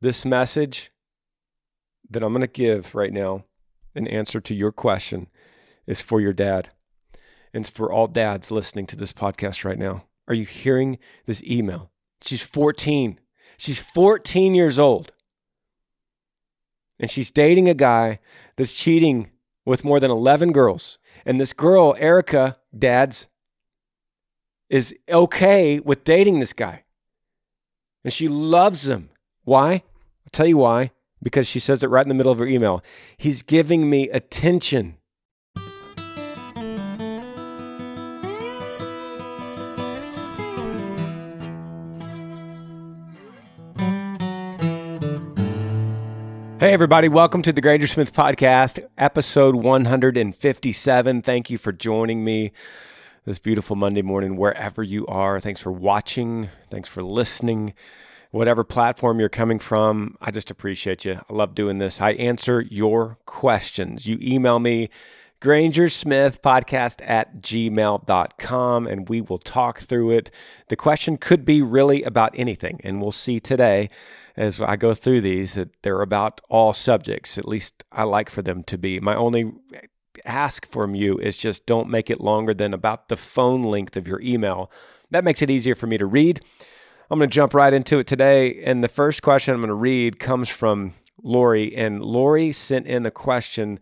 this 0.00 0.24
message 0.24 0.90
that 2.08 2.22
I'm 2.22 2.32
going 2.32 2.40
to 2.40 2.46
give 2.46 2.94
right 2.94 3.12
now, 3.12 3.44
an 3.94 4.06
answer 4.06 4.40
to 4.40 4.54
your 4.54 4.72
question, 4.72 5.28
is 5.86 6.00
for 6.00 6.20
your 6.20 6.32
dad. 6.32 6.70
And 7.52 7.62
it's 7.64 7.70
for 7.70 7.92
all 7.92 8.06
dads 8.06 8.50
listening 8.50 8.86
to 8.86 8.96
this 8.96 9.12
podcast 9.12 9.64
right 9.64 9.78
now. 9.78 10.04
Are 10.28 10.34
you 10.34 10.44
hearing 10.44 10.98
this 11.26 11.42
email? 11.42 11.90
She's 12.22 12.42
14. 12.42 13.18
She's 13.56 13.82
14 13.82 14.54
years 14.54 14.78
old. 14.78 15.12
And 16.98 17.10
she's 17.10 17.30
dating 17.30 17.68
a 17.68 17.74
guy 17.74 18.20
that's 18.56 18.72
cheating 18.72 19.30
with 19.64 19.84
more 19.84 20.00
than 20.00 20.10
11 20.10 20.52
girls. 20.52 20.98
And 21.24 21.40
this 21.40 21.52
girl, 21.52 21.96
Erica, 21.98 22.58
dads, 22.76 23.28
is 24.68 24.94
okay 25.08 25.80
with 25.80 26.04
dating 26.04 26.38
this 26.38 26.52
guy. 26.52 26.84
And 28.04 28.12
she 28.12 28.28
loves 28.28 28.88
him. 28.88 29.10
Why? 29.44 29.82
I'll 30.24 30.30
tell 30.32 30.46
you 30.46 30.58
why. 30.58 30.92
Because 31.22 31.46
she 31.46 31.60
says 31.60 31.82
it 31.82 31.88
right 31.88 32.04
in 32.04 32.08
the 32.08 32.14
middle 32.14 32.32
of 32.32 32.38
her 32.38 32.46
email. 32.46 32.82
He's 33.16 33.42
giving 33.42 33.90
me 33.90 34.08
attention. 34.08 34.96
Hey, 46.58 46.74
everybody, 46.74 47.08
welcome 47.08 47.40
to 47.40 47.54
the 47.54 47.62
Granger 47.62 47.86
Smith 47.86 48.12
Podcast, 48.12 48.86
episode 48.98 49.54
157. 49.54 51.22
Thank 51.22 51.48
you 51.48 51.56
for 51.56 51.72
joining 51.72 52.22
me 52.22 52.52
this 53.24 53.38
beautiful 53.38 53.76
Monday 53.76 54.02
morning, 54.02 54.36
wherever 54.36 54.82
you 54.82 55.06
are. 55.06 55.40
Thanks 55.40 55.62
for 55.62 55.72
watching. 55.72 56.50
Thanks 56.70 56.86
for 56.86 57.02
listening. 57.02 57.72
Whatever 58.30 58.62
platform 58.62 59.18
you're 59.18 59.28
coming 59.28 59.58
from, 59.58 60.14
I 60.20 60.30
just 60.30 60.50
appreciate 60.52 61.04
you. 61.04 61.20
I 61.28 61.32
love 61.32 61.54
doing 61.54 61.78
this. 61.78 62.00
I 62.00 62.12
answer 62.12 62.60
your 62.60 63.18
questions. 63.26 64.06
You 64.06 64.18
email 64.22 64.60
me, 64.60 64.88
Granger 65.40 65.88
Smith 65.88 66.40
podcast 66.40 67.00
at 67.02 67.40
gmail.com, 67.40 68.86
and 68.86 69.08
we 69.08 69.20
will 69.20 69.38
talk 69.38 69.80
through 69.80 70.10
it. 70.12 70.30
The 70.68 70.76
question 70.76 71.16
could 71.16 71.44
be 71.44 71.60
really 71.60 72.04
about 72.04 72.32
anything, 72.36 72.80
and 72.84 73.00
we'll 73.00 73.10
see 73.10 73.40
today 73.40 73.90
as 74.36 74.60
I 74.60 74.76
go 74.76 74.94
through 74.94 75.22
these 75.22 75.54
that 75.54 75.82
they're 75.82 76.02
about 76.02 76.40
all 76.48 76.72
subjects. 76.72 77.36
At 77.36 77.48
least 77.48 77.82
I 77.90 78.04
like 78.04 78.30
for 78.30 78.42
them 78.42 78.62
to 78.64 78.78
be. 78.78 79.00
My 79.00 79.16
only 79.16 79.52
ask 80.24 80.70
from 80.70 80.94
you 80.94 81.18
is 81.18 81.36
just 81.36 81.66
don't 81.66 81.88
make 81.88 82.10
it 82.10 82.20
longer 82.20 82.54
than 82.54 82.74
about 82.74 83.08
the 83.08 83.16
phone 83.16 83.62
length 83.62 83.96
of 83.96 84.06
your 84.06 84.20
email. 84.20 84.70
That 85.10 85.24
makes 85.24 85.42
it 85.42 85.50
easier 85.50 85.74
for 85.74 85.88
me 85.88 85.98
to 85.98 86.06
read. 86.06 86.42
I'm 87.10 87.18
going 87.18 87.28
to 87.28 87.34
jump 87.34 87.54
right 87.54 87.72
into 87.72 87.98
it 87.98 88.06
today. 88.06 88.62
And 88.62 88.84
the 88.84 88.88
first 88.88 89.20
question 89.20 89.52
I'm 89.52 89.60
going 89.60 89.68
to 89.68 89.74
read 89.74 90.20
comes 90.20 90.48
from 90.48 90.94
Lori. 91.20 91.74
And 91.74 92.00
Lori 92.00 92.52
sent 92.52 92.86
in 92.86 93.02
the 93.02 93.10
question 93.10 93.80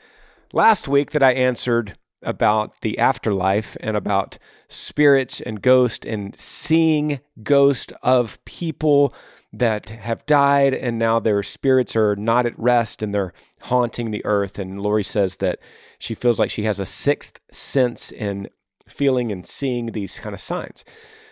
last 0.55 0.89
week 0.89 1.11
that 1.11 1.23
I 1.23 1.33
answered 1.33 1.99
about 2.23 2.81
the 2.81 2.99
afterlife 2.99 3.77
and 3.81 3.99
about 3.99 4.39
spirits 4.69 5.43
and 5.43 5.61
ghosts 5.61 6.07
and 6.07 6.39
seeing 6.39 7.21
ghosts 7.43 7.93
of 8.03 8.43
people 8.47 9.13
that 9.53 9.91
have 9.91 10.25
died 10.25 10.73
and 10.73 10.99
now 10.99 11.21
their 11.21 11.43
spirits 11.43 11.95
are 11.95 12.17
not 12.17 12.47
at 12.47 12.59
rest 12.59 13.03
and 13.03 13.15
they're 13.15 13.35
haunting 13.61 14.11
the 14.11 14.25
earth. 14.25 14.59
And 14.59 14.81
Lori 14.81 15.05
says 15.05 15.37
that 15.37 15.59
she 15.99 16.15
feels 16.15 16.39
like 16.39 16.51
she 16.51 16.65
has 16.65 16.81
a 16.81 16.87
sixth 16.87 17.41
sense 17.53 18.11
in 18.11 18.49
feeling 18.89 19.31
and 19.31 19.47
seeing 19.47 19.93
these 19.93 20.19
kind 20.19 20.33
of 20.33 20.41
signs. 20.41 20.83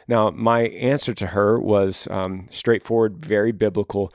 Now, 0.08 0.30
my 0.30 0.68
answer 0.68 1.14
to 1.14 1.28
her 1.28 1.58
was 1.58 2.06
um, 2.10 2.46
straightforward, 2.50 3.24
very 3.24 3.52
biblical, 3.52 4.12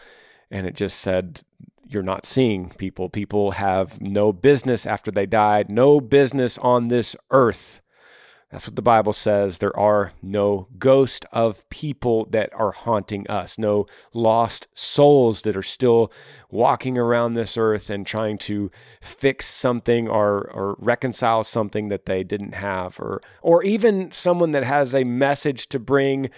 and 0.50 0.66
it 0.66 0.75
just 0.75 1.00
said, 1.00 1.42
You're 1.88 2.03
not 2.03 2.25
seeing 2.25 2.70
people. 2.70 3.09
People 3.09 3.52
have 3.52 4.00
no 4.00 4.31
business 4.31 4.86
after 4.86 5.11
they 5.11 5.25
died, 5.25 5.70
no 5.70 6.00
business 6.00 6.58
on 6.59 6.88
this 6.88 7.16
earth. 7.30 7.81
That's 8.52 8.67
what 8.67 8.76
the 8.76 8.82
Bible 8.82 9.14
says. 9.14 9.60
There 9.60 9.78
are 9.80 10.12
no 10.22 10.67
ghosts 10.78 11.26
of 11.32 11.67
people 11.70 12.26
that 12.32 12.52
are 12.54 12.72
haunting 12.72 13.26
us, 13.30 13.58
no 13.58 13.86
lost 14.14 14.67
souls 14.73 15.44
that 15.44 15.56
are 15.56 15.64
still 15.64 16.12
walking 16.50 16.98
around 16.98 17.34
this 17.34 17.56
earth 17.56 17.90
and 17.90 18.06
trying 18.06 18.38
to 18.40 18.70
fix 19.02 19.45
something 19.45 20.10
or, 20.10 20.52
or 20.52 20.76
reconcile 20.80 21.44
something 21.44 21.88
that 21.88 22.06
they 22.08 22.26
didn't 22.26 22.54
have, 22.56 23.00
or, 23.00 23.22
or 23.42 23.64
even 23.64 24.11
someone 24.11 24.52
that 24.52 24.66
has 24.66 24.94
a 24.94 25.06
message 25.06 25.67
to 25.70 25.80
bring 25.80 26.30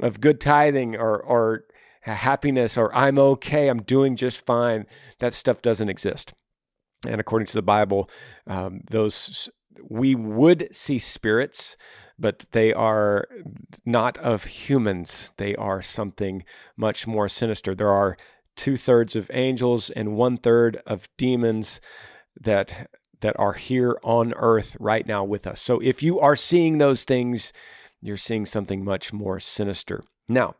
of 0.00 0.20
good 0.20 0.40
tithing 0.40 0.94
or, 0.96 1.18
or 1.20 1.64
happiness 2.02 2.76
or 2.76 2.94
I'm 2.94 3.18
okay, 3.18 3.68
I'm 3.68 3.82
doing 3.82 4.16
just 4.16 4.44
fine. 4.44 4.86
That 5.20 5.32
stuff 5.32 5.62
doesn't 5.62 5.88
exist. 5.88 6.34
And 7.06 7.20
according 7.20 7.46
to 7.46 7.54
the 7.54 7.62
Bible, 7.62 8.10
um, 8.46 8.82
those 8.90 9.48
we 9.88 10.14
would 10.14 10.74
see 10.74 10.98
spirits, 10.98 11.76
but 12.18 12.46
they 12.52 12.72
are 12.72 13.28
not 13.84 14.18
of 14.18 14.44
humans. 14.44 15.32
They 15.36 15.54
are 15.56 15.82
something 15.82 16.44
much 16.76 17.06
more 17.06 17.28
sinister. 17.28 17.74
There 17.74 17.90
are 17.90 18.16
two 18.56 18.76
thirds 18.76 19.16
of 19.16 19.30
angels 19.32 19.90
and 19.90 20.16
one 20.16 20.36
third 20.36 20.80
of 20.86 21.08
demons 21.16 21.80
that 22.40 22.90
that 23.20 23.38
are 23.38 23.52
here 23.52 23.98
on 24.02 24.34
earth 24.34 24.76
right 24.80 25.06
now 25.06 25.22
with 25.22 25.46
us. 25.46 25.60
So 25.60 25.78
if 25.80 26.02
you 26.02 26.18
are 26.18 26.34
seeing 26.34 26.78
those 26.78 27.04
things, 27.04 27.52
you're 28.00 28.16
seeing 28.16 28.46
something 28.46 28.84
much 28.84 29.12
more 29.12 29.38
sinister. 29.38 30.02
Now, 30.28 30.56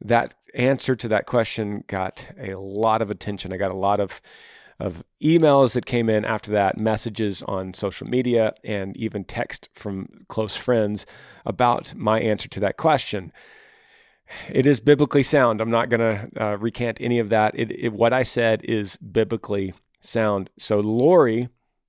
that 0.00 0.34
answer 0.54 0.94
to 0.94 1.08
that 1.08 1.26
question 1.26 1.82
got 1.88 2.30
a 2.38 2.54
lot 2.54 3.02
of 3.02 3.10
attention. 3.10 3.52
I 3.52 3.56
got 3.56 3.72
a 3.72 3.76
lot 3.76 3.98
of 3.98 4.20
of 4.84 5.02
emails 5.22 5.72
that 5.72 5.86
came 5.86 6.10
in 6.10 6.24
after 6.24 6.50
that, 6.50 6.76
messages 6.76 7.42
on 7.44 7.72
social 7.72 8.06
media, 8.06 8.54
and 8.62 8.94
even 8.96 9.24
text 9.24 9.68
from 9.72 10.08
close 10.28 10.54
friends 10.54 11.06
about 11.46 11.94
my 11.94 12.20
answer 12.20 12.48
to 12.48 12.60
that 12.60 12.76
question. 12.76 13.32
It 14.50 14.66
is 14.66 14.80
biblically 14.80 15.22
sound. 15.22 15.60
I'm 15.60 15.70
not 15.70 15.88
going 15.88 16.00
to 16.00 16.42
uh, 16.42 16.56
recant 16.58 16.98
any 17.00 17.18
of 17.18 17.30
that. 17.30 17.58
It, 17.58 17.70
it, 17.70 17.92
what 17.92 18.12
I 18.12 18.22
said 18.24 18.62
is 18.64 18.96
biblically 18.98 19.72
sound. 20.00 20.50
So 20.58 20.80
Lori 20.80 21.48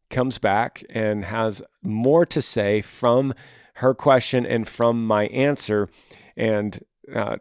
comes 0.09 0.37
back 0.37 0.83
and 0.89 1.25
has 1.25 1.61
more 1.83 2.25
to 2.27 2.41
say 2.41 2.81
from 2.81 3.33
her 3.75 3.93
question 3.93 4.45
and 4.45 4.67
from 4.67 5.05
my 5.05 5.27
answer. 5.27 5.89
And 6.37 6.79
uh, 7.13 7.37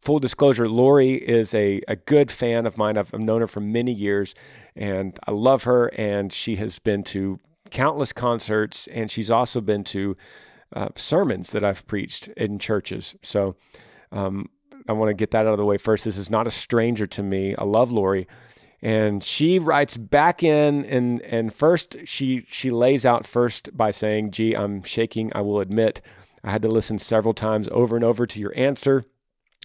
full 0.00 0.18
disclosure, 0.18 0.68
Lori 0.68 1.14
is 1.14 1.54
a, 1.54 1.80
a 1.88 1.96
good 1.96 2.30
fan 2.30 2.66
of 2.66 2.76
mine. 2.76 2.96
I've, 2.96 3.12
I've 3.14 3.20
known 3.20 3.40
her 3.40 3.46
for 3.46 3.60
many 3.60 3.92
years 3.92 4.34
and 4.78 5.18
I 5.26 5.32
love 5.32 5.64
her. 5.64 5.88
And 5.88 6.32
she 6.32 6.56
has 6.56 6.78
been 6.78 7.02
to 7.04 7.38
countless 7.70 8.12
concerts 8.12 8.86
and 8.86 9.10
she's 9.10 9.30
also 9.30 9.60
been 9.60 9.84
to 9.84 10.16
uh, 10.74 10.88
sermons 10.94 11.50
that 11.52 11.64
I've 11.64 11.86
preached 11.86 12.28
in 12.28 12.58
churches. 12.58 13.16
So 13.22 13.56
um, 14.12 14.48
I 14.88 14.92
want 14.92 15.10
to 15.10 15.14
get 15.14 15.32
that 15.32 15.46
out 15.46 15.52
of 15.52 15.58
the 15.58 15.64
way 15.64 15.76
first. 15.76 16.04
This 16.04 16.16
is 16.16 16.30
not 16.30 16.46
a 16.46 16.50
stranger 16.50 17.06
to 17.08 17.22
me. 17.22 17.54
I 17.56 17.64
love 17.64 17.90
Lori. 17.90 18.26
And 18.80 19.24
she 19.24 19.58
writes 19.58 19.96
back 19.96 20.44
in 20.44 20.84
and 20.84 21.20
and 21.22 21.52
first 21.52 21.96
she 22.04 22.44
she 22.46 22.70
lays 22.70 23.04
out 23.04 23.26
first 23.26 23.76
by 23.76 23.90
saying, 23.90 24.30
gee, 24.30 24.54
I'm 24.54 24.82
shaking, 24.82 25.32
I 25.34 25.40
will 25.40 25.60
admit. 25.60 26.00
I 26.44 26.52
had 26.52 26.62
to 26.62 26.68
listen 26.68 27.00
several 27.00 27.34
times 27.34 27.68
over 27.72 27.96
and 27.96 28.04
over 28.04 28.24
to 28.24 28.40
your 28.40 28.56
answer. 28.56 29.04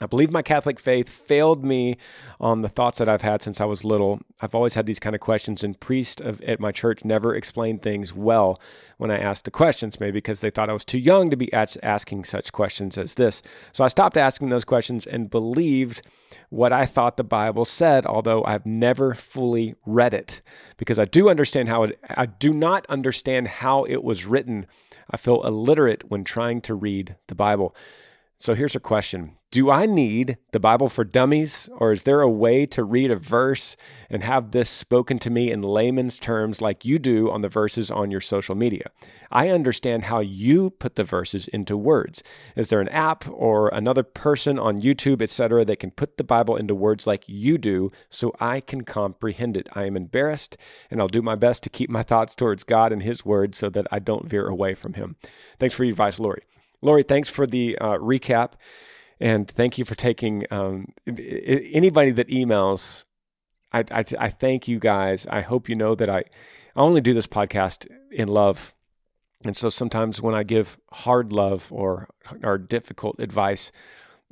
I 0.01 0.07
believe 0.07 0.31
my 0.31 0.41
Catholic 0.41 0.79
faith 0.79 1.07
failed 1.07 1.63
me 1.63 1.97
on 2.39 2.61
the 2.61 2.67
thoughts 2.67 2.97
that 2.97 3.07
I've 3.07 3.21
had 3.21 3.43
since 3.43 3.61
I 3.61 3.65
was 3.65 3.85
little. 3.85 4.19
I've 4.41 4.55
always 4.55 4.73
had 4.73 4.87
these 4.87 4.99
kind 4.99 5.13
of 5.15 5.21
questions, 5.21 5.63
and 5.63 5.79
priests 5.79 6.19
of, 6.19 6.41
at 6.41 6.59
my 6.59 6.71
church 6.71 7.05
never 7.05 7.35
explained 7.35 7.83
things 7.83 8.11
well 8.11 8.59
when 8.97 9.11
I 9.11 9.19
asked 9.19 9.45
the 9.45 9.51
questions, 9.51 9.99
maybe 9.99 10.13
because 10.13 10.39
they 10.39 10.49
thought 10.49 10.69
I 10.69 10.73
was 10.73 10.83
too 10.83 10.97
young 10.97 11.29
to 11.29 11.37
be 11.37 11.53
asking 11.53 12.23
such 12.23 12.51
questions 12.51 12.97
as 12.97 13.13
this. 13.13 13.43
So 13.71 13.83
I 13.83 13.87
stopped 13.87 14.17
asking 14.17 14.49
those 14.49 14.65
questions 14.65 15.05
and 15.05 15.29
believed 15.29 16.01
what 16.49 16.73
I 16.73 16.87
thought 16.87 17.17
the 17.17 17.23
Bible 17.23 17.63
said, 17.63 18.07
although 18.07 18.43
I've 18.43 18.65
never 18.65 19.13
fully 19.13 19.75
read 19.85 20.15
it 20.15 20.41
because 20.77 20.97
I 20.97 21.05
do 21.05 21.29
understand 21.29 21.69
how 21.69 21.83
it, 21.83 21.99
I 22.09 22.25
do 22.25 22.51
not 22.51 22.87
understand 22.87 23.47
how 23.47 23.83
it 23.83 24.03
was 24.03 24.25
written. 24.25 24.65
I 25.09 25.17
feel 25.17 25.43
illiterate 25.43 26.09
when 26.09 26.23
trying 26.23 26.61
to 26.61 26.73
read 26.73 27.15
the 27.27 27.35
Bible. 27.35 27.75
So 28.37 28.55
here's 28.55 28.75
a 28.75 28.79
question 28.79 29.37
Do 29.51 29.69
I 29.69 29.85
need 29.85 30.37
the 30.51 30.59
Bible 30.59 30.89
for 30.89 31.03
dummies, 31.03 31.69
or 31.77 31.93
is 31.93 32.03
there 32.03 32.21
a 32.21 32.29
way 32.29 32.65
to 32.65 32.83
read 32.83 33.11
a 33.11 33.15
verse 33.15 33.77
and 34.09 34.23
have 34.23 34.51
this 34.51 34.69
spoken 34.69 35.19
to 35.19 35.29
me 35.29 35.51
in 35.51 35.61
layman's 35.61 36.19
terms 36.19 36.61
like 36.61 36.83
you 36.83 36.99
do 36.99 37.29
on 37.29 37.41
the 37.41 37.49
verses 37.49 37.89
on 37.91 38.11
your 38.11 38.19
social 38.19 38.55
media? 38.55 38.89
I 39.31 39.49
understand 39.49 40.05
how 40.05 40.19
you 40.19 40.71
put 40.71 40.95
the 40.95 41.03
verses 41.03 41.47
into 41.47 41.77
words. 41.77 42.21
Is 42.55 42.67
there 42.67 42.81
an 42.81 42.89
app 42.89 43.25
or 43.29 43.69
another 43.69 44.03
person 44.03 44.59
on 44.59 44.81
YouTube, 44.81 45.21
etc., 45.21 45.63
that 45.65 45.79
can 45.79 45.91
put 45.91 46.17
the 46.17 46.23
Bible 46.23 46.55
into 46.55 46.75
words 46.75 47.07
like 47.07 47.23
you 47.27 47.57
do 47.57 47.91
so 48.09 48.33
I 48.39 48.59
can 48.59 48.83
comprehend 48.83 49.55
it? 49.57 49.69
I 49.73 49.85
am 49.85 49.95
embarrassed, 49.95 50.57
and 50.91 50.99
I'll 50.99 51.07
do 51.07 51.21
my 51.21 51.35
best 51.35 51.63
to 51.63 51.69
keep 51.69 51.89
my 51.89 52.03
thoughts 52.03 52.35
towards 52.35 52.63
God 52.63 52.91
and 52.91 53.03
His 53.03 53.23
Word 53.23 53.55
so 53.55 53.69
that 53.69 53.87
I 53.91 53.99
don't 53.99 54.27
veer 54.27 54.47
away 54.47 54.73
from 54.73 54.93
Him. 54.93 55.15
Thanks 55.59 55.75
for 55.75 55.83
your 55.83 55.91
advice, 55.91 56.19
Lori. 56.19 56.43
Lori, 56.83 57.03
thanks 57.03 57.29
for 57.29 57.47
the 57.47 57.77
uh, 57.79 57.97
recap. 57.97 58.53
And 59.19 59.49
thank 59.49 59.77
you 59.77 59.85
for 59.85 59.95
taking 59.95 60.43
um, 60.51 60.87
anybody 61.07 62.11
that 62.11 62.27
emails. 62.27 63.05
I, 63.71 63.85
I, 63.89 64.03
I 64.19 64.29
thank 64.29 64.67
you 64.67 64.79
guys. 64.79 65.25
I 65.27 65.41
hope 65.41 65.69
you 65.69 65.75
know 65.75 65.95
that 65.95 66.09
I, 66.09 66.19
I 66.19 66.23
only 66.75 66.99
do 66.99 67.13
this 67.13 67.25
podcast 67.25 67.87
in 68.11 68.27
love. 68.27 68.75
And 69.45 69.55
so 69.55 69.69
sometimes 69.69 70.21
when 70.21 70.35
I 70.35 70.43
give 70.43 70.77
hard 70.91 71.31
love 71.31 71.71
or, 71.71 72.09
or 72.43 72.57
difficult 72.57 73.17
advice, 73.19 73.71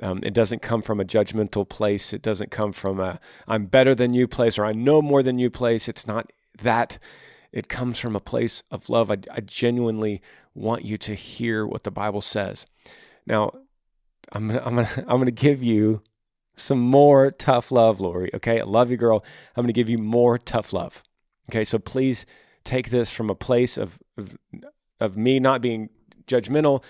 um, 0.01 0.19
it 0.23 0.33
doesn't 0.33 0.61
come 0.61 0.81
from 0.81 0.99
a 0.99 1.05
judgmental 1.05 1.67
place. 1.67 2.11
It 2.11 2.21
doesn't 2.21 2.51
come 2.51 2.73
from 2.73 2.99
a 2.99 3.19
I'm 3.47 3.67
better 3.67 3.95
than 3.95 4.13
you 4.13 4.27
place 4.27 4.57
or 4.57 4.65
I 4.65 4.73
know 4.73 5.01
more 5.01 5.23
than 5.23 5.39
you 5.39 5.49
place. 5.49 5.87
It's 5.87 6.05
not 6.05 6.31
that. 6.61 6.99
It 7.51 7.67
comes 7.67 7.99
from 7.99 8.15
a 8.15 8.21
place 8.21 8.63
of 8.71 8.89
love. 8.89 9.11
I, 9.11 9.17
I 9.31 9.41
genuinely 9.41 10.21
want 10.53 10.85
you 10.85 10.97
to 10.99 11.15
hear 11.15 11.65
what 11.65 11.83
the 11.83 11.91
Bible 11.91 12.21
says. 12.21 12.65
Now, 13.25 13.51
I'm 14.31 14.47
gonna, 14.47 14.61
I'm 14.65 14.75
gonna, 14.75 14.89
I'm 15.07 15.19
gonna 15.19 15.31
give 15.31 15.63
you 15.63 16.01
some 16.55 16.79
more 16.79 17.31
tough 17.31 17.71
love, 17.71 17.99
Lori. 17.99 18.29
Okay, 18.35 18.59
I 18.59 18.63
love 18.63 18.91
you, 18.91 18.97
girl. 18.97 19.23
I'm 19.55 19.63
gonna 19.63 19.73
give 19.73 19.89
you 19.89 19.97
more 19.97 20.37
tough 20.37 20.73
love. 20.73 21.03
Okay, 21.49 21.63
so 21.63 21.79
please 21.79 22.25
take 22.63 22.89
this 22.89 23.11
from 23.11 23.29
a 23.29 23.35
place 23.35 23.77
of, 23.77 23.99
of, 24.17 24.37
of 24.99 25.17
me 25.17 25.39
not 25.39 25.61
being 25.61 25.89
judgmental, 26.27 26.83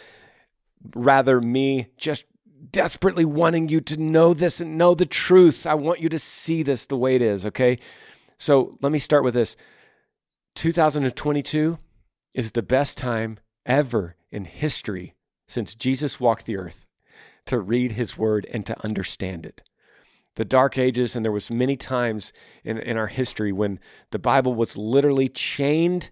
rather 0.96 1.42
me 1.42 1.88
just 1.98 2.26
desperately 2.70 3.26
wanting 3.26 3.70
you 3.70 3.82
to 3.82 3.98
know 3.98 4.34
this 4.34 4.62
and 4.62 4.78
know 4.78 4.94
the 4.94 5.06
truth. 5.06 5.66
I 5.66 5.74
want 5.74 6.00
you 6.00 6.10
to 6.10 6.20
see 6.20 6.62
this 6.64 6.86
the 6.86 6.98
way 6.98 7.16
it 7.16 7.22
is, 7.22 7.46
okay? 7.48 7.80
So 8.38 8.78
let 8.82 8.92
me 8.92 9.00
start 9.00 9.24
with 9.24 9.34
this 9.34 9.56
2022 10.56 11.80
is 12.34 12.52
the 12.52 12.62
best 12.62 12.98
time 12.98 13.40
ever 13.66 14.16
in 14.32 14.46
history 14.46 15.16
since 15.48 15.76
Jesus 15.76 16.20
walked 16.20 16.46
the 16.46 16.58
earth 16.58 16.86
to 17.46 17.60
read 17.60 17.94
his 17.94 18.18
word 18.18 18.46
and 18.54 18.66
to 18.66 18.84
understand 18.84 19.46
it. 19.46 19.64
The 20.36 20.46
dark 20.46 20.78
ages, 20.78 21.16
and 21.16 21.26
there 21.26 21.32
was 21.32 21.52
many 21.52 21.76
times 21.76 22.32
in, 22.64 22.78
in 22.78 22.98
our 22.98 23.08
history 23.08 23.52
when 23.52 23.80
the 24.12 24.20
Bible 24.20 24.54
was 24.54 24.78
literally 24.78 25.28
chained 25.28 26.12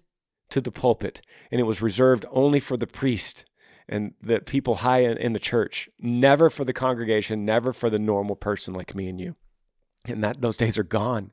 to 0.50 0.60
the 0.60 0.72
pulpit 0.72 1.22
and 1.50 1.60
it 1.60 1.64
was 1.64 1.80
reserved 1.80 2.26
only 2.30 2.60
for 2.60 2.76
the 2.76 2.86
priest 2.86 3.46
and 3.88 4.14
the 4.22 4.40
people 4.40 4.76
high 4.76 5.00
in, 5.00 5.16
in 5.16 5.32
the 5.32 5.38
church, 5.38 5.88
never 5.98 6.50
for 6.50 6.64
the 6.64 6.72
congregation, 6.72 7.44
never 7.44 7.72
for 7.72 7.88
the 7.88 7.98
normal 7.98 8.36
person 8.36 8.74
like 8.74 8.94
me 8.94 9.08
and 9.08 9.20
you. 9.20 9.36
And 10.08 10.24
that 10.24 10.40
those 10.40 10.56
days 10.56 10.78
are 10.78 10.84
gone. 10.84 11.30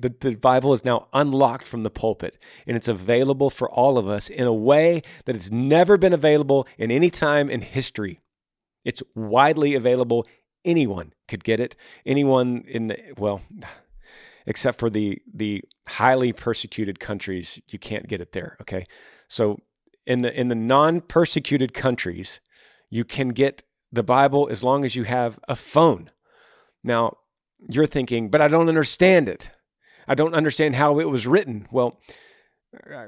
The, 0.00 0.14
the 0.20 0.36
Bible 0.36 0.72
is 0.72 0.84
now 0.84 1.08
unlocked 1.12 1.66
from 1.66 1.82
the 1.82 1.90
pulpit 1.90 2.38
and 2.66 2.76
it's 2.76 2.88
available 2.88 3.50
for 3.50 3.68
all 3.68 3.98
of 3.98 4.08
us 4.08 4.28
in 4.30 4.46
a 4.46 4.52
way 4.52 5.02
that 5.24 5.34
it's 5.34 5.50
never 5.50 5.96
been 5.98 6.12
available 6.12 6.66
in 6.78 6.90
any 6.90 7.10
time 7.10 7.50
in 7.50 7.62
history. 7.62 8.20
It's 8.84 9.02
widely 9.14 9.74
available. 9.74 10.26
Anyone 10.64 11.12
could 11.26 11.44
get 11.44 11.60
it. 11.60 11.74
Anyone 12.06 12.64
in 12.66 12.86
the, 12.86 12.98
well, 13.16 13.42
except 14.46 14.78
for 14.78 14.88
the 14.88 15.20
the 15.34 15.62
highly 15.86 16.32
persecuted 16.32 17.00
countries, 17.00 17.60
you 17.68 17.78
can't 17.78 18.08
get 18.08 18.20
it 18.20 18.32
there. 18.32 18.56
Okay. 18.62 18.86
So 19.28 19.58
in 20.06 20.22
the 20.22 20.32
in 20.32 20.48
the 20.48 20.54
non-persecuted 20.54 21.74
countries, 21.74 22.40
you 22.88 23.04
can 23.04 23.28
get 23.28 23.62
the 23.92 24.02
Bible 24.02 24.48
as 24.50 24.64
long 24.64 24.84
as 24.84 24.96
you 24.96 25.04
have 25.04 25.38
a 25.48 25.56
phone. 25.56 26.10
Now, 26.82 27.18
you're 27.68 27.86
thinking, 27.86 28.28
but 28.28 28.40
I 28.40 28.48
don't 28.48 28.68
understand 28.68 29.28
it. 29.28 29.50
I 30.06 30.14
don't 30.14 30.34
understand 30.34 30.76
how 30.76 30.98
it 30.98 31.10
was 31.10 31.26
written. 31.26 31.66
Well, 31.70 32.00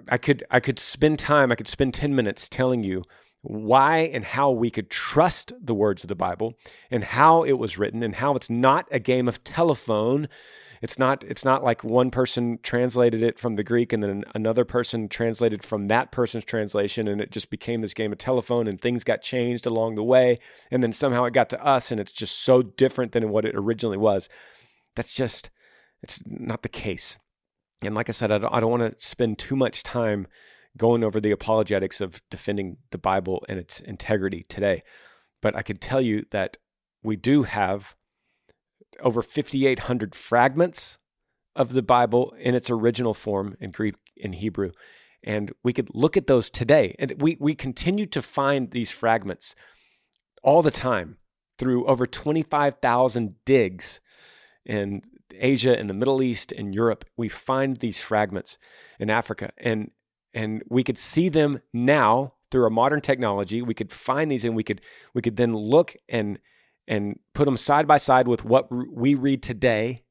I 0.09 0.19
could 0.19 0.45
I 0.51 0.61
could 0.61 0.79
spend 0.79 1.19
time, 1.19 1.53
I 1.53 1.55
could 1.55 1.69
spend 1.69 1.95
10 1.95 2.15
minutes 2.15 2.49
telling 2.49 2.83
you 2.83 3.05
why 3.43 3.99
and 3.99 4.25
how 4.25 4.51
we 4.51 4.71
could 4.71 4.91
trust 4.91 5.53
the 5.61 5.75
words 5.75 6.05
of 6.05 6.09
the 6.09 6.15
Bible 6.15 6.55
and 6.91 7.05
how 7.05 7.43
it 7.43 7.53
was 7.53 7.79
written 7.79 8.03
and 8.03 8.17
how 8.17 8.35
it's 8.35 8.51
not 8.51 8.87
a 8.91 8.99
game 8.99 9.29
of 9.29 9.43
telephone 9.45 10.29
it's 10.81 10.99
not 10.99 11.23
it's 11.25 11.45
not 11.45 11.63
like 11.63 11.85
one 11.85 12.11
person 12.11 12.59
translated 12.63 13.23
it 13.23 13.39
from 13.39 13.57
the 13.57 13.65
Greek 13.65 13.93
and 13.93 14.03
then 14.03 14.25
another 14.35 14.65
person 14.65 15.09
translated 15.09 15.63
from 15.63 15.89
that 15.89 16.11
person's 16.11 16.45
translation 16.45 17.07
and 17.07 17.21
it 17.21 17.31
just 17.31 17.51
became 17.51 17.83
this 17.83 17.95
game 17.95 18.13
of 18.13 18.19
telephone 18.19 18.67
and 18.67 18.81
things 18.81 19.05
got 19.05 19.21
changed 19.21 19.67
along 19.67 19.95
the 19.95 20.03
way 20.03 20.39
and 20.71 20.83
then 20.83 20.93
somehow 20.93 21.25
it 21.25 21.35
got 21.35 21.51
to 21.51 21.65
us 21.65 21.91
and 21.91 22.01
it's 22.01 22.13
just 22.13 22.41
so 22.41 22.63
different 22.63 23.13
than 23.13 23.29
what 23.31 23.45
it 23.45 23.55
originally 23.55 23.99
was. 23.99 24.29
That's 24.97 25.13
just 25.13 25.51
it's 26.03 26.23
not 26.27 26.63
the 26.63 26.69
case. 26.69 27.19
And 27.83 27.95
like 27.95 28.09
I 28.09 28.13
said, 28.13 28.33
I 28.33 28.39
don't, 28.39 28.55
I 28.55 28.61
don't 28.61 28.71
want 28.71 28.99
to 28.99 29.07
spend 29.07 29.39
too 29.39 29.57
much 29.57 29.83
time 29.83 30.27
going 30.77 31.03
over 31.03 31.21
the 31.21 31.31
apologetics 31.31 32.01
of 32.01 32.23
defending 32.31 32.77
the 32.91 32.99
Bible 32.99 33.45
and 33.49 33.59
its 33.59 33.81
integrity 33.81 34.45
today. 34.49 34.83
But 35.43 35.57
I 35.57 35.63
could 35.63 35.81
tell 35.81 36.01
you 36.01 36.25
that 36.31 36.59
we 37.03 37.17
do 37.17 37.43
have 37.43 37.97
over 39.01 39.23
5,800 39.23 40.15
fragments 40.15 40.99
of 41.57 41.73
the 41.73 41.83
Bible 41.83 42.35
in 42.39 42.55
its 42.55 42.71
original 42.71 43.15
form 43.15 43.57
in 43.61 43.71
Greek 43.71 43.95
and 44.23 44.35
Hebrew. 44.35 44.73
And 45.23 45.53
we 45.63 45.73
could 45.73 45.91
look 45.95 46.17
at 46.17 46.27
those 46.27 46.49
today. 46.49 46.95
And 46.99 47.15
we, 47.21 47.37
we 47.41 47.55
continue 47.55 48.07
to 48.07 48.23
find 48.23 48.71
these 48.71 48.91
fragments 48.91 49.55
all 50.43 50.63
the 50.63 50.71
time 50.71 51.19
through 51.59 51.85
over 51.87 52.07
25,000 52.07 53.35
digs 53.45 54.01
in 54.65 55.03
Asia 55.35 55.79
and 55.79 55.91
the 55.91 55.95
Middle 55.95 56.23
East 56.23 56.53
and 56.53 56.75
Europe. 56.75 57.05
We 57.17 57.29
find 57.29 57.77
these 57.77 58.01
fragments 58.01 58.57
in 58.99 59.11
Africa. 59.11 59.53
And, 59.59 59.91
and 60.33 60.63
we 60.71 60.83
could 60.83 60.99
see 60.99 61.29
them 61.29 61.61
now 61.73 62.35
through 62.51 62.65
our 62.65 62.71
modern 62.71 63.01
technology. 63.01 63.61
We 63.61 63.75
could 63.75 63.93
find 63.93 64.31
these 64.31 64.45
and 64.45 64.57
we 64.57 64.63
could, 64.63 64.81
we 65.15 65.23
could 65.23 65.37
then 65.37 65.55
look 65.55 65.97
and 66.09 66.39
and 66.91 67.21
put 67.35 67.45
them 67.45 67.57
side 67.57 67.87
by 67.87 67.97
side 67.97 68.27
with 68.27 68.45
what 68.45 68.67
we 68.71 69.15
read 69.15 69.43
today, 69.45 70.03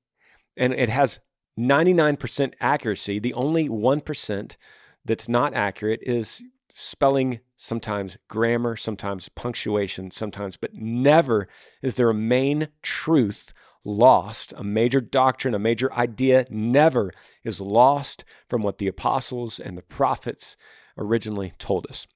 and 0.55 0.71
it 0.73 0.87
has 0.87 1.19
99% 1.59 2.53
accuracy. 2.61 3.19
The 3.19 3.33
only 3.33 3.67
1% 3.67 4.57
that's 5.03 5.27
not 5.27 5.53
accurate 5.53 5.99
is 6.03 6.41
spelling, 6.69 7.41
sometimes 7.57 8.17
grammar, 8.29 8.77
sometimes 8.77 9.27
punctuation, 9.27 10.09
sometimes, 10.09 10.55
but 10.55 10.73
never 10.73 11.49
is 11.81 11.95
there 11.95 12.09
a 12.09 12.13
main 12.13 12.69
truth 12.81 13.51
lost. 13.83 14.53
A 14.55 14.63
major 14.63 15.01
doctrine, 15.01 15.53
a 15.53 15.59
major 15.59 15.91
idea 15.93 16.45
never 16.49 17.11
is 17.43 17.59
lost 17.59 18.23
from 18.47 18.63
what 18.63 18.77
the 18.77 18.87
apostles 18.87 19.59
and 19.59 19.77
the 19.77 19.81
prophets 19.81 20.55
originally 20.97 21.51
told 21.59 21.87
us 21.89 22.07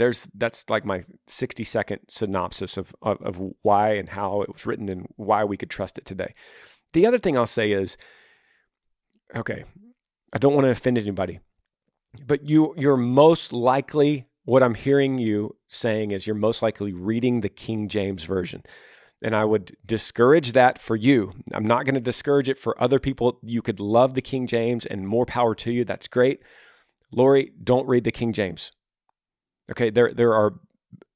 there's 0.00 0.30
that's 0.34 0.68
like 0.70 0.86
my 0.86 1.02
60 1.26 1.62
second 1.62 2.00
synopsis 2.08 2.78
of, 2.78 2.94
of, 3.02 3.20
of 3.20 3.52
why 3.60 3.92
and 3.92 4.08
how 4.08 4.40
it 4.40 4.50
was 4.50 4.64
written 4.64 4.88
and 4.88 5.06
why 5.16 5.44
we 5.44 5.58
could 5.58 5.68
trust 5.68 5.98
it 5.98 6.06
today. 6.06 6.34
The 6.94 7.04
other 7.04 7.18
thing 7.18 7.36
I'll 7.36 7.46
say 7.46 7.72
is, 7.72 7.98
okay, 9.36 9.64
I 10.32 10.38
don't 10.38 10.54
want 10.54 10.64
to 10.64 10.70
offend 10.70 10.96
anybody, 10.96 11.40
but 12.26 12.48
you 12.48 12.74
you're 12.78 12.96
most 12.96 13.52
likely 13.52 14.26
what 14.44 14.62
I'm 14.62 14.74
hearing 14.74 15.18
you 15.18 15.56
saying 15.68 16.12
is 16.12 16.26
you're 16.26 16.34
most 16.34 16.62
likely 16.62 16.94
reading 16.94 17.42
the 17.42 17.50
King 17.50 17.86
James 17.88 18.24
version. 18.24 18.62
And 19.22 19.36
I 19.36 19.44
would 19.44 19.76
discourage 19.84 20.52
that 20.52 20.78
for 20.78 20.96
you. 20.96 21.34
I'm 21.52 21.66
not 21.66 21.84
going 21.84 21.94
to 21.94 22.00
discourage 22.00 22.48
it 22.48 22.56
for 22.56 22.82
other 22.82 22.98
people. 22.98 23.38
You 23.42 23.60
could 23.60 23.80
love 23.80 24.14
the 24.14 24.22
King 24.22 24.46
James 24.46 24.86
and 24.86 25.06
more 25.06 25.26
power 25.26 25.54
to 25.56 25.70
you. 25.70 25.84
That's 25.84 26.08
great. 26.08 26.40
Lori, 27.12 27.52
don't 27.62 27.86
read 27.86 28.04
the 28.04 28.12
King 28.12 28.32
James. 28.32 28.72
Okay, 29.70 29.90
there 29.90 30.12
there 30.12 30.34
are 30.34 30.54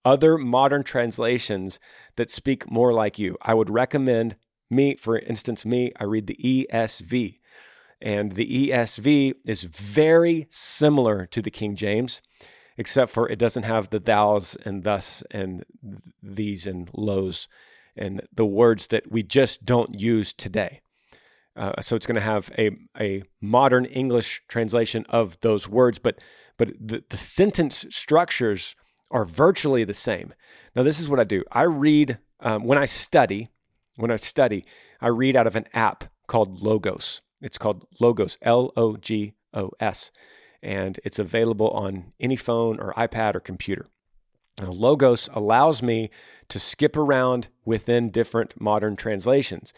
other 0.05 0.37
modern 0.37 0.85
translations 0.85 1.81
that 2.17 2.31
speak 2.31 2.71
more 2.71 2.93
like 2.93 3.19
you. 3.19 3.37
I 3.43 3.55
would 3.55 3.71
recommend 3.71 4.37
me, 4.71 4.95
for 4.97 5.19
instance, 5.19 5.65
me, 5.65 5.93
I 5.99 6.05
read 6.05 6.27
the 6.27 6.67
ESV. 6.71 7.39
And 8.01 8.33
the 8.33 8.69
ESV 8.69 9.35
is 9.47 9.63
very 9.65 10.47
similar 10.51 11.27
to 11.27 11.41
the 11.41 11.51
King 11.51 11.75
James, 11.75 12.21
except 12.77 13.11
for 13.11 13.29
it 13.29 13.39
doesn't 13.39 13.63
have 13.63 13.89
the 13.89 14.01
thous 14.01 14.57
and 14.57 14.85
thus 14.85 15.23
and 15.31 15.65
these 16.23 16.67
and 16.67 16.91
lows 16.93 17.49
and 17.97 18.21
the 18.33 18.45
words 18.45 18.89
that 18.89 19.11
we 19.11 19.23
just 19.23 19.65
don't 19.65 19.99
use 19.99 20.33
today. 20.33 20.81
Uh, 21.57 21.81
so 21.81 21.95
it's 21.95 22.07
going 22.07 22.17
to 22.17 22.21
have 22.21 22.51
a, 22.59 22.71
a 22.99 23.23
modern 23.41 23.85
English 23.85 24.43
translation 24.49 25.07
of 25.09 25.39
those 25.41 25.69
words, 25.69 25.99
but 25.99 26.21
but 26.57 26.73
the, 26.81 27.05
the 27.09 27.17
sentence 27.17 27.87
structures 27.91 28.77
are 29.11 29.25
virtually 29.25 29.85
the 29.85 29.95
same. 29.95 30.35
Now, 30.75 30.83
this 30.83 31.01
is 31.01 31.09
what 31.09 31.21
I 31.21 31.25
do. 31.25 31.43
I 31.53 31.63
read 31.63 32.19
um, 32.41 32.65
when 32.65 32.79
I 32.79 32.87
study. 32.87 33.49
When 33.97 34.11
I 34.11 34.17
study, 34.17 34.65
I 35.01 35.07
read 35.07 35.37
out 35.37 35.47
of 35.47 35.55
an 35.55 35.67
app 35.73 36.05
called 36.27 36.63
Logos. 36.63 37.23
It's 37.41 37.59
called 37.59 37.87
Logos, 38.01 38.37
L 38.43 38.73
O 38.77 38.97
G 38.97 39.35
O 39.53 39.71
S, 39.79 40.11
and 40.63 40.99
it's 41.05 41.21
available 41.21 41.71
on 41.71 42.13
any 42.19 42.35
phone 42.35 42.81
or 42.81 42.93
iPad 42.95 43.37
or 43.37 43.41
computer. 43.41 43.87
Now, 44.61 44.71
Logos 44.71 45.29
allows 45.33 45.83
me 45.83 46.11
to 46.49 46.59
skip 46.59 46.97
around 46.97 47.49
within 47.65 48.11
different 48.11 48.61
modern 48.61 48.97
translations. 48.97 49.73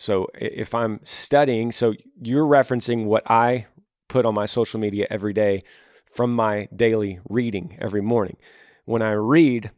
So 0.00 0.28
if 0.34 0.74
I'm 0.74 1.00
studying, 1.04 1.72
so 1.72 1.92
you're 2.22 2.46
referencing 2.46 3.04
what 3.04 3.30
I 3.30 3.66
put 4.08 4.24
on 4.24 4.32
my 4.32 4.46
social 4.46 4.80
media 4.80 5.06
every 5.10 5.34
day 5.34 5.62
from 6.10 6.34
my 6.34 6.68
daily 6.74 7.20
reading 7.28 7.76
every 7.78 8.00
morning. 8.00 8.38
When 8.86 9.02
I 9.02 9.12
read, 9.12 9.72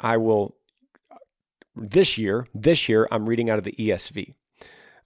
I 0.00 0.16
will 0.16 0.56
this 1.76 2.16
year, 2.16 2.46
this 2.54 2.88
year, 2.88 3.06
I'm 3.10 3.28
reading 3.28 3.50
out 3.50 3.58
of 3.58 3.64
the 3.64 3.74
ESV. 3.78 4.32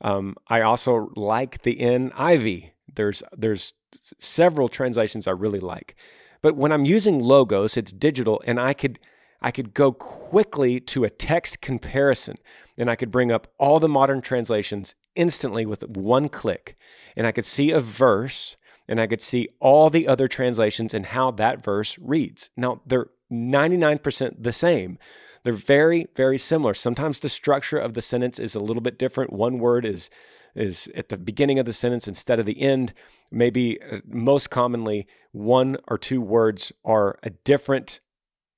Um, 0.01 0.37
I 0.47 0.61
also 0.61 1.11
like 1.17 1.63
the 1.63 1.75
NIV. 1.79 2.71
There's 2.95 3.25
there's 3.37 3.75
several 4.21 4.69
translations 4.69 5.27
I 5.27 5.33
really 5.33 5.59
like, 5.59 5.97
but 6.41 6.55
when 6.55 6.71
I'm 6.71 6.85
using 6.85 7.19
logos, 7.19 7.77
it's 7.77 7.93
digital, 7.93 8.41
and 8.47 8.61
I 8.61 8.75
could 8.75 9.01
I 9.43 9.51
could 9.51 9.75
go 9.75 9.93
quickly 9.93 10.81
to 10.81 11.05
a 11.05 11.11
text 11.11 11.61
comparison, 11.61 12.39
and 12.79 12.91
I 12.91 12.97
could 12.97 13.11
bring 13.11 13.33
up 13.33 13.49
all 13.59 13.81
the 13.81 13.89
modern 13.89 14.21
translations 14.21 14.95
instantly 15.15 15.67
with 15.67 15.87
one 15.89 16.29
click, 16.29 16.77
and 17.17 17.27
I 17.27 17.33
could 17.33 17.45
see 17.45 17.71
a 17.71 17.81
verse, 17.81 18.57
and 18.89 19.01
I 19.01 19.07
could 19.07 19.21
see 19.21 19.49
all 19.61 19.91
the 19.91 20.07
other 20.07 20.29
translations 20.29 20.95
and 20.95 21.07
how 21.07 21.31
that 21.33 21.63
verse 21.63 21.99
reads. 21.99 22.51
Now 22.57 22.81
they're 22.87 23.09
99% 23.31 24.43
the 24.43 24.53
same. 24.53 24.99
They're 25.43 25.53
very, 25.53 26.07
very 26.15 26.39
similar. 26.39 26.75
Sometimes 26.75 27.19
the 27.19 27.29
structure 27.29 27.79
of 27.79 27.95
the 27.95 28.03
sentence 28.03 28.39
is 28.39 28.55
a 28.55 28.61
little 28.61 28.83
bit 28.83 28.99
different. 28.99 29.33
One 29.33 29.59
word 29.59 29.85
is 29.85 30.11
is 30.55 30.87
at 30.95 31.09
the 31.09 31.17
beginning 31.17 31.59
of 31.59 31.65
the 31.65 31.73
sentence 31.73 32.07
instead 32.07 32.39
of 32.39 32.45
the 32.45 32.61
end. 32.61 32.93
Maybe 33.31 33.83
uh, 33.83 34.01
most 34.07 34.51
commonly, 34.51 35.07
one 35.33 35.79
or 35.89 35.97
two 35.97 36.21
words 36.21 36.73
are 36.85 37.19
a 37.23 37.31
different 37.31 38.02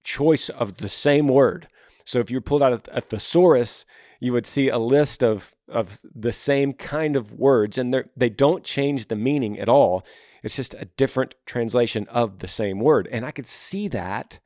choice 0.05 0.49
of 0.49 0.77
the 0.77 0.89
same 0.89 1.27
word. 1.27 1.69
So 2.05 2.21
if 2.21 2.31
you 2.31 2.41
pulled 2.41 2.63
out 2.63 2.89
a, 2.93 3.01
thesaurus, 3.01 3.87
you 4.21 4.33
would 4.33 4.47
see 4.47 4.69
a 4.69 4.79
list 4.79 5.23
of 5.23 5.55
of 5.67 5.99
the 6.15 6.33
same 6.33 6.75
kind 6.75 7.17
of 7.17 7.39
words, 7.39 7.79
and 7.79 8.05
they 8.15 8.29
don't 8.29 8.63
change 8.63 9.07
the 9.07 9.17
meaning 9.17 9.59
at 9.59 9.69
all. 9.69 10.05
It's 10.43 10.57
just 10.57 10.75
a 10.75 10.85
different 10.85 11.35
translation 11.47 12.07
of 12.09 12.41
the 12.41 12.49
same 12.49 12.81
word, 12.81 13.09
and 13.11 13.25
I 13.25 13.31
could 13.31 13.47
see 13.47 13.89
that 13.89 14.41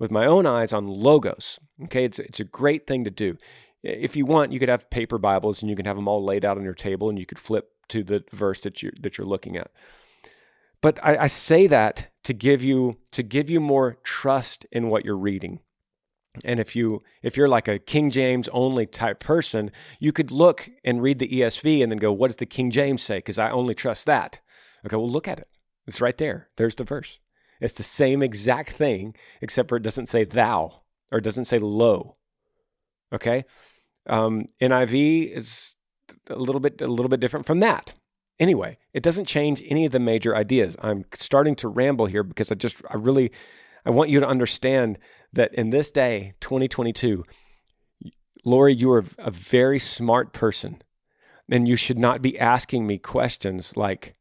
with 0.00 0.10
my 0.10 0.26
own 0.26 0.46
eyes 0.46 0.72
on 0.72 0.88
logos. 0.88 1.60
Okay, 1.84 2.04
it's 2.04 2.18
it's 2.18 2.40
a 2.40 2.44
great 2.44 2.86
thing 2.86 3.04
to 3.04 3.10
do. 3.10 3.38
If 3.82 4.16
you 4.16 4.26
want, 4.26 4.50
you 4.52 4.58
could 4.58 4.68
have 4.68 4.90
paper 4.90 5.18
Bibles 5.18 5.60
and 5.60 5.70
you 5.70 5.76
can 5.76 5.86
have 5.86 5.96
them 5.96 6.08
all 6.08 6.24
laid 6.24 6.44
out 6.44 6.56
on 6.56 6.64
your 6.64 6.74
table, 6.74 7.08
and 7.08 7.18
you 7.18 7.26
could 7.26 7.38
flip 7.38 7.70
to 7.88 8.02
the 8.02 8.24
verse 8.32 8.62
that 8.62 8.82
you 8.82 8.90
that 9.00 9.16
you're 9.16 9.26
looking 9.26 9.56
at. 9.56 9.70
But 10.84 11.00
I, 11.02 11.16
I 11.16 11.26
say 11.28 11.66
that 11.68 12.10
to 12.24 12.34
give 12.34 12.62
you 12.62 12.98
to 13.12 13.22
give 13.22 13.48
you 13.48 13.58
more 13.58 13.96
trust 14.04 14.66
in 14.70 14.90
what 14.90 15.02
you're 15.02 15.16
reading. 15.16 15.60
And 16.44 16.60
if 16.60 16.76
you 16.76 17.02
if 17.22 17.38
you're 17.38 17.48
like 17.48 17.68
a 17.68 17.78
King 17.78 18.10
James 18.10 18.50
only 18.52 18.84
type 18.84 19.18
person, 19.18 19.70
you 19.98 20.12
could 20.12 20.30
look 20.30 20.68
and 20.84 21.00
read 21.00 21.20
the 21.20 21.40
ESV 21.40 21.82
and 21.82 21.90
then 21.90 21.96
go, 21.96 22.12
what 22.12 22.26
does 22.26 22.36
the 22.36 22.44
King 22.44 22.70
James 22.70 23.02
say? 23.02 23.16
Because 23.16 23.38
I 23.38 23.50
only 23.50 23.74
trust 23.74 24.04
that. 24.04 24.42
Okay, 24.84 24.96
well 24.96 25.08
look 25.08 25.26
at 25.26 25.38
it. 25.38 25.48
It's 25.86 26.02
right 26.02 26.18
there. 26.18 26.50
There's 26.58 26.74
the 26.74 26.84
verse. 26.84 27.18
It's 27.62 27.72
the 27.72 27.82
same 27.82 28.22
exact 28.22 28.72
thing, 28.72 29.16
except 29.40 29.70
for 29.70 29.76
it 29.76 29.82
doesn't 29.82 30.10
say 30.10 30.24
thou 30.24 30.82
or 31.10 31.16
it 31.16 31.24
doesn't 31.24 31.46
say 31.46 31.58
lo. 31.58 32.18
Okay, 33.10 33.46
um, 34.06 34.44
NIV 34.60 35.34
is 35.34 35.76
a 36.28 36.36
little 36.36 36.60
bit 36.60 36.82
a 36.82 36.88
little 36.88 37.08
bit 37.08 37.20
different 37.20 37.46
from 37.46 37.60
that. 37.60 37.94
Anyway, 38.40 38.78
it 38.92 39.02
doesn't 39.02 39.26
change 39.26 39.62
any 39.66 39.86
of 39.86 39.92
the 39.92 40.00
major 40.00 40.34
ideas. 40.34 40.76
I'm 40.80 41.04
starting 41.12 41.54
to 41.56 41.68
ramble 41.68 42.06
here 42.06 42.22
because 42.22 42.50
I 42.50 42.56
just 42.56 42.76
I 42.90 42.96
really 42.96 43.30
I 43.86 43.90
want 43.90 44.10
you 44.10 44.20
to 44.20 44.26
understand 44.26 44.98
that 45.32 45.54
in 45.54 45.70
this 45.70 45.90
day, 45.90 46.34
2022, 46.40 47.24
Lori, 48.44 48.74
you 48.74 48.90
are 48.92 49.04
a 49.18 49.30
very 49.30 49.78
smart 49.78 50.32
person, 50.32 50.82
and 51.50 51.68
you 51.68 51.76
should 51.76 51.98
not 51.98 52.22
be 52.22 52.38
asking 52.38 52.86
me 52.86 52.98
questions 52.98 53.76
like, 53.76 54.14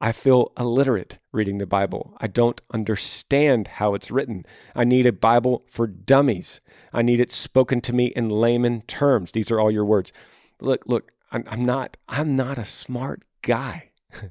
I 0.00 0.12
feel 0.12 0.52
illiterate 0.58 1.18
reading 1.32 1.58
the 1.58 1.66
Bible. 1.66 2.16
I 2.20 2.26
don't 2.26 2.60
understand 2.72 3.68
how 3.68 3.94
it's 3.94 4.10
written. 4.10 4.44
I 4.74 4.84
need 4.84 5.06
a 5.06 5.12
Bible 5.12 5.64
for 5.70 5.86
dummies. 5.86 6.60
I 6.92 7.02
need 7.02 7.20
it 7.20 7.32
spoken 7.32 7.80
to 7.82 7.92
me 7.92 8.06
in 8.06 8.28
layman 8.28 8.82
terms. 8.82 9.32
These 9.32 9.50
are 9.50 9.60
all 9.60 9.70
your 9.70 9.84
words. 9.84 10.12
Look, 10.60 10.82
look, 10.86 11.12
I'm, 11.46 11.64
not 11.64 11.96
I'm 12.08 12.36
not 12.36 12.58
a 12.58 12.64
smart 12.64 13.22
guy. 13.42 13.90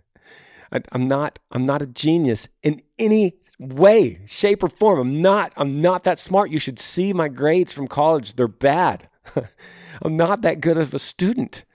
I'm 0.91 1.07
not 1.07 1.39
I'm 1.51 1.65
not 1.65 1.81
a 1.81 1.88
genius 1.88 2.50
in 2.63 2.81
any 2.98 3.36
way, 3.60 4.22
shape, 4.25 4.63
or 4.63 4.69
form. 4.69 5.00
I'm 5.00 5.22
not 5.22 5.53
I'm 5.55 5.81
not 5.81 6.03
that 6.03 6.19
smart. 6.19 6.50
You 6.50 6.60
should 6.60 6.79
see 6.79 7.13
my 7.13 7.27
grades 7.27 7.74
from 7.74 7.88
college. 7.88 8.36
They're 8.36 8.48
bad. 8.48 9.10
I'm 10.01 10.17
not 10.17 10.41
that 10.41 10.62
good 10.62 10.77
of 10.77 10.93
a 10.93 11.00
student. 11.00 11.65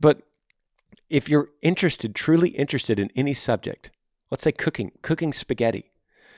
But 0.00 0.22
if 1.10 1.28
you're 1.28 1.50
interested, 1.62 2.14
truly 2.14 2.50
interested 2.50 3.00
in 3.00 3.10
any 3.16 3.34
subject, 3.34 3.90
let's 4.30 4.42
say 4.42 4.52
cooking, 4.52 4.92
cooking 5.02 5.32
spaghetti, 5.32 5.92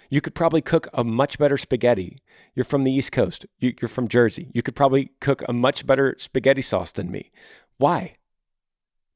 you 0.09 0.20
could 0.20 0.35
probably 0.35 0.61
cook 0.61 0.88
a 0.92 1.04
much 1.04 1.38
better 1.38 1.56
spaghetti. 1.56 2.18
You're 2.54 2.64
from 2.64 2.85
the 2.85 2.92
East 2.92 3.12
Coast, 3.12 3.47
you, 3.59 3.75
are 3.82 3.88
from 3.88 4.09
Jersey. 4.09 4.50
You 4.52 4.62
could 4.62 4.75
probably 4.75 5.11
cook 5.20 5.42
a 5.49 5.52
much 5.52 5.87
better 5.87 6.14
spaghetti 6.18 6.62
sauce 6.62 6.92
than 6.92 7.11
me. 7.11 7.30
Why? 7.78 8.16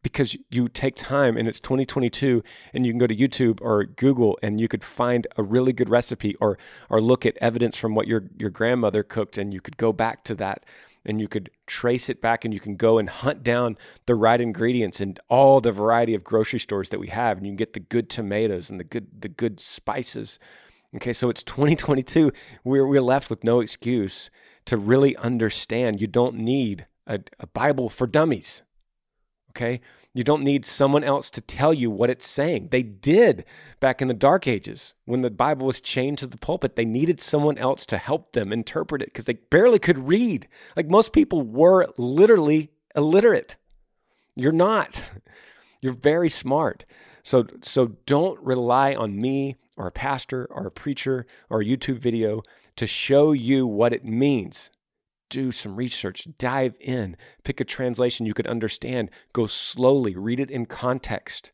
Because 0.05 0.37
you 0.51 0.69
take 0.69 0.97
time 0.97 1.37
and 1.37 1.49
it's 1.49 1.59
2022 1.59 2.43
and 2.75 2.85
you 2.85 2.93
can 2.93 2.99
go 2.99 3.07
to 3.07 3.17
YouTube 3.17 3.59
or 3.63 3.85
Google 3.85 4.39
and 4.43 4.61
you 4.61 4.69
could 4.69 4.85
find 4.85 5.27
a 5.37 5.43
really 5.43 5.73
good 5.73 5.89
recipe 5.89 6.37
or 6.37 6.59
or 6.91 7.01
look 7.01 7.25
at 7.25 7.37
evidence 7.41 7.77
from 7.77 7.95
what 7.95 8.07
your 8.07 8.25
your 8.39 8.51
grandmother 8.51 9.03
cooked 9.03 9.39
and 9.39 9.55
you 9.55 9.63
could 9.63 9.79
go 9.79 9.93
back 9.95 10.23
to 10.25 10.35
that 10.37 10.65
and 11.07 11.21
you 11.21 11.27
could 11.27 11.51
trace 11.67 12.11
it 12.11 12.21
back 12.21 12.45
and 12.45 12.53
you 12.53 12.61
can 12.61 12.77
go 12.77 12.99
and 12.99 13.09
hunt 13.09 13.43
down 13.43 13.79
the 14.05 14.15
right 14.15 14.41
ingredients 14.41 15.01
and 15.01 15.19
all 15.29 15.61
the 15.61 15.73
variety 15.73 16.15
of 16.15 16.23
grocery 16.23 16.61
stores 16.61 16.91
that 16.91 17.01
we 17.01 17.09
have 17.09 17.39
and 17.39 17.47
you 17.47 17.51
can 17.51 17.57
get 17.57 17.73
the 17.73 17.81
good 17.81 18.11
tomatoes 18.11 18.71
and 18.71 18.79
the 18.79 18.85
good 18.85 19.09
the 19.19 19.29
good 19.29 19.59
spices. 19.59 20.39
Okay 20.95 21.15
so 21.15 21.31
it's 21.31 21.43
2022 21.43 22.31
we're, 22.63 22.87
we're 22.87 23.01
left 23.01 23.31
with 23.31 23.43
no 23.43 23.61
excuse 23.61 24.31
to 24.67 24.77
really 24.77 25.17
understand. 25.17 26.01
You 26.01 26.09
don't 26.09 26.37
need 26.37 26.87
a, 27.07 27.21
a 27.41 27.47
bible 27.47 27.89
for 27.89 28.07
dummies 28.07 28.63
okay 29.55 29.81
you 30.15 30.23
don't 30.23 30.45
need 30.45 30.65
someone 30.65 31.03
else 31.03 31.29
to 31.31 31.41
tell 31.41 31.75
you 31.75 31.91
what 31.91 32.09
it's 32.09 32.27
saying. 32.27 32.69
They 32.71 32.85
did 32.85 33.45
back 33.81 34.01
in 34.01 34.07
the 34.07 34.15
dark 34.15 34.47
ages 34.47 34.95
when 35.07 35.23
the 35.23 35.31
Bible 35.31 35.67
was 35.67 35.81
chained 35.81 36.19
to 36.19 36.29
the 36.29 36.39
pulpit. 36.39 36.77
They 36.77 36.85
needed 36.85 37.21
someone 37.21 37.59
else 37.59 37.85
to 37.87 37.99
help 37.99 38.33
them 38.33 38.53
interpret 38.53 39.03
it 39.03 39.07
because 39.07 39.25
they 39.25 39.35
barely 39.35 39.81
could 39.81 40.07
read. 40.07 40.47
Like 40.77 40.89
most 40.89 41.13
people 41.13 41.43
were 41.43 41.89
literally 41.99 42.71
illiterate. 42.95 43.57
You're 44.37 44.53
not. 44.53 45.03
You're 45.81 45.93
very 45.93 46.29
smart. 46.29 46.85
So 47.25 47.47
so 47.63 47.97
don't 48.07 48.41
rely 48.41 48.95
on 48.95 49.21
me 49.21 49.57
or 49.77 49.89
a 49.89 49.93
pastor 49.93 50.47
or 50.49 50.69
a 50.69 50.71
preacher 50.71 51.27
or 51.51 51.61
a 51.61 51.65
YouTube 51.65 51.99
video 51.99 52.43
to 52.77 52.87
show 52.87 53.33
you 53.33 53.67
what 53.67 53.93
it 53.93 54.05
means 54.05 54.71
do 55.29 55.53
some 55.53 55.77
research, 55.77 56.27
dive 56.39 56.75
in, 56.81 57.17
pick 57.43 57.61
a 57.61 57.65
translation 57.65 58.27
you 58.27 58.35
could 58.35 58.47
understand, 58.47 59.11
go 59.33 59.47
slowly, 59.47 60.17
read 60.17 60.41
it 60.41 60.51
in 60.51 60.67
context. 60.67 61.53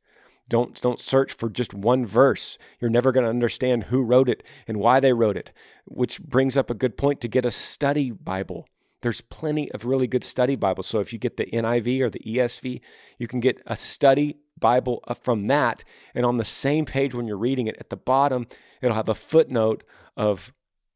Don't, 0.48 0.80
don't 0.80 0.98
search 0.98 1.32
for 1.32 1.48
just 1.48 1.72
one 1.72 2.04
verse. 2.04 2.58
You're 2.80 2.90
never 2.90 3.12
going 3.12 3.24
to 3.24 3.30
understand 3.30 3.84
who 3.84 4.02
wrote 4.02 4.28
it 4.28 4.42
and 4.66 4.78
why 4.78 4.98
they 4.98 5.12
wrote 5.12 5.36
it, 5.36 5.52
which 5.86 6.20
brings 6.20 6.56
up 6.56 6.70
a 6.70 6.74
good 6.74 6.96
point 6.96 7.20
to 7.20 7.28
get 7.28 7.44
a 7.44 7.50
study 7.52 8.10
Bible. 8.10 8.66
There's 9.02 9.20
plenty 9.20 9.70
of 9.72 9.86
really 9.86 10.06
good 10.06 10.24
study 10.24 10.56
Bibles. 10.56 10.86
So 10.86 11.00
if 11.00 11.12
you 11.12 11.18
get 11.18 11.36
the 11.36 11.46
NIV 11.46 12.00
or 12.00 12.10
the 12.10 12.20
ESV, 12.20 12.80
you 13.18 13.26
can 13.28 13.40
get 13.40 13.60
a 13.66 13.76
study 13.76 14.38
Bible 14.58 15.02
from 15.22 15.46
that. 15.46 15.84
And 16.14 16.26
on 16.26 16.36
the 16.36 16.44
same 16.44 16.84
page 16.84 17.14
when 17.14 17.26
you're 17.26 17.38
reading 17.38 17.66
it, 17.66 17.76
at 17.78 17.88
the 17.88 17.96
bottom, 17.96 18.46
it'll 18.82 18.96
have 18.96 19.08
a 19.08 19.14
footnote 19.14 19.84
of 20.16 20.52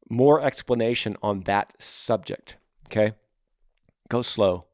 more 0.09 0.41
explanation 0.41 1.17
on 1.23 1.41
that 1.41 1.81
subject. 1.81 2.57
Okay? 2.87 3.13
Go 4.09 4.21
slow. 4.21 4.65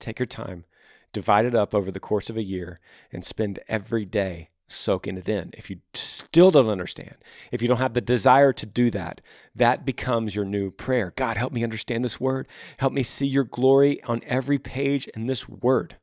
Take 0.00 0.18
your 0.18 0.26
time. 0.26 0.64
Divide 1.12 1.44
it 1.44 1.54
up 1.54 1.74
over 1.74 1.90
the 1.90 2.00
course 2.00 2.30
of 2.30 2.36
a 2.36 2.42
year 2.42 2.80
and 3.12 3.24
spend 3.24 3.60
every 3.68 4.04
day 4.04 4.48
soaking 4.66 5.18
it 5.18 5.28
in. 5.28 5.50
If 5.52 5.68
you 5.68 5.80
still 5.92 6.50
don't 6.50 6.68
understand, 6.68 7.16
if 7.50 7.60
you 7.60 7.68
don't 7.68 7.78
have 7.78 7.92
the 7.94 8.00
desire 8.00 8.52
to 8.54 8.66
do 8.66 8.90
that, 8.90 9.20
that 9.54 9.84
becomes 9.84 10.34
your 10.34 10.46
new 10.46 10.70
prayer. 10.70 11.12
God, 11.14 11.36
help 11.36 11.52
me 11.52 11.62
understand 11.62 12.04
this 12.04 12.18
word. 12.18 12.48
Help 12.78 12.92
me 12.92 13.02
see 13.02 13.26
your 13.26 13.44
glory 13.44 14.02
on 14.04 14.22
every 14.26 14.58
page 14.58 15.06
in 15.08 15.26
this 15.26 15.48
word. 15.48 15.96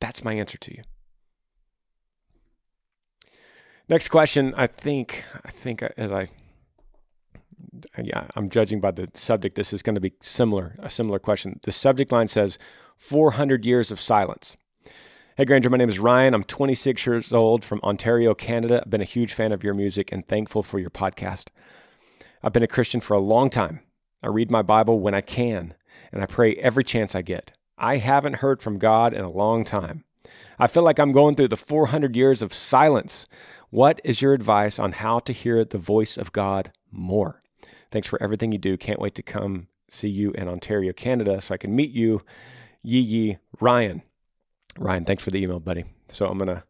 That's 0.00 0.22
my 0.22 0.34
answer 0.34 0.58
to 0.58 0.74
you. 0.76 0.82
Next 3.88 4.08
question, 4.08 4.54
I 4.56 4.66
think 4.66 5.24
I 5.44 5.50
think 5.50 5.82
uh, 5.82 5.88
as 5.96 6.12
I 6.12 6.26
yeah, 8.02 8.26
I'm 8.36 8.50
judging 8.50 8.80
by 8.80 8.90
the 8.90 9.08
subject. 9.14 9.56
This 9.56 9.72
is 9.72 9.82
going 9.82 9.94
to 9.94 10.00
be 10.00 10.14
similar, 10.20 10.74
a 10.78 10.90
similar 10.90 11.18
question. 11.18 11.60
The 11.62 11.72
subject 11.72 12.12
line 12.12 12.28
says 12.28 12.58
400 12.96 13.64
years 13.64 13.90
of 13.90 14.00
silence. 14.00 14.56
Hey, 15.36 15.44
Granger, 15.44 15.70
my 15.70 15.76
name 15.76 15.88
is 15.88 16.00
Ryan. 16.00 16.34
I'm 16.34 16.42
26 16.42 17.06
years 17.06 17.32
old 17.32 17.64
from 17.64 17.80
Ontario, 17.84 18.34
Canada. 18.34 18.82
I've 18.82 18.90
been 18.90 19.00
a 19.00 19.04
huge 19.04 19.32
fan 19.32 19.52
of 19.52 19.62
your 19.62 19.74
music 19.74 20.10
and 20.10 20.26
thankful 20.26 20.62
for 20.62 20.80
your 20.80 20.90
podcast. 20.90 21.46
I've 22.42 22.52
been 22.52 22.64
a 22.64 22.68
Christian 22.68 23.00
for 23.00 23.14
a 23.14 23.20
long 23.20 23.48
time. 23.48 23.80
I 24.22 24.28
read 24.28 24.50
my 24.50 24.62
Bible 24.62 24.98
when 24.98 25.14
I 25.14 25.20
can, 25.20 25.74
and 26.10 26.22
I 26.22 26.26
pray 26.26 26.56
every 26.56 26.82
chance 26.82 27.14
I 27.14 27.22
get. 27.22 27.52
I 27.76 27.98
haven't 27.98 28.36
heard 28.36 28.60
from 28.60 28.78
God 28.78 29.14
in 29.14 29.22
a 29.22 29.30
long 29.30 29.62
time. 29.62 30.04
I 30.58 30.66
feel 30.66 30.82
like 30.82 30.98
I'm 30.98 31.12
going 31.12 31.36
through 31.36 31.48
the 31.48 31.56
400 31.56 32.16
years 32.16 32.42
of 32.42 32.52
silence. 32.52 33.28
What 33.70 34.00
is 34.02 34.20
your 34.20 34.32
advice 34.34 34.78
on 34.78 34.92
how 34.92 35.20
to 35.20 35.32
hear 35.32 35.64
the 35.64 35.78
voice 35.78 36.16
of 36.16 36.32
God 36.32 36.72
more? 36.90 37.42
Thanks 37.90 38.08
for 38.08 38.22
everything 38.22 38.52
you 38.52 38.58
do. 38.58 38.76
Can't 38.76 39.00
wait 39.00 39.14
to 39.14 39.22
come 39.22 39.68
see 39.88 40.08
you 40.08 40.32
in 40.32 40.48
Ontario, 40.48 40.92
Canada, 40.92 41.40
so 41.40 41.54
I 41.54 41.56
can 41.56 41.74
meet 41.74 41.90
you. 41.90 42.22
Yee 42.82 43.00
Yee 43.00 43.38
Ryan. 43.60 44.02
Ryan, 44.78 45.04
thanks 45.04 45.22
for 45.24 45.30
the 45.30 45.42
email, 45.42 45.60
buddy. 45.60 45.84
So 46.08 46.26
I'm 46.26 46.38
gonna 46.38 46.64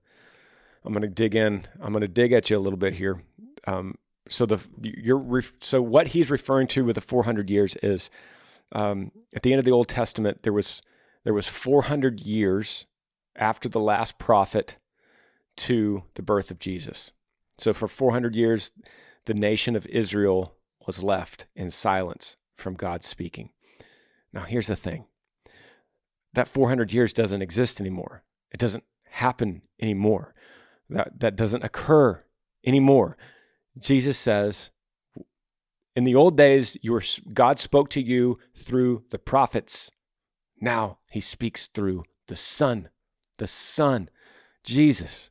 I'm 0.85 0.93
gonna 0.93 1.09
dig 1.09 1.35
in. 1.35 1.65
I'm 1.81 1.93
gonna 1.93 2.09
dig 2.09 2.33
at 2.33 2.49
you 2.51 2.57
a 2.57 2.61
little 2.61 2.79
bit 2.79 2.95
here. 2.95 3.23
Um, 3.67 3.97
so 4.29 4.47
the 4.47 4.65
you're 4.83 5.43
so 5.61 5.83
what 5.83 6.09
he's 6.09 6.31
referring 6.31 6.67
to 6.69 6.85
with 6.85 6.95
the 6.95 7.01
400 7.01 7.51
years 7.51 7.77
is 7.83 8.11
um, 8.73 9.11
at 9.35 9.43
the 9.43 9.53
end 9.53 9.59
of 9.59 9.65
the 9.65 9.71
Old 9.73 9.89
Testament 9.89 10.43
there 10.43 10.53
was 10.53 10.83
there 11.25 11.35
was 11.35 11.49
400 11.49 12.21
years 12.21 12.87
after 13.37 13.69
the 13.69 13.81
last 13.81 14.19
prophet 14.19 14.79
to 15.57 16.05
the 16.15 16.23
birth 16.23 16.51
of 16.51 16.59
Jesus. 16.59 17.13
So 17.59 17.73
for 17.73 17.89
400 17.89 18.37
years, 18.37 18.73
the 19.25 19.35
nation 19.35 19.75
of 19.75 19.87
Israel 19.87 20.55
was 20.89 21.03
left 21.03 21.47
in 21.55 21.71
silence 21.71 22.39
from 22.57 22.73
God 22.73 23.05
speaking. 23.05 23.51
Now, 24.33 24.41
here's 24.41 24.69
the 24.69 24.75
thing 24.75 25.05
that 26.33 26.49
400 26.49 26.93
years 26.93 27.13
doesn't 27.13 27.43
exist 27.43 27.79
anymore. 27.79 28.25
It 28.51 28.59
doesn't 28.59 28.85
happen 29.05 29.63
anymore. 29.81 30.35
That, 30.89 31.21
that 31.21 31.37
doesn't 31.37 31.63
occur 31.63 32.25
anymore. 32.65 33.19
Jesus 33.79 34.17
says, 34.17 34.71
in 35.95 36.05
the 36.05 36.15
old 36.15 36.39
days, 36.39 36.77
you 36.81 36.93
were, 36.93 37.03
God 37.35 37.59
spoke 37.59 37.91
to 37.91 38.01
you 38.01 38.39
through 38.57 39.05
the 39.11 39.19
prophets. 39.19 39.91
Now 40.59 41.01
he 41.11 41.21
speaks 41.21 41.67
through 41.67 42.05
the 42.29 42.37
Son, 42.37 42.89
the 43.37 43.47
Son, 43.47 44.09
Jesus. 44.65 45.31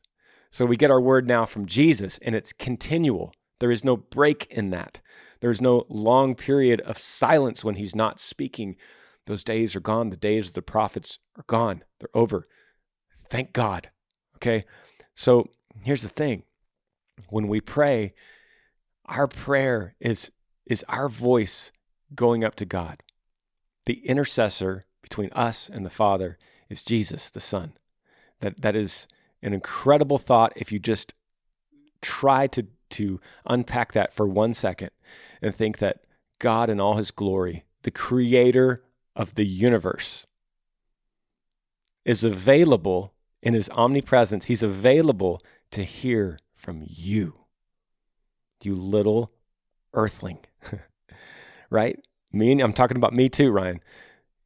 So 0.50 0.66
we 0.66 0.76
get 0.76 0.90
our 0.90 1.00
word 1.00 1.26
now 1.26 1.46
from 1.46 1.66
Jesus, 1.66 2.18
and 2.18 2.36
it's 2.36 2.52
continual. 2.52 3.32
There 3.58 3.72
is 3.72 3.84
no 3.84 3.96
break 3.96 4.46
in 4.50 4.70
that. 4.70 5.00
There's 5.40 5.60
no 5.60 5.84
long 5.88 6.34
period 6.34 6.80
of 6.82 6.98
silence 6.98 7.64
when 7.64 7.76
he's 7.76 7.94
not 7.94 8.20
speaking. 8.20 8.76
Those 9.26 9.44
days 9.44 9.76
are 9.76 9.80
gone. 9.80 10.10
The 10.10 10.16
days 10.16 10.48
of 10.48 10.54
the 10.54 10.62
prophets 10.62 11.18
are 11.36 11.44
gone. 11.46 11.84
They're 12.00 12.08
over. 12.14 12.48
Thank 13.30 13.52
God. 13.52 13.90
Okay. 14.36 14.64
So 15.14 15.48
here's 15.84 16.02
the 16.02 16.08
thing 16.08 16.44
when 17.28 17.48
we 17.48 17.60
pray, 17.60 18.14
our 19.06 19.26
prayer 19.26 19.94
is, 20.00 20.30
is 20.66 20.84
our 20.88 21.08
voice 21.08 21.72
going 22.14 22.44
up 22.44 22.54
to 22.56 22.64
God. 22.64 23.02
The 23.86 24.06
intercessor 24.06 24.86
between 25.02 25.30
us 25.32 25.68
and 25.68 25.84
the 25.84 25.90
Father 25.90 26.38
is 26.68 26.82
Jesus, 26.82 27.30
the 27.30 27.40
Son. 27.40 27.72
That, 28.40 28.60
that 28.60 28.76
is 28.76 29.08
an 29.42 29.52
incredible 29.52 30.18
thought 30.18 30.52
if 30.56 30.70
you 30.70 30.78
just 30.78 31.14
try 32.00 32.46
to, 32.48 32.66
to 32.90 33.20
unpack 33.46 33.92
that 33.92 34.12
for 34.12 34.26
one 34.26 34.54
second 34.54 34.90
and 35.40 35.54
think 35.54 35.78
that 35.78 36.04
God 36.38 36.70
in 36.70 36.80
all 36.80 36.94
his 36.94 37.10
glory, 37.10 37.64
the 37.82 37.90
creator 37.90 38.84
of 39.16 39.34
the 39.34 39.46
universe, 39.46 40.26
is 42.04 42.24
available 42.24 43.12
in 43.42 43.54
his 43.54 43.68
omnipresence. 43.70 44.46
He's 44.46 44.62
available 44.62 45.42
to 45.72 45.84
hear 45.84 46.38
from 46.54 46.82
you, 46.86 47.34
you 48.62 48.74
little 48.74 49.32
earthling, 49.94 50.38
right? 51.70 51.98
Me, 52.32 52.52
and 52.52 52.60
I'm 52.60 52.72
talking 52.72 52.96
about 52.96 53.12
me 53.12 53.28
too, 53.28 53.50
Ryan. 53.50 53.80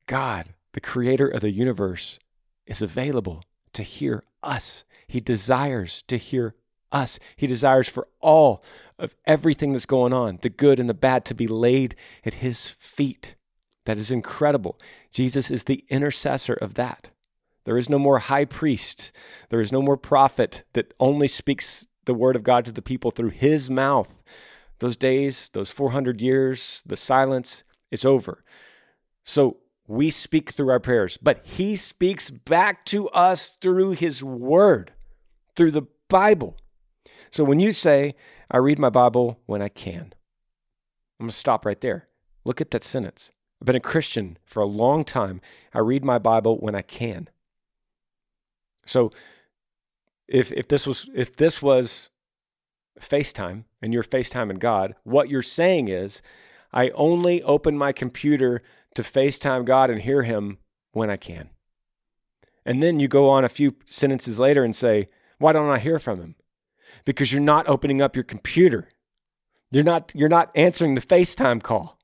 God, 0.06 0.54
the 0.72 0.80
creator 0.80 1.28
of 1.28 1.40
the 1.40 1.50
universe, 1.50 2.18
is 2.66 2.82
available 2.82 3.42
to 3.72 3.82
hear 3.82 4.24
us. 4.42 4.84
He 5.06 5.20
desires 5.20 6.02
to 6.08 6.16
hear 6.16 6.54
us. 6.92 7.18
He 7.36 7.46
desires 7.46 7.88
for 7.88 8.08
all 8.20 8.62
of 8.98 9.16
everything 9.24 9.72
that's 9.72 9.86
going 9.86 10.12
on, 10.12 10.38
the 10.42 10.50
good 10.50 10.78
and 10.78 10.88
the 10.88 10.94
bad, 10.94 11.24
to 11.26 11.34
be 11.34 11.48
laid 11.48 11.96
at 12.24 12.34
his 12.34 12.68
feet. 12.68 13.34
That 13.84 13.98
is 13.98 14.10
incredible. 14.10 14.78
Jesus 15.10 15.50
is 15.50 15.64
the 15.64 15.84
intercessor 15.88 16.54
of 16.54 16.74
that. 16.74 17.10
There 17.64 17.78
is 17.78 17.88
no 17.88 17.98
more 17.98 18.18
high 18.18 18.44
priest. 18.44 19.12
There 19.48 19.60
is 19.60 19.72
no 19.72 19.82
more 19.82 19.96
prophet 19.96 20.64
that 20.72 20.94
only 21.00 21.28
speaks 21.28 21.86
the 22.04 22.14
word 22.14 22.36
of 22.36 22.42
God 22.42 22.64
to 22.64 22.72
the 22.72 22.82
people 22.82 23.10
through 23.10 23.30
his 23.30 23.70
mouth. 23.70 24.22
Those 24.80 24.96
days, 24.96 25.48
those 25.52 25.70
400 25.70 26.20
years, 26.20 26.82
the 26.86 26.96
silence 26.96 27.62
is 27.90 28.04
over. 28.04 28.44
So 29.22 29.58
we 29.86 30.10
speak 30.10 30.50
through 30.50 30.70
our 30.70 30.80
prayers, 30.80 31.18
but 31.22 31.46
he 31.46 31.76
speaks 31.76 32.30
back 32.30 32.84
to 32.86 33.08
us 33.10 33.50
through 33.60 33.92
his 33.92 34.24
word, 34.24 34.92
through 35.54 35.70
the 35.70 35.86
Bible. 36.08 36.56
So 37.32 37.44
when 37.44 37.60
you 37.60 37.72
say, 37.72 38.14
I 38.50 38.58
read 38.58 38.78
my 38.78 38.90
Bible 38.90 39.40
when 39.46 39.62
I 39.62 39.68
can, 39.68 40.12
I'm 41.18 41.26
going 41.26 41.30
to 41.30 41.34
stop 41.36 41.64
right 41.64 41.80
there. 41.80 42.08
Look 42.44 42.60
at 42.60 42.70
that 42.72 42.84
sentence. 42.84 43.32
I've 43.60 43.66
been 43.66 43.76
a 43.76 43.80
Christian 43.80 44.36
for 44.44 44.60
a 44.60 44.66
long 44.66 45.04
time. 45.04 45.40
I 45.72 45.78
read 45.78 46.04
my 46.04 46.18
Bible 46.18 46.58
when 46.58 46.74
I 46.74 46.82
can. 46.82 47.30
So 48.84 49.12
if 50.28 50.52
if 50.52 50.68
this 50.68 50.86
was 50.86 51.08
if 51.14 51.36
this 51.36 51.62
was 51.62 52.10
FaceTime 53.00 53.64
and 53.80 53.94
you're 53.94 54.02
FaceTiming 54.02 54.58
God, 54.58 54.96
what 55.04 55.30
you're 55.30 55.42
saying 55.42 55.88
is, 55.88 56.20
I 56.72 56.90
only 56.90 57.42
open 57.44 57.78
my 57.78 57.92
computer 57.92 58.62
to 58.94 59.02
FaceTime 59.02 59.64
God 59.64 59.90
and 59.90 60.02
hear 60.02 60.24
him 60.24 60.58
when 60.92 61.08
I 61.08 61.16
can. 61.16 61.50
And 62.66 62.82
then 62.82 63.00
you 63.00 63.08
go 63.08 63.28
on 63.28 63.44
a 63.44 63.48
few 63.48 63.76
sentences 63.84 64.40
later 64.40 64.64
and 64.64 64.74
say, 64.74 65.08
Why 65.38 65.52
don't 65.52 65.70
I 65.70 65.78
hear 65.78 65.98
from 65.98 66.20
him? 66.20 66.34
Because 67.04 67.32
you're 67.32 67.40
not 67.40 67.68
opening 67.68 68.00
up 68.00 68.16
your 68.16 68.24
computer. 68.24 68.88
You're 69.70 69.84
not, 69.84 70.12
you're 70.14 70.28
not 70.28 70.50
answering 70.54 70.94
the 70.94 71.00
FaceTime 71.00 71.62
call 71.62 71.98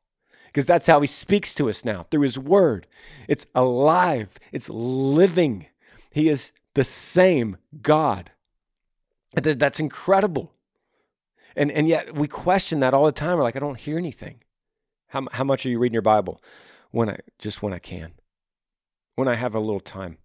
because 0.47 0.67
that's 0.67 0.87
how 0.87 1.01
he 1.01 1.07
speaks 1.07 1.55
to 1.55 1.69
us 1.69 1.85
now 1.85 2.07
through 2.11 2.23
his 2.23 2.39
word. 2.39 2.87
It's 3.29 3.47
alive, 3.55 4.39
it's 4.51 4.71
living. 4.71 5.67
He 6.11 6.29
is 6.29 6.53
the 6.75 6.85
same 6.85 7.59
God. 7.83 8.33
That's 9.35 9.79
incredible. 9.79 10.55
And, 11.55 11.71
and 11.71 11.87
yet 11.87 12.15
we 12.15 12.29
question 12.29 12.81
that 12.81 12.95
all 12.95 13.05
the 13.05 13.13
time. 13.13 13.37
We're 13.37 13.43
like, 13.43 13.57
I 13.57 13.61
don't 13.61 13.79
hear 13.79 13.99
anything. 13.99 14.41
How, 15.09 15.27
how 15.33 15.45
much 15.45 15.67
are 15.67 15.69
you 15.69 15.79
reading 15.79 15.95
your 15.95 16.03
Bible? 16.03 16.41
When 16.91 17.11
I 17.11 17.19
just 17.39 17.63
when 17.63 17.75
I 17.75 17.79
can, 17.79 18.13
when 19.17 19.29
I 19.29 19.35
have 19.35 19.55
a 19.55 19.61
little 19.61 19.81
time. 19.81 20.19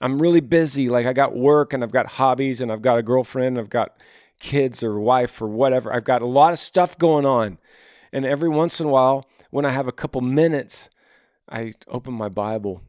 I'm 0.00 0.20
really 0.20 0.40
busy. 0.40 0.88
Like 0.88 1.06
I 1.06 1.12
got 1.12 1.36
work 1.36 1.72
and 1.72 1.82
I've 1.82 1.92
got 1.92 2.06
hobbies 2.06 2.60
and 2.60 2.70
I've 2.70 2.82
got 2.82 2.98
a 2.98 3.02
girlfriend, 3.02 3.58
I've 3.58 3.70
got 3.70 3.96
kids 4.38 4.82
or 4.82 4.98
wife 5.00 5.40
or 5.42 5.48
whatever. 5.48 5.92
I've 5.92 6.04
got 6.04 6.22
a 6.22 6.26
lot 6.26 6.52
of 6.52 6.58
stuff 6.58 6.96
going 6.96 7.26
on. 7.26 7.58
And 8.12 8.24
every 8.24 8.48
once 8.48 8.80
in 8.80 8.86
a 8.86 8.90
while, 8.90 9.26
when 9.50 9.64
I 9.64 9.70
have 9.70 9.88
a 9.88 9.92
couple 9.92 10.20
minutes, 10.20 10.88
I 11.50 11.74
open 11.88 12.14
my 12.14 12.28
Bible. 12.28 12.82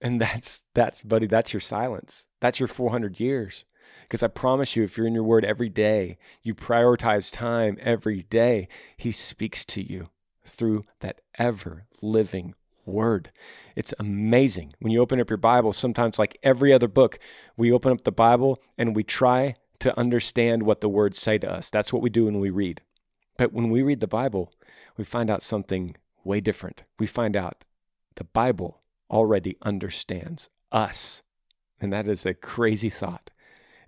And 0.00 0.20
that's 0.20 0.64
that's 0.74 1.02
buddy, 1.02 1.26
that's 1.26 1.52
your 1.52 1.60
silence. 1.60 2.26
That's 2.40 2.60
your 2.60 2.68
400 2.68 3.20
years. 3.20 3.64
Because 4.02 4.22
I 4.22 4.28
promise 4.28 4.76
you, 4.76 4.82
if 4.84 4.96
you're 4.96 5.06
in 5.06 5.14
your 5.14 5.24
word 5.24 5.44
every 5.44 5.70
day, 5.70 6.18
you 6.42 6.54
prioritize 6.54 7.32
time 7.32 7.78
every 7.80 8.22
day, 8.22 8.68
he 8.96 9.12
speaks 9.12 9.64
to 9.66 9.82
you 9.82 10.10
through 10.44 10.84
that 11.00 11.20
ever 11.38 11.86
living 12.02 12.54
word. 12.88 13.30
It's 13.76 13.94
amazing. 13.98 14.74
When 14.80 14.92
you 14.92 15.00
open 15.00 15.20
up 15.20 15.30
your 15.30 15.36
Bible, 15.36 15.72
sometimes, 15.72 16.18
like 16.18 16.38
every 16.42 16.72
other 16.72 16.88
book, 16.88 17.18
we 17.56 17.70
open 17.70 17.92
up 17.92 18.02
the 18.02 18.12
Bible 18.12 18.62
and 18.76 18.96
we 18.96 19.04
try 19.04 19.54
to 19.80 19.96
understand 19.98 20.64
what 20.64 20.80
the 20.80 20.88
words 20.88 21.20
say 21.20 21.38
to 21.38 21.50
us. 21.50 21.70
That's 21.70 21.92
what 21.92 22.02
we 22.02 22.10
do 22.10 22.24
when 22.24 22.40
we 22.40 22.50
read. 22.50 22.82
But 23.36 23.52
when 23.52 23.70
we 23.70 23.82
read 23.82 24.00
the 24.00 24.08
Bible, 24.08 24.52
we 24.96 25.04
find 25.04 25.30
out 25.30 25.42
something 25.42 25.96
way 26.24 26.40
different. 26.40 26.84
We 26.98 27.06
find 27.06 27.36
out 27.36 27.64
the 28.16 28.24
Bible 28.24 28.80
already 29.10 29.56
understands 29.62 30.48
us. 30.72 31.22
And 31.80 31.92
that 31.92 32.08
is 32.08 32.26
a 32.26 32.34
crazy 32.34 32.90
thought. 32.90 33.30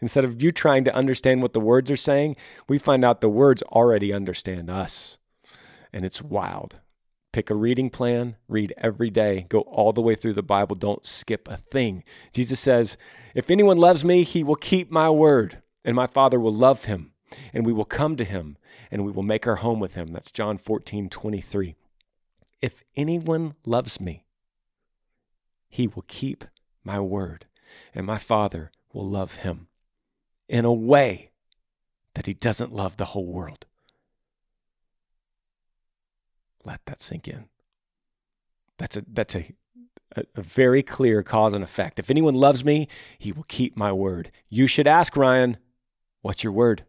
Instead 0.00 0.24
of 0.24 0.42
you 0.42 0.50
trying 0.50 0.84
to 0.84 0.94
understand 0.94 1.42
what 1.42 1.52
the 1.52 1.60
words 1.60 1.90
are 1.90 1.96
saying, 1.96 2.36
we 2.68 2.78
find 2.78 3.04
out 3.04 3.20
the 3.20 3.28
words 3.28 3.62
already 3.64 4.12
understand 4.12 4.70
us. 4.70 5.18
And 5.92 6.04
it's 6.04 6.22
wild. 6.22 6.80
Pick 7.32 7.48
a 7.48 7.54
reading 7.54 7.90
plan, 7.90 8.36
read 8.48 8.74
every 8.76 9.08
day, 9.08 9.46
go 9.48 9.60
all 9.60 9.92
the 9.92 10.00
way 10.00 10.16
through 10.16 10.32
the 10.32 10.42
Bible, 10.42 10.74
don't 10.74 11.04
skip 11.04 11.46
a 11.48 11.56
thing. 11.56 12.02
Jesus 12.32 12.58
says, 12.58 12.98
If 13.34 13.50
anyone 13.50 13.76
loves 13.76 14.04
me, 14.04 14.24
he 14.24 14.42
will 14.42 14.56
keep 14.56 14.90
my 14.90 15.08
word, 15.10 15.62
and 15.84 15.94
my 15.94 16.08
Father 16.08 16.40
will 16.40 16.52
love 16.52 16.86
him, 16.86 17.12
and 17.52 17.64
we 17.64 17.72
will 17.72 17.84
come 17.84 18.16
to 18.16 18.24
him, 18.24 18.58
and 18.90 19.04
we 19.04 19.12
will 19.12 19.22
make 19.22 19.46
our 19.46 19.56
home 19.56 19.78
with 19.78 19.94
him. 19.94 20.12
That's 20.12 20.32
John 20.32 20.58
14, 20.58 21.08
23. 21.08 21.76
If 22.60 22.82
anyone 22.96 23.54
loves 23.64 24.00
me, 24.00 24.24
he 25.68 25.86
will 25.86 26.04
keep 26.08 26.44
my 26.82 26.98
word, 26.98 27.46
and 27.94 28.04
my 28.04 28.18
Father 28.18 28.72
will 28.92 29.08
love 29.08 29.36
him 29.36 29.68
in 30.48 30.64
a 30.64 30.72
way 30.72 31.30
that 32.14 32.26
he 32.26 32.34
doesn't 32.34 32.74
love 32.74 32.96
the 32.96 33.06
whole 33.06 33.26
world. 33.26 33.66
Let 36.64 36.80
that 36.86 37.00
sink 37.00 37.28
in. 37.28 37.46
That's 38.78 38.96
a 38.96 39.04
that's 39.06 39.34
a, 39.34 39.52
a, 40.16 40.24
a 40.36 40.42
very 40.42 40.82
clear 40.82 41.22
cause 41.22 41.52
and 41.52 41.62
effect. 41.62 41.98
If 41.98 42.10
anyone 42.10 42.34
loves 42.34 42.64
me, 42.64 42.88
he 43.18 43.32
will 43.32 43.44
keep 43.44 43.76
my 43.76 43.92
word. 43.92 44.30
You 44.48 44.66
should 44.66 44.86
ask 44.86 45.16
Ryan, 45.16 45.58
what's 46.22 46.44
your 46.44 46.52
word? 46.52 46.84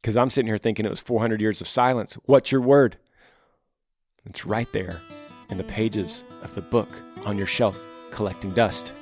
Because 0.00 0.16
I'm 0.16 0.30
sitting 0.30 0.46
here 0.46 0.58
thinking 0.58 0.86
it 0.86 0.90
was 0.90 1.00
400 1.00 1.40
years 1.42 1.60
of 1.60 1.68
silence. 1.68 2.16
What's 2.24 2.50
your 2.50 2.62
word? 2.62 2.96
It's 4.24 4.46
right 4.46 4.70
there 4.72 5.00
in 5.50 5.58
the 5.58 5.64
pages 5.64 6.24
of 6.42 6.54
the 6.54 6.62
book 6.62 6.88
on 7.24 7.36
your 7.36 7.46
shelf 7.46 7.78
collecting 8.10 8.52
dust. 8.52 8.92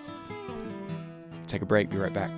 Take 1.47 1.63
a 1.63 1.67
break, 1.67 1.91
be 1.91 1.97
right 1.97 2.13
back. 2.13 2.31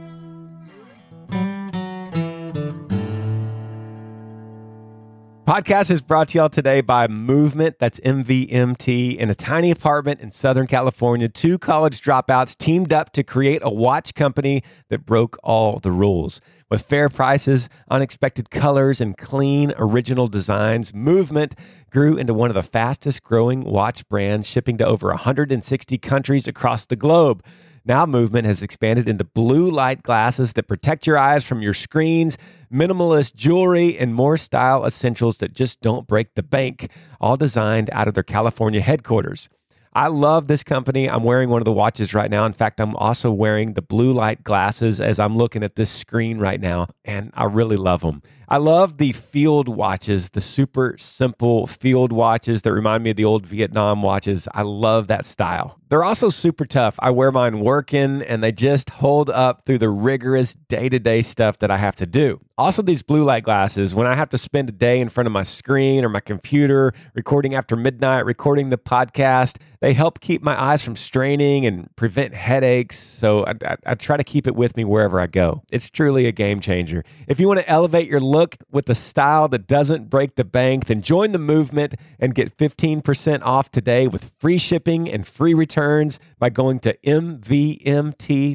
Podcast 5.50 5.90
is 5.90 6.00
brought 6.00 6.28
to 6.28 6.38
y'all 6.38 6.48
today 6.48 6.80
by 6.80 7.08
Movement. 7.08 7.80
That's 7.80 7.98
MVMT. 7.98 9.16
In 9.16 9.30
a 9.30 9.34
tiny 9.34 9.72
apartment 9.72 10.20
in 10.20 10.30
Southern 10.30 10.68
California, 10.68 11.28
two 11.28 11.58
college 11.58 12.00
dropouts 12.00 12.56
teamed 12.56 12.92
up 12.92 13.12
to 13.14 13.24
create 13.24 13.60
a 13.64 13.68
watch 13.68 14.14
company 14.14 14.62
that 14.90 15.04
broke 15.04 15.36
all 15.42 15.80
the 15.80 15.90
rules. 15.90 16.40
With 16.70 16.82
fair 16.82 17.08
prices, 17.08 17.68
unexpected 17.90 18.50
colors, 18.50 19.00
and 19.00 19.18
clean, 19.18 19.74
original 19.76 20.28
designs, 20.28 20.94
Movement 20.94 21.56
grew 21.90 22.16
into 22.16 22.32
one 22.32 22.50
of 22.50 22.54
the 22.54 22.62
fastest 22.62 23.24
growing 23.24 23.64
watch 23.64 24.08
brands, 24.08 24.46
shipping 24.46 24.78
to 24.78 24.86
over 24.86 25.08
160 25.08 25.98
countries 25.98 26.46
across 26.46 26.86
the 26.86 26.94
globe. 26.94 27.42
Now, 27.84 28.04
Movement 28.04 28.46
has 28.46 28.62
expanded 28.62 29.08
into 29.08 29.24
blue 29.24 29.70
light 29.70 30.02
glasses 30.02 30.52
that 30.52 30.68
protect 30.68 31.06
your 31.06 31.16
eyes 31.16 31.44
from 31.44 31.62
your 31.62 31.74
screens, 31.74 32.36
minimalist 32.72 33.34
jewelry, 33.34 33.98
and 33.98 34.14
more 34.14 34.36
style 34.36 34.84
essentials 34.84 35.38
that 35.38 35.54
just 35.54 35.80
don't 35.80 36.06
break 36.06 36.34
the 36.34 36.42
bank, 36.42 36.90
all 37.20 37.36
designed 37.36 37.88
out 37.92 38.08
of 38.08 38.14
their 38.14 38.22
California 38.22 38.80
headquarters. 38.80 39.48
I 39.92 40.06
love 40.06 40.46
this 40.46 40.62
company. 40.62 41.10
I'm 41.10 41.24
wearing 41.24 41.48
one 41.48 41.60
of 41.60 41.64
the 41.64 41.72
watches 41.72 42.14
right 42.14 42.30
now. 42.30 42.46
In 42.46 42.52
fact, 42.52 42.80
I'm 42.80 42.94
also 42.94 43.32
wearing 43.32 43.72
the 43.72 43.82
blue 43.82 44.12
light 44.12 44.44
glasses 44.44 45.00
as 45.00 45.18
I'm 45.18 45.36
looking 45.36 45.64
at 45.64 45.74
this 45.74 45.90
screen 45.90 46.38
right 46.38 46.60
now, 46.60 46.86
and 47.04 47.32
I 47.34 47.44
really 47.44 47.76
love 47.76 48.02
them. 48.02 48.22
I 48.52 48.56
love 48.56 48.96
the 48.96 49.12
field 49.12 49.68
watches, 49.68 50.30
the 50.30 50.40
super 50.40 50.96
simple 50.98 51.68
field 51.68 52.10
watches 52.10 52.62
that 52.62 52.72
remind 52.72 53.04
me 53.04 53.10
of 53.10 53.16
the 53.16 53.24
old 53.24 53.46
Vietnam 53.46 54.02
watches. 54.02 54.48
I 54.52 54.62
love 54.62 55.06
that 55.06 55.24
style. 55.24 55.80
They're 55.88 56.04
also 56.04 56.28
super 56.28 56.64
tough. 56.64 56.96
I 57.00 57.10
wear 57.10 57.32
mine 57.32 57.60
working 57.60 58.22
and 58.22 58.42
they 58.42 58.52
just 58.52 58.90
hold 58.90 59.28
up 59.28 59.66
through 59.66 59.78
the 59.78 59.88
rigorous 59.88 60.54
day 60.54 60.88
to 60.88 60.98
day 61.00 61.22
stuff 61.22 61.58
that 61.58 61.70
I 61.70 61.78
have 61.78 61.96
to 61.96 62.06
do. 62.06 62.40
Also, 62.56 62.82
these 62.82 63.02
blue 63.02 63.24
light 63.24 63.42
glasses, 63.42 63.94
when 63.94 64.06
I 64.06 64.14
have 64.14 64.28
to 64.30 64.38
spend 64.38 64.68
a 64.68 64.72
day 64.72 65.00
in 65.00 65.08
front 65.08 65.26
of 65.26 65.32
my 65.32 65.42
screen 65.42 66.04
or 66.04 66.08
my 66.08 66.20
computer, 66.20 66.92
recording 67.14 67.54
after 67.54 67.74
midnight, 67.74 68.24
recording 68.24 68.68
the 68.68 68.78
podcast, 68.78 69.56
they 69.80 69.92
help 69.94 70.20
keep 70.20 70.42
my 70.42 70.60
eyes 70.60 70.82
from 70.82 70.94
straining 70.94 71.66
and 71.66 71.88
prevent 71.96 72.34
headaches. 72.34 72.98
So 72.98 73.44
I, 73.46 73.54
I, 73.64 73.76
I 73.86 73.94
try 73.94 74.16
to 74.16 74.24
keep 74.24 74.46
it 74.46 74.54
with 74.54 74.76
me 74.76 74.84
wherever 74.84 75.18
I 75.18 75.26
go. 75.26 75.62
It's 75.72 75.90
truly 75.90 76.26
a 76.26 76.32
game 76.32 76.60
changer. 76.60 77.02
If 77.26 77.40
you 77.40 77.48
want 77.48 77.60
to 77.60 77.68
elevate 77.68 78.08
your 78.08 78.20
look, 78.20 78.39
look 78.40 78.56
with 78.70 78.88
a 78.88 78.94
style 78.94 79.48
that 79.48 79.66
doesn't 79.66 80.08
break 80.08 80.36
the 80.36 80.44
bank, 80.44 80.86
then 80.86 81.02
join 81.02 81.32
the 81.32 81.38
movement 81.38 81.94
and 82.18 82.34
get 82.34 82.56
15% 82.56 83.42
off 83.42 83.70
today 83.70 84.06
with 84.06 84.32
free 84.38 84.56
shipping 84.56 85.10
and 85.10 85.26
free 85.26 85.52
returns 85.52 86.18
by 86.38 86.48
going 86.48 86.80
to 86.80 86.96
mvmt.com 87.04 88.54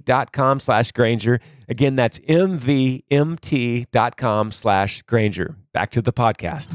slash 0.60 0.92
Granger. 0.92 1.40
Again, 1.70 1.96
that's 1.96 2.18
mvmt.com 2.20 3.02
slash 4.52 5.02
Granger. 5.04 5.56
Back 5.72 5.92
to 5.92 6.02
the 6.02 6.14
podcast. 6.14 6.70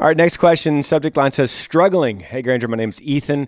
All 0.00 0.08
right, 0.08 0.16
next 0.16 0.38
question. 0.38 0.82
Subject 0.82 1.16
line 1.16 1.30
says, 1.30 1.52
struggling. 1.52 2.18
Hey, 2.18 2.42
Granger, 2.42 2.66
my 2.66 2.76
name's 2.76 3.00
Ethan. 3.00 3.46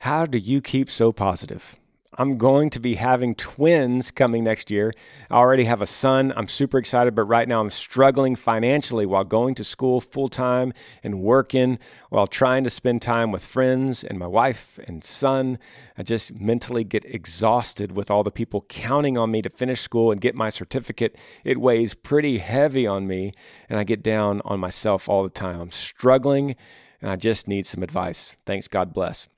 How 0.00 0.26
do 0.26 0.36
you 0.36 0.60
keep 0.60 0.90
so 0.90 1.10
positive? 1.10 1.76
I'm 2.18 2.38
going 2.38 2.70
to 2.70 2.80
be 2.80 2.94
having 2.94 3.34
twins 3.34 4.10
coming 4.10 4.44
next 4.44 4.70
year. 4.70 4.92
I 5.30 5.34
already 5.34 5.64
have 5.64 5.82
a 5.82 5.86
son. 5.86 6.32
I'm 6.34 6.48
super 6.48 6.78
excited, 6.78 7.14
but 7.14 7.24
right 7.24 7.46
now 7.46 7.60
I'm 7.60 7.68
struggling 7.68 8.36
financially 8.36 9.04
while 9.04 9.24
going 9.24 9.54
to 9.56 9.64
school 9.64 10.00
full 10.00 10.28
time 10.28 10.72
and 11.02 11.20
working 11.20 11.78
while 12.08 12.26
trying 12.26 12.64
to 12.64 12.70
spend 12.70 13.02
time 13.02 13.32
with 13.32 13.44
friends 13.44 14.02
and 14.02 14.18
my 14.18 14.26
wife 14.26 14.80
and 14.86 15.04
son. 15.04 15.58
I 15.98 16.02
just 16.02 16.34
mentally 16.34 16.84
get 16.84 17.04
exhausted 17.04 17.92
with 17.92 18.10
all 18.10 18.22
the 18.22 18.30
people 18.30 18.64
counting 18.68 19.18
on 19.18 19.30
me 19.30 19.42
to 19.42 19.50
finish 19.50 19.82
school 19.82 20.10
and 20.10 20.20
get 20.20 20.34
my 20.34 20.48
certificate. 20.48 21.16
It 21.44 21.60
weighs 21.60 21.92
pretty 21.92 22.38
heavy 22.38 22.86
on 22.86 23.06
me, 23.06 23.34
and 23.68 23.78
I 23.78 23.84
get 23.84 24.02
down 24.02 24.40
on 24.44 24.58
myself 24.58 25.08
all 25.08 25.22
the 25.22 25.28
time. 25.28 25.60
I'm 25.60 25.70
struggling, 25.70 26.56
and 27.02 27.10
I 27.10 27.16
just 27.16 27.46
need 27.46 27.66
some 27.66 27.82
advice. 27.82 28.36
Thanks. 28.46 28.68
God 28.68 28.94
bless. 28.94 29.28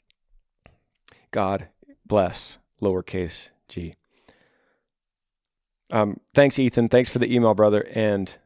God 1.31 1.69
bless 2.07 2.59
lowercase 2.81 3.51
g. 3.69 3.95
Um, 5.91 6.21
thanks, 6.35 6.59
Ethan. 6.59 6.89
Thanks 6.89 7.09
for 7.09 7.19
the 7.19 7.35
email, 7.35 7.55
brother. 7.55 7.87
And 7.95 8.37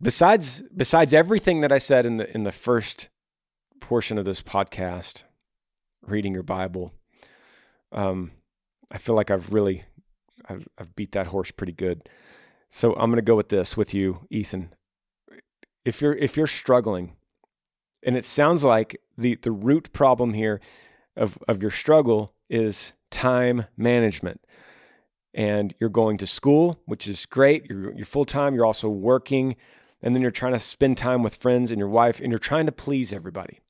besides 0.00 0.62
besides 0.74 1.14
everything 1.14 1.60
that 1.60 1.72
I 1.72 1.78
said 1.78 2.06
in 2.06 2.18
the 2.18 2.32
in 2.34 2.42
the 2.42 2.52
first 2.52 3.08
portion 3.80 4.18
of 4.18 4.24
this 4.24 4.42
podcast, 4.42 5.24
reading 6.02 6.34
your 6.34 6.42
Bible, 6.42 6.92
um, 7.92 8.32
I 8.90 8.98
feel 8.98 9.14
like 9.14 9.30
I've 9.30 9.52
really 9.52 9.84
I've, 10.48 10.68
I've 10.78 10.94
beat 10.94 11.12
that 11.12 11.28
horse 11.28 11.50
pretty 11.50 11.72
good. 11.72 12.08
So 12.68 12.92
I'm 12.94 13.10
going 13.10 13.16
to 13.16 13.22
go 13.22 13.36
with 13.36 13.48
this 13.48 13.76
with 13.76 13.94
you, 13.94 14.26
Ethan. 14.30 14.74
If 15.84 16.02
you're 16.02 16.14
if 16.14 16.36
you're 16.36 16.46
struggling, 16.46 17.14
and 18.02 18.16
it 18.16 18.24
sounds 18.24 18.64
like 18.64 19.00
the 19.16 19.36
the 19.36 19.52
root 19.52 19.92
problem 19.92 20.34
here 20.34 20.60
of 21.16 21.38
of 21.48 21.62
your 21.62 21.70
struggle 21.70 22.34
is 22.50 22.92
time 23.16 23.64
management. 23.76 24.42
And 25.32 25.74
you're 25.80 25.90
going 25.90 26.18
to 26.18 26.26
school, 26.26 26.80
which 26.84 27.08
is 27.08 27.24
great. 27.26 27.66
You're, 27.68 27.92
you're 27.94 28.04
full 28.04 28.26
time. 28.26 28.54
You're 28.54 28.66
also 28.66 28.88
working. 28.88 29.56
And 30.02 30.14
then 30.14 30.20
you're 30.20 30.30
trying 30.30 30.52
to 30.52 30.58
spend 30.58 30.98
time 30.98 31.22
with 31.22 31.36
friends 31.36 31.70
and 31.70 31.78
your 31.78 31.88
wife, 31.88 32.20
and 32.20 32.30
you're 32.30 32.38
trying 32.38 32.66
to 32.66 32.72
please 32.72 33.12
everybody. 33.12 33.60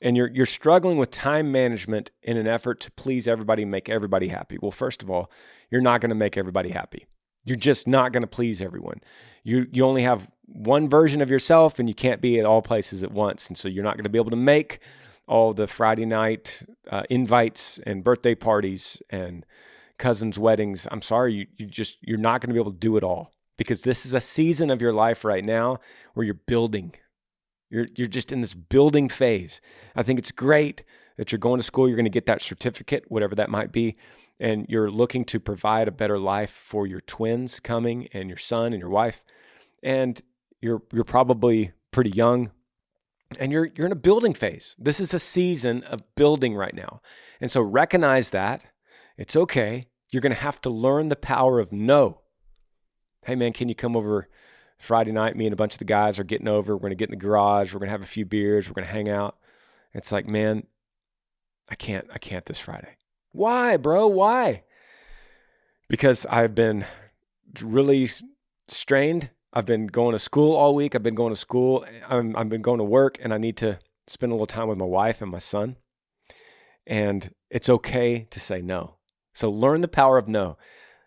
And 0.00 0.16
you're, 0.16 0.28
you're 0.28 0.46
struggling 0.46 0.98
with 0.98 1.10
time 1.10 1.50
management 1.50 2.10
in 2.22 2.36
an 2.36 2.46
effort 2.46 2.80
to 2.80 2.92
please 2.92 3.26
everybody, 3.26 3.64
make 3.64 3.88
everybody 3.88 4.28
happy. 4.28 4.58
Well, 4.60 4.70
first 4.70 5.02
of 5.02 5.10
all, 5.10 5.30
you're 5.70 5.80
not 5.80 6.00
going 6.00 6.10
to 6.10 6.16
make 6.16 6.36
everybody 6.36 6.70
happy. 6.70 7.06
You're 7.44 7.56
just 7.56 7.88
not 7.88 8.12
going 8.12 8.22
to 8.22 8.28
please 8.28 8.62
everyone. 8.62 9.00
You, 9.42 9.66
you 9.72 9.84
only 9.84 10.02
have 10.02 10.30
one 10.44 10.88
version 10.88 11.20
of 11.22 11.30
yourself, 11.30 11.78
and 11.78 11.88
you 11.88 11.94
can't 11.94 12.20
be 12.20 12.38
at 12.38 12.46
all 12.46 12.62
places 12.62 13.02
at 13.02 13.10
once. 13.10 13.48
And 13.48 13.56
so 13.56 13.68
you're 13.68 13.84
not 13.84 13.96
going 13.96 14.04
to 14.04 14.10
be 14.10 14.18
able 14.18 14.30
to 14.30 14.36
make 14.36 14.80
all 15.26 15.52
the 15.52 15.66
Friday 15.66 16.06
night 16.06 16.62
uh, 16.90 17.02
invites 17.10 17.78
and 17.86 18.04
birthday 18.04 18.34
parties 18.34 19.02
and 19.10 19.44
cousins' 19.98 20.38
weddings. 20.38 20.86
I'm 20.90 21.02
sorry, 21.02 21.34
you, 21.34 21.46
you 21.56 21.66
just 21.66 21.98
you're 22.02 22.18
not 22.18 22.40
going 22.40 22.48
to 22.48 22.54
be 22.54 22.60
able 22.60 22.72
to 22.72 22.78
do 22.78 22.96
it 22.96 23.04
all 23.04 23.32
because 23.56 23.82
this 23.82 24.06
is 24.06 24.14
a 24.14 24.20
season 24.20 24.70
of 24.70 24.80
your 24.80 24.92
life 24.92 25.24
right 25.24 25.44
now 25.44 25.78
where 26.14 26.24
you're 26.24 26.34
building. 26.34 26.94
You're 27.70 27.88
you're 27.96 28.06
just 28.06 28.32
in 28.32 28.40
this 28.40 28.54
building 28.54 29.08
phase. 29.08 29.60
I 29.94 30.02
think 30.02 30.18
it's 30.18 30.30
great 30.30 30.84
that 31.16 31.32
you're 31.32 31.38
going 31.38 31.58
to 31.58 31.64
school, 31.64 31.88
you're 31.88 31.96
going 31.96 32.04
to 32.04 32.10
get 32.10 32.26
that 32.26 32.42
certificate, 32.42 33.04
whatever 33.08 33.34
that 33.34 33.48
might 33.48 33.72
be, 33.72 33.96
and 34.38 34.66
you're 34.68 34.90
looking 34.90 35.24
to 35.24 35.40
provide 35.40 35.88
a 35.88 35.92
better 35.92 36.18
life 36.18 36.50
for 36.50 36.86
your 36.86 37.00
twins 37.00 37.58
coming 37.58 38.08
and 38.12 38.28
your 38.28 38.36
son 38.36 38.72
and 38.72 38.80
your 38.80 38.90
wife. 38.90 39.24
And 39.82 40.20
you're 40.60 40.82
you're 40.92 41.04
probably 41.04 41.72
pretty 41.90 42.10
young, 42.10 42.50
and 43.38 43.52
you're 43.52 43.68
you're 43.74 43.86
in 43.86 43.92
a 43.92 43.96
building 43.96 44.34
phase. 44.34 44.76
This 44.78 45.00
is 45.00 45.12
a 45.14 45.18
season 45.18 45.82
of 45.84 46.14
building 46.14 46.54
right 46.54 46.74
now. 46.74 47.00
And 47.40 47.50
so 47.50 47.60
recognize 47.60 48.30
that. 48.30 48.64
It's 49.16 49.36
okay. 49.36 49.84
You're 50.10 50.20
going 50.20 50.34
to 50.34 50.40
have 50.40 50.60
to 50.62 50.70
learn 50.70 51.08
the 51.08 51.16
power 51.16 51.58
of 51.58 51.72
no. 51.72 52.20
Hey 53.24 53.34
man, 53.34 53.52
can 53.52 53.68
you 53.68 53.74
come 53.74 53.96
over 53.96 54.28
Friday 54.78 55.12
night? 55.12 55.36
Me 55.36 55.46
and 55.46 55.52
a 55.52 55.56
bunch 55.56 55.72
of 55.74 55.78
the 55.78 55.84
guys 55.84 56.18
are 56.18 56.24
getting 56.24 56.48
over. 56.48 56.74
We're 56.74 56.80
going 56.80 56.90
to 56.90 56.96
get 56.96 57.08
in 57.08 57.18
the 57.18 57.24
garage. 57.24 57.72
We're 57.72 57.80
going 57.80 57.88
to 57.88 57.92
have 57.92 58.02
a 58.02 58.06
few 58.06 58.24
beers. 58.24 58.68
We're 58.68 58.74
going 58.74 58.86
to 58.86 58.92
hang 58.92 59.08
out. 59.08 59.36
It's 59.92 60.12
like, 60.12 60.28
man, 60.28 60.66
I 61.68 61.74
can't 61.74 62.06
I 62.12 62.18
can't 62.18 62.46
this 62.46 62.60
Friday. 62.60 62.96
Why, 63.32 63.76
bro? 63.76 64.06
Why? 64.06 64.64
Because 65.88 66.26
I've 66.26 66.54
been 66.54 66.84
really 67.60 68.08
strained 68.68 69.30
I've 69.56 69.64
been 69.64 69.86
going 69.86 70.12
to 70.12 70.18
school 70.18 70.54
all 70.54 70.74
week. 70.74 70.94
I've 70.94 71.02
been 71.02 71.14
going 71.14 71.32
to 71.32 71.40
school. 71.40 71.86
I'm, 72.06 72.36
I've 72.36 72.50
been 72.50 72.60
going 72.60 72.76
to 72.76 72.84
work, 72.84 73.16
and 73.22 73.32
I 73.32 73.38
need 73.38 73.56
to 73.56 73.78
spend 74.06 74.30
a 74.30 74.34
little 74.34 74.46
time 74.46 74.68
with 74.68 74.76
my 74.76 74.84
wife 74.84 75.22
and 75.22 75.30
my 75.30 75.38
son. 75.38 75.76
And 76.86 77.32
it's 77.48 77.70
okay 77.70 78.26
to 78.28 78.38
say 78.38 78.60
no. 78.60 78.96
So 79.32 79.50
learn 79.50 79.80
the 79.80 79.88
power 79.88 80.18
of 80.18 80.28
no. 80.28 80.58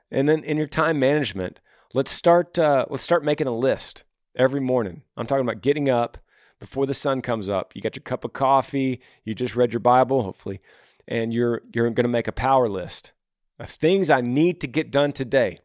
And 0.09 0.27
then 0.27 0.43
in 0.43 0.57
your 0.57 0.65
time 0.65 0.97
management, 0.97 1.59
let's 1.93 2.09
start. 2.09 2.57
Uh, 2.57 2.87
let's 2.89 3.03
start 3.03 3.23
making 3.23 3.45
a 3.45 3.55
list 3.55 4.03
every 4.35 4.59
morning. 4.59 5.03
I'm 5.15 5.27
talking 5.27 5.45
about 5.45 5.61
getting 5.61 5.87
up 5.87 6.17
before 6.59 6.87
the 6.87 6.95
sun 6.95 7.21
comes 7.21 7.49
up. 7.49 7.73
You 7.75 7.83
got 7.83 7.95
your 7.95 8.01
cup 8.01 8.25
of 8.25 8.33
coffee. 8.33 8.99
You 9.23 9.35
just 9.35 9.55
read 9.55 9.73
your 9.73 9.79
Bible, 9.79 10.23
hopefully, 10.23 10.59
and 11.07 11.31
you're 11.31 11.61
you're 11.71 11.87
going 11.91 12.03
to 12.03 12.09
make 12.09 12.27
a 12.27 12.31
power 12.31 12.67
list 12.67 13.11
of 13.59 13.69
things 13.69 14.09
I 14.09 14.21
need 14.21 14.59
to 14.61 14.67
get 14.67 14.89
done 14.89 15.11
today. 15.11 15.59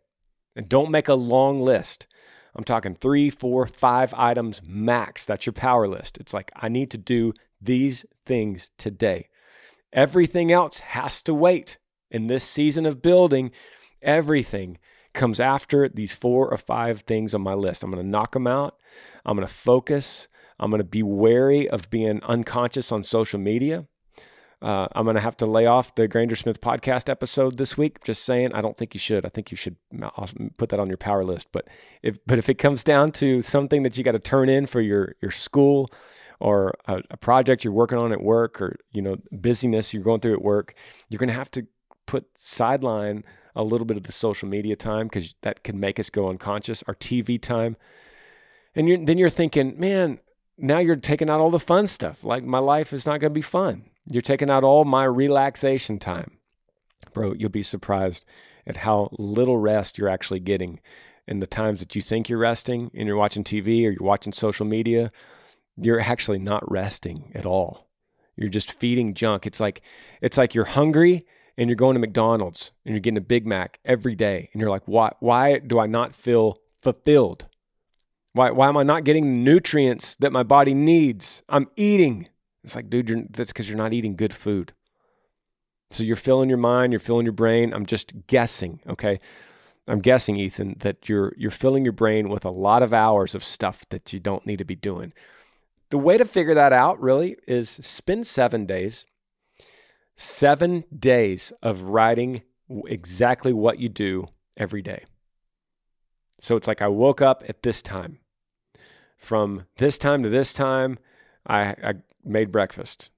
And 0.54 0.68
don't 0.68 0.90
make 0.90 1.08
a 1.08 1.14
long 1.14 1.62
list. 1.62 2.08
I'm 2.56 2.64
talking 2.64 2.94
three, 2.94 3.30
four, 3.30 3.66
five 3.66 4.14
items 4.16 4.62
max. 4.64 5.26
That's 5.26 5.46
your 5.46 5.52
power 5.52 5.88
list. 5.88 6.18
It's 6.18 6.32
like, 6.32 6.52
I 6.54 6.68
need 6.68 6.90
to 6.92 6.98
do 6.98 7.32
these 7.60 8.06
things 8.26 8.70
today. 8.78 9.28
Everything 9.92 10.52
else 10.52 10.78
has 10.78 11.22
to 11.22 11.34
wait. 11.34 11.78
In 12.10 12.28
this 12.28 12.44
season 12.44 12.86
of 12.86 13.02
building, 13.02 13.50
everything 14.00 14.78
comes 15.14 15.40
after 15.40 15.88
these 15.88 16.12
four 16.12 16.48
or 16.48 16.56
five 16.56 17.00
things 17.00 17.34
on 17.34 17.40
my 17.40 17.54
list. 17.54 17.82
I'm 17.82 17.90
going 17.90 18.04
to 18.04 18.08
knock 18.08 18.32
them 18.32 18.46
out. 18.46 18.76
I'm 19.24 19.36
going 19.36 19.46
to 19.46 19.52
focus. 19.52 20.28
I'm 20.60 20.70
going 20.70 20.78
to 20.78 20.84
be 20.84 21.02
wary 21.02 21.68
of 21.68 21.90
being 21.90 22.22
unconscious 22.22 22.92
on 22.92 23.02
social 23.02 23.40
media. 23.40 23.86
Uh, 24.62 24.88
I'm 24.92 25.04
going 25.04 25.16
to 25.16 25.20
have 25.20 25.36
to 25.38 25.46
lay 25.46 25.66
off 25.66 25.94
the 25.94 26.08
Granger 26.08 26.36
Smith 26.36 26.60
podcast 26.60 27.08
episode 27.08 27.56
this 27.56 27.76
week. 27.76 28.02
Just 28.02 28.24
saying, 28.24 28.52
I 28.54 28.60
don't 28.60 28.76
think 28.76 28.94
you 28.94 29.00
should. 29.00 29.26
I 29.26 29.28
think 29.28 29.50
you 29.50 29.56
should 29.56 29.76
put 30.56 30.70
that 30.70 30.80
on 30.80 30.88
your 30.88 30.96
power 30.96 31.22
list. 31.22 31.48
But 31.52 31.68
if 32.02 32.18
but 32.26 32.38
if 32.38 32.48
it 32.48 32.54
comes 32.54 32.82
down 32.82 33.12
to 33.12 33.42
something 33.42 33.82
that 33.82 33.98
you 33.98 34.04
got 34.04 34.12
to 34.12 34.18
turn 34.18 34.48
in 34.48 34.66
for 34.66 34.80
your 34.80 35.16
your 35.20 35.30
school 35.30 35.90
or 36.40 36.74
a, 36.86 37.02
a 37.10 37.16
project 37.16 37.64
you're 37.64 37.72
working 37.72 37.98
on 37.98 38.12
at 38.12 38.22
work 38.22 38.60
or 38.60 38.76
you 38.90 39.02
know 39.02 39.16
busyness 39.32 39.92
you're 39.92 40.02
going 40.02 40.20
through 40.20 40.34
at 40.34 40.42
work, 40.42 40.74
you're 41.08 41.18
going 41.18 41.28
to 41.28 41.34
have 41.34 41.50
to 41.52 41.66
put 42.06 42.26
sideline 42.36 43.24
a 43.56 43.62
little 43.62 43.84
bit 43.84 43.96
of 43.96 44.04
the 44.04 44.12
social 44.12 44.48
media 44.48 44.76
time 44.76 45.06
because 45.06 45.34
that 45.42 45.62
can 45.62 45.78
make 45.78 46.00
us 46.00 46.10
go 46.10 46.28
unconscious. 46.28 46.82
Our 46.88 46.94
TV 46.94 47.40
time, 47.40 47.76
and 48.74 48.88
you're, 48.88 49.04
then 49.04 49.18
you're 49.18 49.28
thinking, 49.28 49.78
man, 49.78 50.20
now 50.58 50.78
you're 50.78 50.96
taking 50.96 51.28
out 51.28 51.40
all 51.40 51.50
the 51.50 51.60
fun 51.60 51.86
stuff. 51.86 52.24
Like 52.24 52.44
my 52.44 52.58
life 52.58 52.92
is 52.92 53.06
not 53.06 53.20
going 53.20 53.30
to 53.30 53.34
be 53.34 53.42
fun 53.42 53.84
you're 54.10 54.22
taking 54.22 54.50
out 54.50 54.64
all 54.64 54.84
my 54.84 55.04
relaxation 55.04 55.98
time. 55.98 56.38
Bro, 57.12 57.34
you'll 57.34 57.50
be 57.50 57.62
surprised 57.62 58.24
at 58.66 58.78
how 58.78 59.08
little 59.18 59.58
rest 59.58 59.98
you're 59.98 60.08
actually 60.08 60.40
getting. 60.40 60.80
In 61.26 61.38
the 61.38 61.46
times 61.46 61.80
that 61.80 61.94
you 61.94 62.02
think 62.02 62.28
you're 62.28 62.38
resting 62.38 62.90
and 62.94 63.06
you're 63.06 63.16
watching 63.16 63.44
TV 63.44 63.86
or 63.86 63.90
you're 63.90 63.96
watching 64.02 64.32
social 64.32 64.66
media, 64.66 65.10
you're 65.76 66.00
actually 66.00 66.38
not 66.38 66.70
resting 66.70 67.32
at 67.34 67.46
all. 67.46 67.88
You're 68.36 68.50
just 68.50 68.72
feeding 68.72 69.14
junk. 69.14 69.46
It's 69.46 69.60
like 69.60 69.80
it's 70.20 70.36
like 70.36 70.54
you're 70.54 70.66
hungry 70.66 71.24
and 71.56 71.70
you're 71.70 71.76
going 71.76 71.94
to 71.94 72.00
McDonald's 72.00 72.72
and 72.84 72.94
you're 72.94 73.00
getting 73.00 73.16
a 73.18 73.22
Big 73.22 73.46
Mac 73.46 73.78
every 73.84 74.14
day 74.14 74.50
and 74.52 74.60
you're 74.60 74.70
like, 74.70 74.86
"Why 74.86 75.12
why 75.20 75.58
do 75.58 75.78
I 75.78 75.86
not 75.86 76.14
feel 76.14 76.58
fulfilled? 76.82 77.46
Why 78.34 78.50
why 78.50 78.68
am 78.68 78.76
I 78.76 78.82
not 78.82 79.04
getting 79.04 79.24
the 79.24 79.50
nutrients 79.50 80.16
that 80.16 80.32
my 80.32 80.42
body 80.42 80.74
needs? 80.74 81.42
I'm 81.48 81.68
eating 81.76 82.28
it's 82.64 82.74
like, 82.74 82.88
dude, 82.88 83.32
that's 83.32 83.52
because 83.52 83.68
you're 83.68 83.78
not 83.78 83.92
eating 83.92 84.16
good 84.16 84.32
food. 84.32 84.72
So 85.90 86.02
you're 86.02 86.16
filling 86.16 86.48
your 86.48 86.58
mind, 86.58 86.92
you're 86.92 87.00
filling 87.00 87.26
your 87.26 87.32
brain. 87.32 87.72
I'm 87.72 87.86
just 87.86 88.26
guessing, 88.26 88.80
okay? 88.88 89.20
I'm 89.86 90.00
guessing, 90.00 90.36
Ethan, 90.36 90.76
that 90.80 91.08
you're 91.08 91.34
you're 91.36 91.50
filling 91.50 91.84
your 91.84 91.92
brain 91.92 92.30
with 92.30 92.44
a 92.44 92.50
lot 92.50 92.82
of 92.82 92.94
hours 92.94 93.34
of 93.34 93.44
stuff 93.44 93.86
that 93.90 94.12
you 94.12 94.18
don't 94.18 94.46
need 94.46 94.56
to 94.58 94.64
be 94.64 94.74
doing. 94.74 95.12
The 95.90 95.98
way 95.98 96.16
to 96.16 96.24
figure 96.24 96.54
that 96.54 96.72
out 96.72 96.98
really 97.00 97.36
is 97.46 97.68
spend 97.68 98.26
seven 98.26 98.64
days, 98.64 99.04
seven 100.16 100.84
days 100.96 101.52
of 101.62 101.82
writing 101.82 102.42
exactly 102.86 103.52
what 103.52 103.78
you 103.78 103.90
do 103.90 104.26
every 104.56 104.80
day. 104.80 105.04
So 106.40 106.56
it's 106.56 106.66
like 106.66 106.82
I 106.82 106.88
woke 106.88 107.20
up 107.20 107.44
at 107.46 107.62
this 107.62 107.82
time. 107.82 108.18
From 109.16 109.66
this 109.76 109.96
time 109.96 110.22
to 110.22 110.28
this 110.28 110.52
time, 110.52 110.98
I, 111.46 111.74
I 111.82 111.94
made 112.24 112.52
breakfast. 112.52 113.10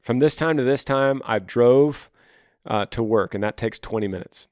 From 0.00 0.18
this 0.18 0.36
time 0.36 0.56
to 0.56 0.64
this 0.64 0.84
time, 0.84 1.22
I 1.24 1.38
drove 1.38 2.10
uh, 2.66 2.86
to 2.86 3.02
work, 3.02 3.34
and 3.34 3.42
that 3.42 3.56
takes 3.56 3.78
20 3.78 4.08
minutes. 4.08 4.48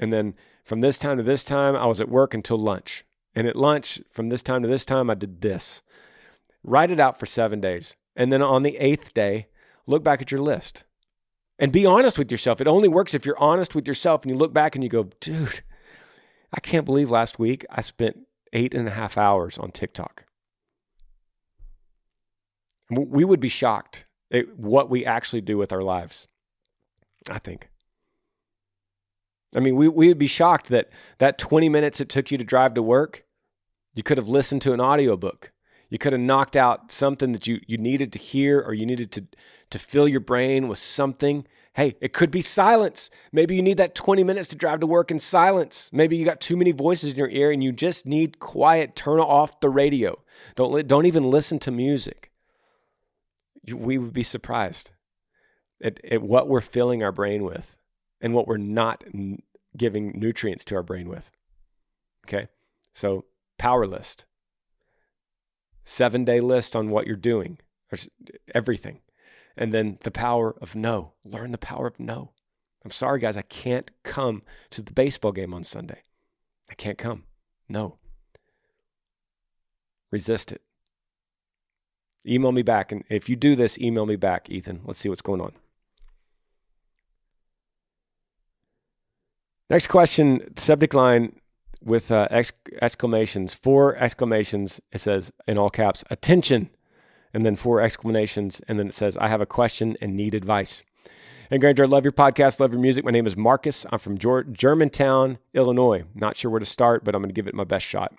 And 0.00 0.12
then 0.12 0.34
from 0.64 0.80
this 0.80 0.98
time 0.98 1.18
to 1.18 1.22
this 1.22 1.44
time, 1.44 1.76
I 1.76 1.86
was 1.86 2.00
at 2.00 2.08
work 2.08 2.34
until 2.34 2.58
lunch. 2.58 3.04
And 3.34 3.46
at 3.46 3.56
lunch, 3.56 4.00
from 4.10 4.28
this 4.28 4.42
time 4.42 4.62
to 4.62 4.68
this 4.68 4.84
time, 4.84 5.10
I 5.10 5.14
did 5.14 5.40
this. 5.40 5.82
Write 6.62 6.90
it 6.90 7.00
out 7.00 7.18
for 7.18 7.26
seven 7.26 7.60
days. 7.60 7.96
And 8.16 8.32
then 8.32 8.42
on 8.42 8.62
the 8.62 8.76
eighth 8.78 9.12
day, 9.12 9.48
look 9.86 10.02
back 10.02 10.22
at 10.22 10.30
your 10.30 10.40
list 10.40 10.84
and 11.58 11.72
be 11.72 11.86
honest 11.86 12.18
with 12.18 12.30
yourself. 12.30 12.60
It 12.60 12.68
only 12.68 12.88
works 12.88 13.14
if 13.14 13.26
you're 13.26 13.38
honest 13.38 13.74
with 13.74 13.86
yourself 13.86 14.22
and 14.22 14.30
you 14.30 14.36
look 14.36 14.52
back 14.52 14.74
and 14.74 14.82
you 14.82 14.90
go, 14.90 15.10
dude, 15.20 15.62
I 16.52 16.60
can't 16.60 16.86
believe 16.86 17.10
last 17.10 17.38
week 17.38 17.66
I 17.70 17.80
spent 17.80 18.20
eight 18.52 18.74
and 18.74 18.88
a 18.88 18.92
half 18.92 19.18
hours 19.18 19.58
on 19.58 19.70
TikTok 19.70 20.24
we 22.96 23.24
would 23.24 23.40
be 23.40 23.48
shocked 23.48 24.06
at 24.32 24.58
what 24.58 24.90
we 24.90 25.04
actually 25.04 25.40
do 25.40 25.56
with 25.56 25.72
our 25.72 25.82
lives. 25.82 26.28
I 27.30 27.38
think. 27.38 27.70
I 29.56 29.60
mean, 29.60 29.76
we, 29.76 29.88
we 29.88 30.08
would 30.08 30.18
be 30.18 30.26
shocked 30.26 30.68
that 30.68 30.90
that 31.18 31.38
20 31.38 31.68
minutes 31.68 32.00
it 32.00 32.08
took 32.08 32.30
you 32.30 32.38
to 32.38 32.44
drive 32.44 32.74
to 32.74 32.82
work, 32.82 33.24
you 33.94 34.02
could 34.02 34.18
have 34.18 34.28
listened 34.28 34.62
to 34.62 34.72
an 34.72 34.80
audiobook. 34.80 35.52
You 35.88 35.98
could 35.98 36.12
have 36.12 36.20
knocked 36.20 36.56
out 36.56 36.90
something 36.90 37.32
that 37.32 37.46
you, 37.46 37.60
you 37.66 37.78
needed 37.78 38.12
to 38.14 38.18
hear 38.18 38.60
or 38.60 38.74
you 38.74 38.84
needed 38.84 39.12
to, 39.12 39.26
to 39.70 39.78
fill 39.78 40.08
your 40.08 40.20
brain 40.20 40.66
with 40.66 40.78
something. 40.78 41.46
Hey, 41.74 41.94
it 42.00 42.12
could 42.12 42.32
be 42.32 42.40
silence. 42.40 43.10
Maybe 43.32 43.54
you 43.54 43.62
need 43.62 43.76
that 43.76 43.94
20 43.94 44.24
minutes 44.24 44.48
to 44.48 44.56
drive 44.56 44.80
to 44.80 44.88
work 44.88 45.12
in 45.12 45.20
silence. 45.20 45.90
Maybe 45.92 46.16
you 46.16 46.24
got 46.24 46.40
too 46.40 46.56
many 46.56 46.72
voices 46.72 47.12
in 47.12 47.18
your 47.18 47.28
ear 47.28 47.52
and 47.52 47.62
you 47.62 47.70
just 47.70 48.06
need 48.06 48.40
quiet. 48.40 48.96
Turn 48.96 49.20
off 49.20 49.60
the 49.60 49.70
radio. 49.70 50.20
Don't, 50.56 50.84
don't 50.86 51.06
even 51.06 51.30
listen 51.30 51.60
to 51.60 51.70
music 51.70 52.32
we 53.72 53.98
would 53.98 54.12
be 54.12 54.22
surprised 54.22 54.90
at, 55.82 56.04
at 56.04 56.22
what 56.22 56.48
we're 56.48 56.60
filling 56.60 57.02
our 57.02 57.12
brain 57.12 57.44
with 57.44 57.76
and 58.20 58.34
what 58.34 58.46
we're 58.46 58.56
not 58.56 59.04
n- 59.12 59.42
giving 59.76 60.18
nutrients 60.18 60.64
to 60.66 60.74
our 60.74 60.82
brain 60.82 61.08
with. 61.08 61.30
Okay. 62.26 62.48
So, 62.92 63.24
power 63.58 63.86
list, 63.86 64.24
seven 65.84 66.24
day 66.24 66.40
list 66.40 66.74
on 66.74 66.90
what 66.90 67.06
you're 67.06 67.16
doing, 67.16 67.58
everything. 68.54 69.00
And 69.56 69.72
then 69.72 69.98
the 70.02 70.10
power 70.10 70.54
of 70.60 70.74
no. 70.74 71.12
Learn 71.24 71.52
the 71.52 71.58
power 71.58 71.86
of 71.86 72.00
no. 72.00 72.32
I'm 72.84 72.90
sorry, 72.90 73.20
guys, 73.20 73.36
I 73.36 73.42
can't 73.42 73.90
come 74.02 74.42
to 74.70 74.82
the 74.82 74.92
baseball 74.92 75.32
game 75.32 75.54
on 75.54 75.64
Sunday. 75.64 76.02
I 76.70 76.74
can't 76.74 76.98
come. 76.98 77.24
No. 77.68 77.98
Resist 80.10 80.52
it. 80.52 80.62
Email 82.26 82.52
me 82.52 82.62
back. 82.62 82.92
And 82.92 83.04
if 83.08 83.28
you 83.28 83.36
do 83.36 83.54
this, 83.54 83.78
email 83.78 84.06
me 84.06 84.16
back, 84.16 84.48
Ethan. 84.48 84.80
Let's 84.84 84.98
see 84.98 85.08
what's 85.08 85.22
going 85.22 85.40
on. 85.40 85.52
Next 89.70 89.86
question, 89.86 90.54
subject 90.56 90.94
line 90.94 91.40
with 91.82 92.12
uh, 92.12 92.28
ex- 92.30 92.52
exclamations, 92.80 93.54
four 93.54 93.96
exclamations. 93.96 94.80
It 94.92 95.00
says 95.00 95.32
in 95.46 95.58
all 95.58 95.70
caps, 95.70 96.04
attention, 96.10 96.70
and 97.32 97.44
then 97.44 97.56
four 97.56 97.80
exclamations. 97.80 98.60
And 98.68 98.78
then 98.78 98.88
it 98.88 98.94
says, 98.94 99.16
I 99.16 99.28
have 99.28 99.40
a 99.40 99.46
question 99.46 99.96
and 100.00 100.14
need 100.14 100.34
advice. 100.34 100.82
And 101.50 101.60
Granger, 101.60 101.84
I 101.84 101.86
love 101.86 102.04
your 102.04 102.12
podcast, 102.12 102.60
love 102.60 102.72
your 102.72 102.80
music. 102.80 103.04
My 103.04 103.10
name 103.10 103.26
is 103.26 103.36
Marcus. 103.36 103.84
I'm 103.90 103.98
from 103.98 104.16
Germantown, 104.18 105.38
Illinois. 105.52 106.04
Not 106.14 106.36
sure 106.36 106.50
where 106.50 106.60
to 106.60 106.66
start, 106.66 107.04
but 107.04 107.14
I'm 107.14 107.20
going 107.20 107.28
to 107.28 107.34
give 107.34 107.46
it 107.46 107.54
my 107.54 107.64
best 107.64 107.84
shot. 107.84 108.14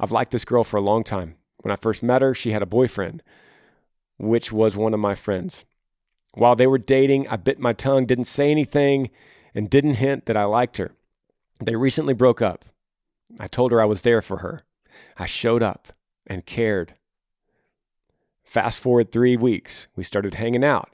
I've 0.00 0.12
liked 0.12 0.30
this 0.30 0.44
girl 0.44 0.64
for 0.64 0.76
a 0.76 0.80
long 0.80 1.04
time. 1.04 1.36
When 1.62 1.72
I 1.72 1.76
first 1.76 2.02
met 2.02 2.22
her, 2.22 2.34
she 2.34 2.52
had 2.52 2.62
a 2.62 2.66
boyfriend, 2.66 3.22
which 4.18 4.52
was 4.52 4.76
one 4.76 4.94
of 4.94 5.00
my 5.00 5.14
friends. 5.14 5.64
While 6.34 6.56
they 6.56 6.66
were 6.66 6.78
dating, 6.78 7.28
I 7.28 7.36
bit 7.36 7.58
my 7.58 7.72
tongue, 7.72 8.06
didn't 8.06 8.24
say 8.24 8.50
anything, 8.50 9.10
and 9.54 9.68
didn't 9.68 9.94
hint 9.94 10.26
that 10.26 10.36
I 10.36 10.44
liked 10.44 10.78
her. 10.78 10.92
They 11.62 11.76
recently 11.76 12.14
broke 12.14 12.40
up. 12.40 12.64
I 13.38 13.46
told 13.46 13.72
her 13.72 13.80
I 13.80 13.86
was 13.86 14.02
there 14.02 14.22
for 14.22 14.38
her. 14.38 14.64
I 15.16 15.26
showed 15.26 15.62
up 15.62 15.92
and 16.26 16.46
cared. 16.46 16.94
Fast 18.44 18.80
forward 18.80 19.12
three 19.12 19.36
weeks, 19.36 19.88
we 19.96 20.02
started 20.02 20.34
hanging 20.34 20.64
out. 20.64 20.90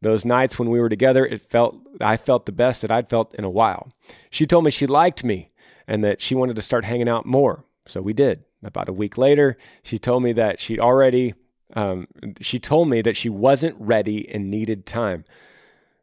Those 0.00 0.24
nights 0.24 0.58
when 0.58 0.70
we 0.70 0.80
were 0.80 0.88
together, 0.88 1.26
it 1.26 1.42
felt 1.42 1.76
I 2.00 2.16
felt 2.16 2.46
the 2.46 2.52
best 2.52 2.82
that 2.82 2.90
I'd 2.90 3.08
felt 3.08 3.34
in 3.34 3.44
a 3.44 3.50
while. 3.50 3.90
She 4.30 4.46
told 4.46 4.64
me 4.64 4.70
she 4.70 4.86
liked 4.86 5.24
me 5.24 5.50
and 5.86 6.04
that 6.04 6.20
she 6.20 6.34
wanted 6.34 6.56
to 6.56 6.62
start 6.62 6.84
hanging 6.84 7.08
out 7.08 7.26
more. 7.26 7.64
So 7.86 8.00
we 8.00 8.12
did. 8.12 8.44
About 8.62 8.88
a 8.88 8.92
week 8.92 9.16
later, 9.16 9.56
she 9.82 9.98
told 9.98 10.22
me 10.22 10.32
that 10.32 10.58
she'd 10.58 10.80
already, 10.80 11.34
um, 11.74 12.08
she 12.40 12.58
told 12.58 12.88
me 12.88 13.02
that 13.02 13.16
she 13.16 13.28
wasn't 13.28 13.76
ready 13.78 14.28
and 14.28 14.50
needed 14.50 14.84
time. 14.84 15.24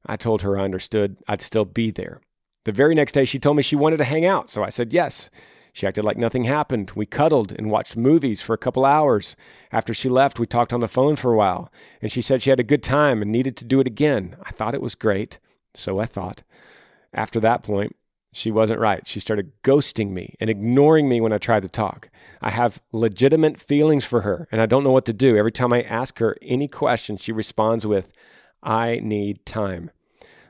I 0.06 0.15
told 0.15 0.41
her 0.41 0.58
I 0.58 0.63
understood 0.63 1.18
I'd 1.28 1.41
still 1.41 1.65
be 1.65 1.91
there. 1.91 2.22
The 2.63 2.72
very 2.72 2.96
next 2.96 3.12
day, 3.12 3.26
she 3.26 3.39
told 3.39 3.58
me 3.58 3.63
she 3.63 3.76
wanted 3.76 3.98
to 3.98 4.06
hang 4.06 4.26
out, 4.26 4.50
so 4.50 4.63
I 4.63 4.70
said 4.70 4.94
yes. 4.94 5.30
She 5.74 5.86
acted 5.86 6.06
like 6.06 6.18
nothing 6.18 6.46
happened. 6.46 6.94
We 6.96 7.06
cuddled 7.06 7.52
and 7.52 7.70
watched 7.70 7.98
movies 7.98 8.41
for 8.41 8.54
a 8.54 8.58
couple 8.58 8.86
hours. 8.86 9.36
After 9.74 9.94
she 9.94 10.08
left, 10.08 10.39
we 10.39 10.46
talked 10.46 10.72
on 10.72 10.80
the 10.80 10.88
phone 10.88 11.18
for 11.18 11.34
a 11.34 11.36
while, 11.36 11.70
and 12.02 12.10
she 12.10 12.22
said 12.22 12.41
she 12.41 12.50
had 12.50 12.62
a 12.62 12.63
good 12.63 12.82
time 12.82 13.22
and 13.22 13.30
needed 13.30 13.58
to 13.58 13.65
do 13.65 13.82
it 13.82 13.88
again. 13.88 14.38
I 14.44 14.52
thought 14.52 14.74
it 14.74 14.82
was 14.82 14.96
great, 14.96 15.38
so 15.74 16.00
I 16.00 16.06
thought. 16.06 16.44
After 17.13 17.41
that 17.41 17.62
point, 17.62 17.96
she 18.36 18.52
wasn't 18.52 18.82
right. 18.82 19.08
She 19.08 19.21
started 19.21 19.54
ghosting 19.63 20.10
me 20.10 20.36
and 20.41 20.50
ignoring 20.50 21.08
me 21.08 21.21
when 21.21 21.32
I 21.32 21.38
tried 21.38 21.62
to 21.62 21.69
talk. 21.69 22.10
I 22.41 22.50
have 22.50 22.82
legitimate 22.91 23.58
feelings 23.58 24.04
for 24.04 24.21
her 24.21 24.50
and 24.52 24.60
I 24.60 24.65
don't 24.65 24.84
know 24.84 24.91
what 24.91 25.06
to 25.06 25.13
do. 25.13 25.38
Every 25.38 25.54
time 25.54 25.71
I 25.71 25.84
ask 25.84 26.19
her 26.19 26.36
any 26.41 26.67
question, 26.67 27.15
she 27.15 27.32
responds 27.32 27.88
with, 27.88 28.12
I 28.62 29.00
need 29.02 29.45
time. 29.45 29.89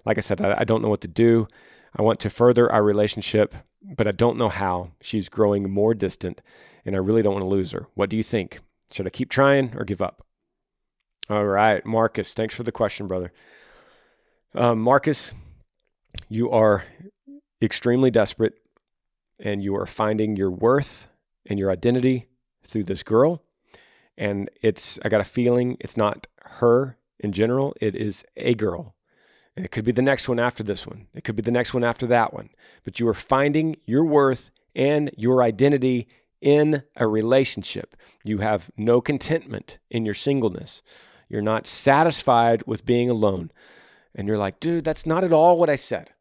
Like 0.04 0.18
I 0.18 0.22
said, 0.22 0.42
I, 0.42 0.62
I 0.62 0.64
don't 0.64 0.82
know 0.82 0.90
what 0.90 1.02
to 1.02 1.08
do. 1.08 1.48
I 1.96 2.02
want 2.02 2.20
to 2.22 2.30
further 2.32 2.72
our 2.72 2.82
relationship, 2.82 3.54
but 3.84 4.08
I 4.08 4.12
don't 4.12 4.40
know 4.40 4.50
how. 4.50 4.90
She's 5.00 5.30
growing 5.30 5.70
more 5.70 5.94
distant 5.94 6.42
and 6.86 6.96
I 6.96 7.00
really 7.00 7.22
don't 7.22 7.34
want 7.34 7.44
to 7.44 7.50
lose 7.50 7.70
her. 7.70 7.86
What 7.94 8.10
do 8.10 8.18
you 8.18 8.24
think? 8.24 8.62
Should 8.92 9.06
I 9.06 9.12
keep 9.12 9.30
trying 9.30 9.76
or 9.78 9.86
give 9.86 10.02
up? 10.02 10.26
All 11.30 11.46
right, 11.46 11.86
Marcus, 11.86 12.34
thanks 12.34 12.56
for 12.56 12.64
the 12.64 12.72
question, 12.72 13.08
brother. 13.08 13.32
Um, 14.56 14.80
Marcus, 14.80 15.36
you 16.30 16.50
are 16.50 16.84
extremely 17.62 18.12
desperate 18.12 18.54
and 19.40 19.64
you 19.64 19.76
are 19.76 19.86
finding 19.86 20.36
your 20.36 20.52
worth 20.52 21.08
and 21.46 21.60
your 21.60 21.70
identity 21.70 22.28
through 22.64 22.84
this 22.84 23.04
girl. 23.04 23.44
And 24.18 24.50
it's, 24.62 24.98
I 25.04 25.10
got 25.10 25.22
a 25.22 25.26
feeling 25.26 25.78
it's 25.80 25.98
not 25.98 26.28
her 26.44 26.98
in 27.20 27.32
general, 27.32 27.76
it 27.82 27.96
is 27.96 28.26
a 28.38 28.54
girl. 28.56 28.96
And 29.56 29.66
it 29.66 29.72
could 29.72 29.86
be 29.86 29.92
the 29.92 30.02
next 30.02 30.28
one 30.28 30.40
after 30.40 30.64
this 30.64 30.86
one, 30.86 31.08
it 31.14 31.24
could 31.24 31.36
be 31.36 31.42
the 31.42 31.52
next 31.52 31.74
one 31.74 31.84
after 31.84 32.06
that 32.08 32.34
one. 32.34 32.50
But 32.84 33.00
you 33.00 33.08
are 33.08 33.14
finding 33.14 33.78
your 33.86 34.04
worth 34.04 34.52
and 34.76 35.12
your 35.18 35.42
identity 35.42 36.08
in 36.42 36.84
a 36.96 37.08
relationship. 37.08 37.96
You 38.24 38.40
have 38.40 38.70
no 38.78 39.02
contentment 39.02 39.80
in 39.90 40.06
your 40.06 40.14
singleness. 40.14 40.84
You're 41.30 41.42
not 41.42 41.66
satisfied 41.66 42.64
with 42.68 42.86
being 42.86 43.10
alone. 43.10 43.52
And 44.14 44.28
you're 44.28 44.38
like, 44.38 44.60
dude, 44.60 44.84
that's 44.84 45.06
not 45.06 45.24
at 45.24 45.34
all 45.34 45.58
what 45.58 45.70
I 45.70 45.76
said. 45.76 46.12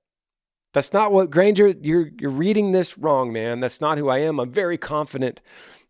That's 0.74 0.92
not 0.92 1.12
what 1.12 1.30
Granger, 1.30 1.68
you're 1.68 2.10
you're 2.18 2.30
reading 2.30 2.72
this 2.72 2.98
wrong, 2.98 3.32
man. 3.32 3.60
That's 3.60 3.80
not 3.80 3.96
who 3.96 4.08
I 4.08 4.18
am. 4.18 4.40
I'm 4.40 4.50
very 4.50 4.76
confident. 4.76 5.40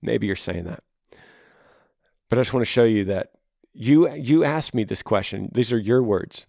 Maybe 0.02 0.26
you're 0.26 0.36
saying 0.36 0.64
that. 0.64 0.84
But 2.28 2.38
I 2.38 2.42
just 2.42 2.52
want 2.52 2.66
to 2.66 2.70
show 2.70 2.84
you 2.84 3.04
that 3.06 3.32
you 3.72 4.12
you 4.12 4.44
asked 4.44 4.74
me 4.74 4.84
this 4.84 5.02
question. 5.02 5.50
These 5.52 5.72
are 5.72 5.78
your 5.78 6.02
words. 6.02 6.46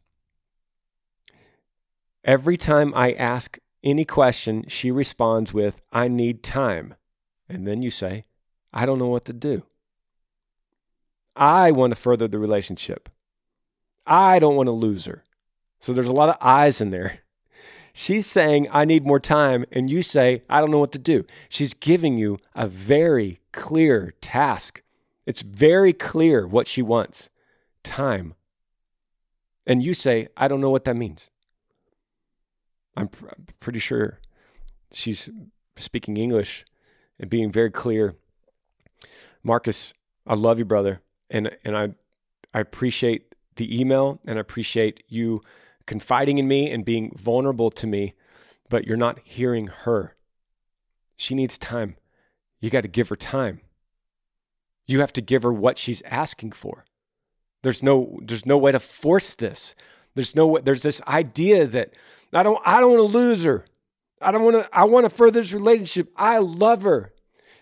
Every 2.25 2.57
time 2.57 2.91
I 2.93 3.13
ask 3.13 3.57
any 3.83 4.03
question, 4.03 4.65
she 4.67 4.91
responds 4.91 5.53
with, 5.53 5.81
I 5.93 6.07
need 6.07 6.43
time. 6.43 6.95
And 7.47 7.65
then 7.67 7.83
you 7.83 7.91
say, 7.91 8.25
I 8.73 8.85
don't 8.85 8.99
know 8.99 9.07
what 9.07 9.25
to 9.25 9.33
do. 9.33 9.63
I 11.35 11.71
want 11.71 11.91
to 11.91 11.95
further 11.95 12.27
the 12.27 12.39
relationship. 12.39 13.09
I 14.05 14.39
don't 14.39 14.55
want 14.55 14.67
to 14.67 14.71
lose 14.73 15.05
her. 15.05 15.23
So 15.79 15.93
there's 15.93 16.07
a 16.07 16.13
lot 16.13 16.29
of 16.29 16.37
eyes 16.41 16.81
in 16.81 16.89
there. 16.89 17.19
She's 17.97 18.25
saying, 18.25 18.67
I 18.71 18.83
need 18.83 19.05
more 19.05 19.21
time. 19.21 19.63
And 19.71 19.89
you 19.89 20.01
say, 20.01 20.43
I 20.49 20.59
don't 20.59 20.69
know 20.69 20.79
what 20.79 20.91
to 20.91 20.99
do. 20.99 21.23
She's 21.47 21.73
giving 21.73 22.17
you 22.17 22.39
a 22.53 22.67
very 22.67 23.39
clear 23.53 24.13
task. 24.19 24.81
It's 25.25 25.41
very 25.41 25.93
clear 25.93 26.45
what 26.45 26.67
she 26.67 26.81
wants 26.81 27.29
time. 27.83 28.33
And 29.65 29.81
you 29.81 29.93
say, 29.93 30.27
I 30.35 30.49
don't 30.49 30.59
know 30.59 30.71
what 30.71 30.83
that 30.83 30.97
means. 30.97 31.29
I'm 32.97 33.07
pr- 33.07 33.27
pretty 33.61 33.79
sure 33.79 34.19
she's 34.91 35.29
speaking 35.77 36.17
English 36.17 36.65
and 37.17 37.29
being 37.29 37.49
very 37.49 37.71
clear. 37.71 38.15
Marcus, 39.41 39.93
I 40.27 40.33
love 40.33 40.59
you, 40.59 40.65
brother, 40.65 40.99
and 41.29 41.55
and 41.63 41.77
I 41.77 41.95
I 42.53 42.59
appreciate 42.59 43.35
the 43.55 43.79
email 43.79 44.19
and 44.27 44.37
I 44.37 44.41
appreciate 44.41 45.01
you 45.07 45.41
confiding 45.85 46.37
in 46.37 46.47
me 46.47 46.71
and 46.71 46.83
being 46.85 47.11
vulnerable 47.15 47.69
to 47.71 47.87
me, 47.87 48.13
but 48.69 48.85
you're 48.85 48.97
not 48.97 49.19
hearing 49.23 49.67
her. 49.67 50.15
She 51.15 51.35
needs 51.35 51.57
time. 51.57 51.95
You 52.59 52.69
got 52.69 52.81
to 52.81 52.87
give 52.87 53.09
her 53.09 53.15
time. 53.15 53.61
You 54.87 54.99
have 54.99 55.13
to 55.13 55.21
give 55.21 55.43
her 55.43 55.53
what 55.53 55.77
she's 55.77 56.01
asking 56.03 56.51
for. 56.51 56.85
There's 57.63 57.81
no 57.81 58.19
there's 58.21 58.45
no 58.45 58.57
way 58.57 58.71
to 58.71 58.79
force 58.79 59.33
this. 59.33 59.73
There's 60.13 60.35
no 60.35 60.59
there's 60.59 60.83
this 60.83 61.01
idea 61.07 61.65
that 61.65 61.93
I 62.31 62.43
don't 62.43 62.61
I 62.63 62.79
don't 62.79 62.91
want 62.91 63.11
to 63.11 63.17
lose 63.17 63.43
her. 63.43 63.65
I 64.21 64.31
don't 64.31 64.43
want 64.43 64.57
to 64.57 64.69
I 64.71 64.83
want 64.83 65.05
to 65.05 65.09
further 65.09 65.41
this 65.41 65.53
relationship. 65.53 66.11
I 66.15 66.37
love 66.37 66.83
her. 66.83 67.13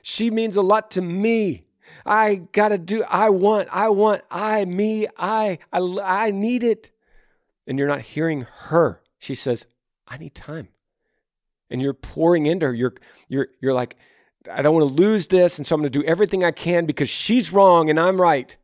She 0.01 0.29
means 0.29 0.57
a 0.57 0.61
lot 0.61 0.91
to 0.91 1.01
me. 1.01 1.65
I 2.05 2.35
got 2.51 2.69
to 2.69 2.77
do 2.77 3.03
I 3.07 3.29
want 3.29 3.69
I 3.71 3.89
want 3.89 4.23
I 4.29 4.65
me 4.65 5.07
I 5.17 5.59
I 5.71 5.79
I 6.03 6.31
need 6.31 6.63
it. 6.63 6.91
And 7.67 7.79
you're 7.79 7.87
not 7.87 8.01
hearing 8.01 8.45
her. 8.67 9.01
She 9.19 9.35
says, 9.35 9.67
"I 10.07 10.17
need 10.17 10.35
time." 10.35 10.69
And 11.69 11.81
you're 11.81 11.93
pouring 11.93 12.45
into 12.45 12.67
her. 12.67 12.73
You're 12.73 12.95
you're 13.29 13.47
you're 13.61 13.73
like 13.73 13.95
I 14.51 14.61
don't 14.61 14.75
want 14.75 14.87
to 14.87 15.01
lose 15.01 15.27
this 15.27 15.57
and 15.57 15.65
so 15.65 15.75
I'm 15.75 15.81
going 15.81 15.91
to 15.91 15.99
do 15.99 16.05
everything 16.05 16.43
I 16.43 16.51
can 16.51 16.85
because 16.85 17.09
she's 17.09 17.53
wrong 17.53 17.89
and 17.89 17.99
I'm 17.99 18.19
right. 18.19 18.55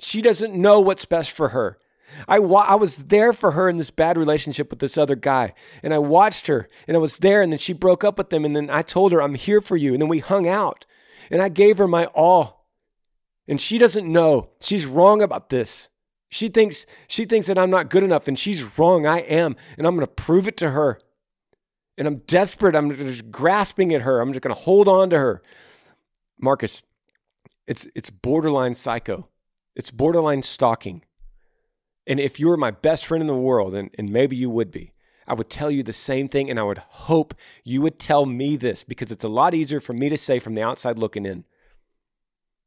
She 0.00 0.22
doesn't 0.22 0.54
know 0.54 0.80
what's 0.80 1.04
best 1.04 1.32
for 1.32 1.50
her. 1.50 1.78
I, 2.26 2.38
wa- 2.38 2.64
I 2.66 2.76
was 2.76 2.96
there 2.96 3.32
for 3.32 3.50
her 3.50 3.68
in 3.68 3.76
this 3.76 3.90
bad 3.90 4.16
relationship 4.16 4.70
with 4.70 4.78
this 4.78 4.96
other 4.96 5.16
guy. 5.16 5.52
And 5.82 5.92
I 5.92 5.98
watched 5.98 6.46
her 6.46 6.68
and 6.86 6.96
I 6.96 7.00
was 7.00 7.18
there. 7.18 7.42
And 7.42 7.52
then 7.52 7.58
she 7.58 7.72
broke 7.72 8.04
up 8.04 8.16
with 8.16 8.32
him. 8.32 8.44
And 8.44 8.56
then 8.56 8.70
I 8.70 8.82
told 8.82 9.12
her, 9.12 9.22
I'm 9.22 9.34
here 9.34 9.60
for 9.60 9.76
you. 9.76 9.92
And 9.92 10.00
then 10.00 10.08
we 10.08 10.20
hung 10.20 10.48
out 10.48 10.86
and 11.30 11.42
I 11.42 11.48
gave 11.48 11.78
her 11.78 11.88
my 11.88 12.06
all. 12.06 12.66
And 13.46 13.60
she 13.60 13.76
doesn't 13.78 14.10
know. 14.10 14.50
She's 14.60 14.86
wrong 14.86 15.20
about 15.20 15.50
this. 15.50 15.90
She 16.28 16.48
thinks 16.48 16.86
she 17.06 17.24
thinks 17.24 17.46
that 17.46 17.58
I'm 17.58 17.70
not 17.70 17.90
good 17.90 18.02
enough 18.02 18.28
and 18.28 18.38
she's 18.38 18.78
wrong. 18.78 19.06
I 19.06 19.20
am. 19.20 19.56
And 19.76 19.86
I'm 19.86 19.94
going 19.94 20.06
to 20.06 20.12
prove 20.12 20.46
it 20.46 20.56
to 20.58 20.70
her. 20.70 21.00
And 21.96 22.06
I'm 22.06 22.18
desperate. 22.18 22.76
I'm 22.76 22.94
just 22.94 23.30
grasping 23.30 23.94
at 23.94 24.02
her. 24.02 24.20
I'm 24.20 24.32
just 24.32 24.42
going 24.42 24.54
to 24.54 24.60
hold 24.60 24.88
on 24.88 25.10
to 25.10 25.18
her. 25.18 25.42
Marcus, 26.38 26.82
it's 27.66 27.86
it's 27.94 28.10
borderline 28.10 28.74
psycho. 28.74 29.28
It's 29.74 29.90
borderline 29.90 30.42
stalking. 30.42 31.02
And 32.06 32.20
if 32.20 32.40
you 32.40 32.48
were 32.48 32.56
my 32.56 32.70
best 32.70 33.06
friend 33.06 33.20
in 33.20 33.26
the 33.26 33.34
world, 33.34 33.74
and, 33.74 33.90
and 33.98 34.10
maybe 34.10 34.34
you 34.34 34.48
would 34.48 34.70
be, 34.70 34.92
I 35.26 35.34
would 35.34 35.50
tell 35.50 35.70
you 35.70 35.82
the 35.82 35.92
same 35.92 36.26
thing. 36.26 36.48
And 36.48 36.58
I 36.58 36.62
would 36.62 36.78
hope 36.78 37.34
you 37.64 37.82
would 37.82 37.98
tell 37.98 38.26
me 38.26 38.56
this 38.56 38.84
because 38.84 39.12
it's 39.12 39.24
a 39.24 39.28
lot 39.28 39.54
easier 39.54 39.80
for 39.80 39.92
me 39.92 40.08
to 40.08 40.16
say 40.16 40.38
from 40.38 40.54
the 40.54 40.62
outside 40.62 40.98
looking 40.98 41.26
in. 41.26 41.44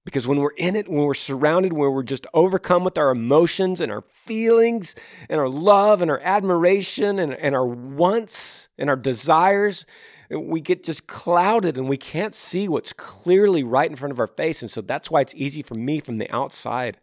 Because 0.04 0.28
when 0.28 0.40
we're 0.40 0.50
in 0.58 0.76
it, 0.76 0.88
when 0.88 1.04
we're 1.04 1.14
surrounded, 1.14 1.74
when 1.74 1.92
we're 1.92 2.02
just 2.02 2.26
overcome 2.34 2.84
with 2.84 2.98
our 2.98 3.12
emotions 3.12 3.80
and 3.80 3.92
our 3.92 4.02
feelings 4.02 4.96
and 5.30 5.40
our 5.40 5.50
love 5.50 6.02
and 6.02 6.10
our 6.10 6.20
admiration 6.24 7.20
and, 7.20 7.34
and 7.34 7.54
our 7.54 7.68
wants 7.68 8.70
and 8.80 8.90
our 8.90 8.96
desires, 8.96 9.86
we 10.32 10.60
get 10.60 10.84
just 10.84 11.06
clouded 11.06 11.78
and 11.78 11.88
we 11.88 11.98
can't 11.98 12.34
see 12.34 12.68
what's 12.68 12.94
clearly 12.94 13.64
right 13.64 13.90
in 13.90 13.96
front 13.96 14.12
of 14.12 14.20
our 14.20 14.28
face. 14.28 14.62
And 14.62 14.72
so 14.72 14.82
that's 14.82 15.12
why 15.12 15.22
it's 15.22 15.36
easy 15.36 15.62
for 15.62 15.76
me 15.76 16.00
from 16.00 16.18
the 16.18 16.32
outside 16.32 16.98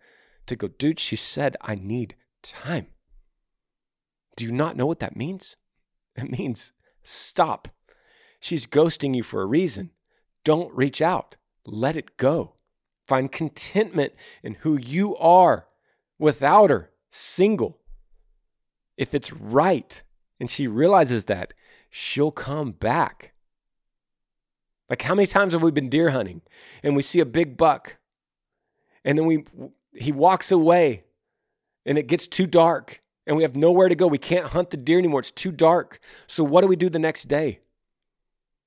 to 0.46 0.56
go, 0.56 0.66
dude, 0.66 0.98
she 0.98 1.14
said, 1.14 1.56
I 1.60 1.76
need 1.76 2.16
time. 2.42 2.88
Do 4.36 4.44
you 4.44 4.52
not 4.52 4.76
know 4.76 4.86
what 4.86 5.00
that 5.00 5.16
means? 5.16 5.56
It 6.16 6.36
means 6.36 6.72
stop. 7.04 7.68
She's 8.40 8.66
ghosting 8.66 9.14
you 9.14 9.22
for 9.22 9.40
a 9.40 9.46
reason. 9.46 9.90
Don't 10.42 10.74
reach 10.74 11.00
out. 11.00 11.36
Let 11.64 11.94
it 11.94 12.16
go. 12.16 12.54
Find 13.08 13.32
contentment 13.32 14.12
in 14.42 14.56
who 14.56 14.76
you 14.76 15.16
are 15.16 15.66
without 16.18 16.68
her, 16.68 16.90
single. 17.08 17.78
If 18.98 19.14
it's 19.14 19.32
right 19.32 20.02
and 20.38 20.50
she 20.50 20.66
realizes 20.66 21.24
that, 21.24 21.54
she'll 21.88 22.30
come 22.30 22.72
back. 22.72 23.32
Like, 24.90 25.00
how 25.00 25.14
many 25.14 25.26
times 25.26 25.54
have 25.54 25.62
we 25.62 25.70
been 25.70 25.88
deer 25.88 26.10
hunting 26.10 26.42
and 26.82 26.94
we 26.94 27.02
see 27.02 27.18
a 27.20 27.24
big 27.24 27.56
buck 27.56 27.96
and 29.06 29.16
then 29.16 29.24
we, 29.24 29.46
he 29.94 30.12
walks 30.12 30.52
away 30.52 31.04
and 31.86 31.96
it 31.96 32.08
gets 32.08 32.26
too 32.26 32.46
dark 32.46 33.00
and 33.26 33.38
we 33.38 33.42
have 33.42 33.56
nowhere 33.56 33.88
to 33.88 33.94
go. 33.94 34.06
We 34.06 34.18
can't 34.18 34.48
hunt 34.48 34.68
the 34.68 34.76
deer 34.76 34.98
anymore. 34.98 35.20
It's 35.20 35.30
too 35.30 35.52
dark. 35.52 35.98
So, 36.26 36.44
what 36.44 36.60
do 36.60 36.66
we 36.66 36.76
do 36.76 36.90
the 36.90 36.98
next 36.98 37.24
day? 37.24 37.60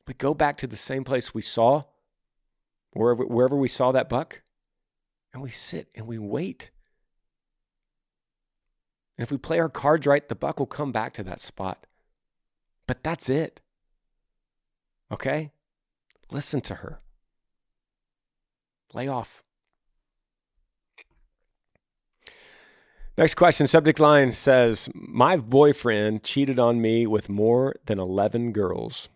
We 0.08 0.16
go 0.16 0.34
back 0.34 0.58
to 0.58 0.68
the 0.68 0.76
same 0.76 1.04
place 1.04 1.32
we 1.32 1.44
saw, 1.44 1.84
wherever, 2.94 3.26
wherever 3.26 3.56
we 3.56 3.68
saw 3.68 3.92
that 3.92 4.10
buck, 4.10 4.42
and 5.34 5.42
we 5.42 5.50
sit 5.50 5.90
and 5.96 6.08
we 6.08 6.18
wait. 6.18 6.72
And 9.18 9.24
if 9.24 9.32
we 9.32 9.38
play 9.38 9.60
our 9.60 9.70
cards 9.70 10.08
right, 10.08 10.28
the 10.28 10.36
buck 10.36 10.60
will 10.60 10.66
come 10.66 10.92
back 10.92 11.14
to 11.14 11.24
that 11.24 11.42
spot. 11.42 11.88
But 12.88 13.04
that's 13.04 13.30
it. 13.30 13.62
Okay? 15.12 15.52
Listen 16.32 16.62
to 16.62 16.76
her. 16.76 17.00
Lay 18.94 19.08
off. 19.08 19.44
Next 23.18 23.36
question. 23.36 23.68
Subject 23.68 24.00
line 24.00 24.32
says 24.32 24.90
My 24.96 25.38
boyfriend 25.38 26.24
cheated 26.24 26.58
on 26.58 26.82
me 26.82 27.06
with 27.06 27.30
more 27.30 27.76
than 27.86 28.00
11 28.00 28.54
girls. 28.54 29.10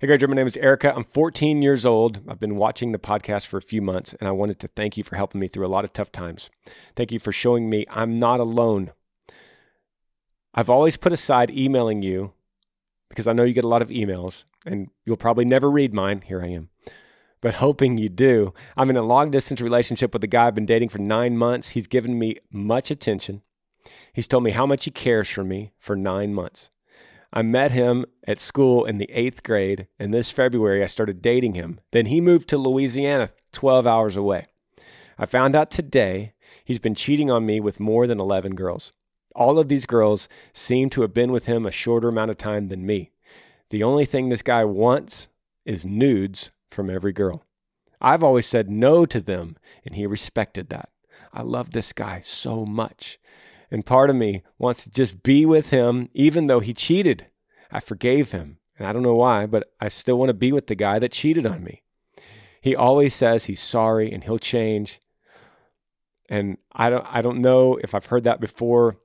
Hey, 0.00 0.06
Granger, 0.06 0.28
my 0.28 0.34
name 0.34 0.46
is 0.46 0.56
Erica. 0.56 0.96
I'm 0.96 1.04
14 1.04 1.60
years 1.60 1.84
old. 1.84 2.22
I've 2.26 2.40
been 2.40 2.56
watching 2.56 2.92
the 2.92 2.98
podcast 2.98 3.44
for 3.44 3.58
a 3.58 3.62
few 3.62 3.82
months, 3.82 4.14
and 4.14 4.26
I 4.26 4.30
wanted 4.30 4.58
to 4.60 4.68
thank 4.68 4.96
you 4.96 5.04
for 5.04 5.16
helping 5.16 5.42
me 5.42 5.46
through 5.46 5.66
a 5.66 5.68
lot 5.68 5.84
of 5.84 5.92
tough 5.92 6.10
times. 6.10 6.50
Thank 6.96 7.12
you 7.12 7.18
for 7.18 7.32
showing 7.32 7.68
me 7.68 7.84
I'm 7.90 8.18
not 8.18 8.40
alone. 8.40 8.92
I've 10.54 10.70
always 10.70 10.96
put 10.96 11.12
aside 11.12 11.50
emailing 11.50 12.00
you 12.00 12.32
because 13.10 13.28
I 13.28 13.34
know 13.34 13.42
you 13.42 13.52
get 13.52 13.64
a 13.64 13.68
lot 13.68 13.82
of 13.82 13.90
emails, 13.90 14.46
and 14.64 14.88
you'll 15.04 15.18
probably 15.18 15.44
never 15.44 15.70
read 15.70 15.92
mine. 15.92 16.22
Here 16.24 16.40
I 16.40 16.46
am 16.46 16.70
but 17.42 17.56
hoping 17.56 17.98
you 17.98 18.08
do. 18.08 18.54
I'm 18.78 18.88
in 18.88 18.96
a 18.96 19.02
long 19.02 19.30
distance 19.30 19.60
relationship 19.60 20.14
with 20.14 20.24
a 20.24 20.26
guy 20.26 20.46
I've 20.46 20.54
been 20.54 20.64
dating 20.64 20.88
for 20.88 20.98
nine 20.98 21.36
months. 21.36 21.70
He's 21.70 21.86
given 21.86 22.18
me 22.18 22.36
much 22.50 22.90
attention. 22.90 23.42
He's 24.14 24.28
told 24.28 24.44
me 24.44 24.52
how 24.52 24.64
much 24.64 24.84
he 24.86 24.90
cares 24.90 25.28
for 25.28 25.44
me 25.44 25.72
for 25.78 25.94
nine 25.94 26.32
months. 26.32 26.70
I 27.32 27.42
met 27.42 27.70
him 27.70 28.06
at 28.26 28.40
school 28.40 28.84
in 28.84 28.98
the 28.98 29.10
eighth 29.12 29.42
grade, 29.42 29.86
and 29.98 30.12
this 30.12 30.30
February 30.30 30.82
I 30.82 30.86
started 30.86 31.22
dating 31.22 31.54
him. 31.54 31.80
Then 31.92 32.06
he 32.06 32.20
moved 32.20 32.48
to 32.48 32.58
Louisiana, 32.58 33.30
12 33.52 33.86
hours 33.86 34.16
away. 34.16 34.46
I 35.16 35.26
found 35.26 35.54
out 35.54 35.70
today 35.70 36.32
he's 36.64 36.80
been 36.80 36.94
cheating 36.94 37.30
on 37.30 37.46
me 37.46 37.60
with 37.60 37.78
more 37.78 38.06
than 38.06 38.18
11 38.18 38.56
girls. 38.56 38.92
All 39.36 39.58
of 39.58 39.68
these 39.68 39.86
girls 39.86 40.28
seem 40.52 40.90
to 40.90 41.02
have 41.02 41.14
been 41.14 41.30
with 41.30 41.46
him 41.46 41.66
a 41.66 41.70
shorter 41.70 42.08
amount 42.08 42.32
of 42.32 42.36
time 42.36 42.68
than 42.68 42.84
me. 42.84 43.12
The 43.70 43.84
only 43.84 44.04
thing 44.04 44.28
this 44.28 44.42
guy 44.42 44.64
wants 44.64 45.28
is 45.64 45.86
nudes 45.86 46.50
from 46.68 46.90
every 46.90 47.12
girl. 47.12 47.44
I've 48.00 48.24
always 48.24 48.46
said 48.46 48.70
no 48.70 49.06
to 49.06 49.20
them, 49.20 49.56
and 49.84 49.94
he 49.94 50.06
respected 50.06 50.68
that. 50.70 50.88
I 51.32 51.42
love 51.42 51.70
this 51.70 51.92
guy 51.92 52.22
so 52.24 52.64
much. 52.64 53.18
And 53.70 53.86
part 53.86 54.10
of 54.10 54.16
me 54.16 54.42
wants 54.58 54.84
to 54.84 54.90
just 54.90 55.22
be 55.22 55.46
with 55.46 55.70
him, 55.70 56.08
even 56.12 56.46
though 56.46 56.60
he 56.60 56.74
cheated. 56.74 57.26
I 57.70 57.80
forgave 57.80 58.32
him. 58.32 58.58
And 58.78 58.86
I 58.86 58.92
don't 58.92 59.02
know 59.02 59.14
why, 59.14 59.46
but 59.46 59.72
I 59.80 59.88
still 59.88 60.18
want 60.18 60.30
to 60.30 60.34
be 60.34 60.52
with 60.52 60.66
the 60.66 60.74
guy 60.74 60.98
that 60.98 61.12
cheated 61.12 61.46
on 61.46 61.62
me. 61.62 61.82
He 62.60 62.74
always 62.74 63.14
says 63.14 63.44
he's 63.44 63.62
sorry 63.62 64.10
and 64.10 64.24
he'll 64.24 64.38
change. 64.38 65.00
And 66.28 66.58
I 66.72 66.90
don't 66.90 67.06
I 67.08 67.22
don't 67.22 67.40
know 67.40 67.76
if 67.82 67.94
I've 67.94 68.06
heard 68.06 68.24
that 68.24 68.40
before 68.40 68.96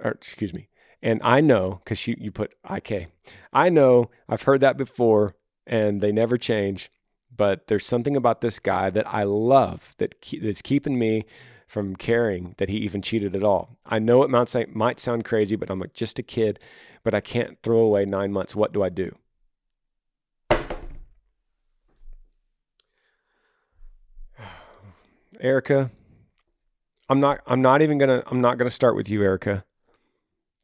or 0.00 0.12
excuse 0.12 0.54
me. 0.54 0.68
And 1.02 1.20
I 1.24 1.40
know 1.40 1.80
because 1.82 2.06
you, 2.06 2.14
you 2.18 2.30
put 2.30 2.54
IK. 2.68 3.08
I 3.52 3.68
know 3.70 4.10
I've 4.28 4.42
heard 4.42 4.60
that 4.60 4.76
before 4.76 5.34
and 5.66 6.00
they 6.00 6.12
never 6.12 6.38
change. 6.38 6.90
But 7.34 7.66
there's 7.66 7.86
something 7.86 8.16
about 8.16 8.40
this 8.40 8.58
guy 8.58 8.90
that 8.90 9.06
I 9.06 9.22
love 9.22 9.94
that 9.98 10.14
that's 10.42 10.62
keeping 10.62 10.98
me 10.98 11.24
from 11.72 11.96
caring 11.96 12.54
that 12.58 12.68
he 12.68 12.76
even 12.76 13.00
cheated 13.00 13.34
at 13.34 13.42
all. 13.42 13.78
I 13.86 13.98
know 13.98 14.22
it 14.22 14.28
might, 14.28 14.76
might 14.76 15.00
sound 15.00 15.24
crazy, 15.24 15.56
but 15.56 15.70
I'm 15.70 15.80
like 15.80 15.94
just 15.94 16.18
a 16.18 16.22
kid, 16.22 16.58
but 17.02 17.14
I 17.14 17.22
can't 17.22 17.56
throw 17.62 17.78
away 17.78 18.04
nine 18.04 18.30
months. 18.30 18.54
What 18.54 18.74
do 18.74 18.82
I 18.82 18.90
do? 18.90 19.16
Erica, 25.40 25.90
I'm 27.08 27.20
not 27.20 27.40
I'm 27.46 27.62
not 27.62 27.80
even 27.80 27.96
gonna 27.96 28.22
I'm 28.26 28.42
not 28.42 28.58
gonna 28.58 28.68
start 28.68 28.94
with 28.94 29.08
you, 29.08 29.22
Erica. 29.22 29.64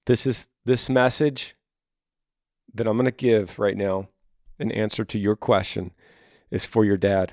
This 0.04 0.26
is 0.26 0.50
this 0.66 0.90
message 0.90 1.56
that 2.74 2.86
I'm 2.86 2.98
gonna 2.98 3.12
give 3.12 3.58
right 3.58 3.78
now, 3.78 4.10
in 4.58 4.70
answer 4.72 5.06
to 5.06 5.18
your 5.18 5.36
question, 5.36 5.92
is 6.50 6.66
for 6.66 6.84
your 6.84 6.98
dad. 6.98 7.32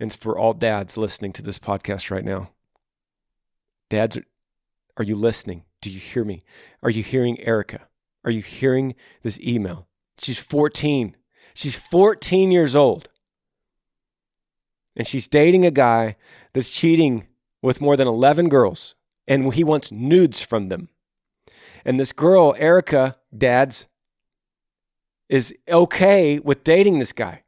And 0.00 0.10
it's 0.10 0.16
for 0.16 0.36
all 0.36 0.54
dads 0.54 0.96
listening 0.96 1.32
to 1.34 1.42
this 1.42 1.60
podcast 1.60 2.10
right 2.10 2.24
now. 2.24 2.50
Dads, 3.90 4.18
are 4.96 5.04
you 5.04 5.16
listening? 5.16 5.64
Do 5.82 5.90
you 5.90 5.98
hear 5.98 6.24
me? 6.24 6.42
Are 6.82 6.90
you 6.90 7.02
hearing 7.02 7.38
Erica? 7.40 7.88
Are 8.24 8.30
you 8.30 8.40
hearing 8.40 8.94
this 9.22 9.38
email? 9.40 9.88
She's 10.18 10.38
14. 10.38 11.16
She's 11.54 11.76
14 11.78 12.50
years 12.50 12.76
old. 12.76 13.08
And 14.96 15.06
she's 15.06 15.28
dating 15.28 15.66
a 15.66 15.70
guy 15.70 16.16
that's 16.52 16.70
cheating 16.70 17.26
with 17.62 17.80
more 17.80 17.96
than 17.96 18.08
11 18.08 18.48
girls, 18.48 18.94
and 19.26 19.52
he 19.54 19.64
wants 19.64 19.92
nudes 19.92 20.40
from 20.40 20.68
them. 20.68 20.88
And 21.84 21.98
this 21.98 22.12
girl, 22.12 22.54
Erica, 22.58 23.16
dads, 23.36 23.88
is 25.28 25.54
okay 25.68 26.38
with 26.38 26.64
dating 26.64 26.98
this 26.98 27.12
guy. 27.12 27.42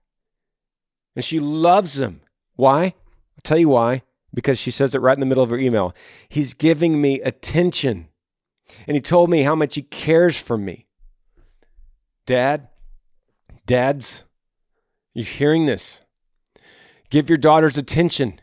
And 1.15 1.25
she 1.25 1.41
loves 1.41 1.99
him. 1.99 2.23
Why? 2.57 2.85
I'll 2.85 3.43
tell 3.43 3.59
you 3.59 3.69
why 3.69 4.03
because 4.35 4.59
she 4.59 4.71
says 4.71 4.95
it 4.95 5.01
right 5.01 5.17
in 5.17 5.21
the 5.21 5.27
middle 5.27 5.45
of 5.45 5.51
her 5.51 5.59
email. 5.59 5.95
He's 6.29 6.55
giving 6.55 7.01
me 7.01 7.21
attention. 7.21 8.09
And 8.87 8.95
he 8.95 9.01
told 9.01 9.31
me 9.31 9.43
how 9.43 9.55
much 9.55 9.75
he 9.75 9.83
cares 9.83 10.37
for 10.37 10.57
me. 10.57 10.87
Dad, 12.25 12.69
dads, 13.67 14.25
you 15.15 15.25
hearing 15.25 15.67
this? 15.67 16.03
Give 17.11 17.29
your 17.29 17.39
daughters 17.39 17.77
attention. 17.77 18.41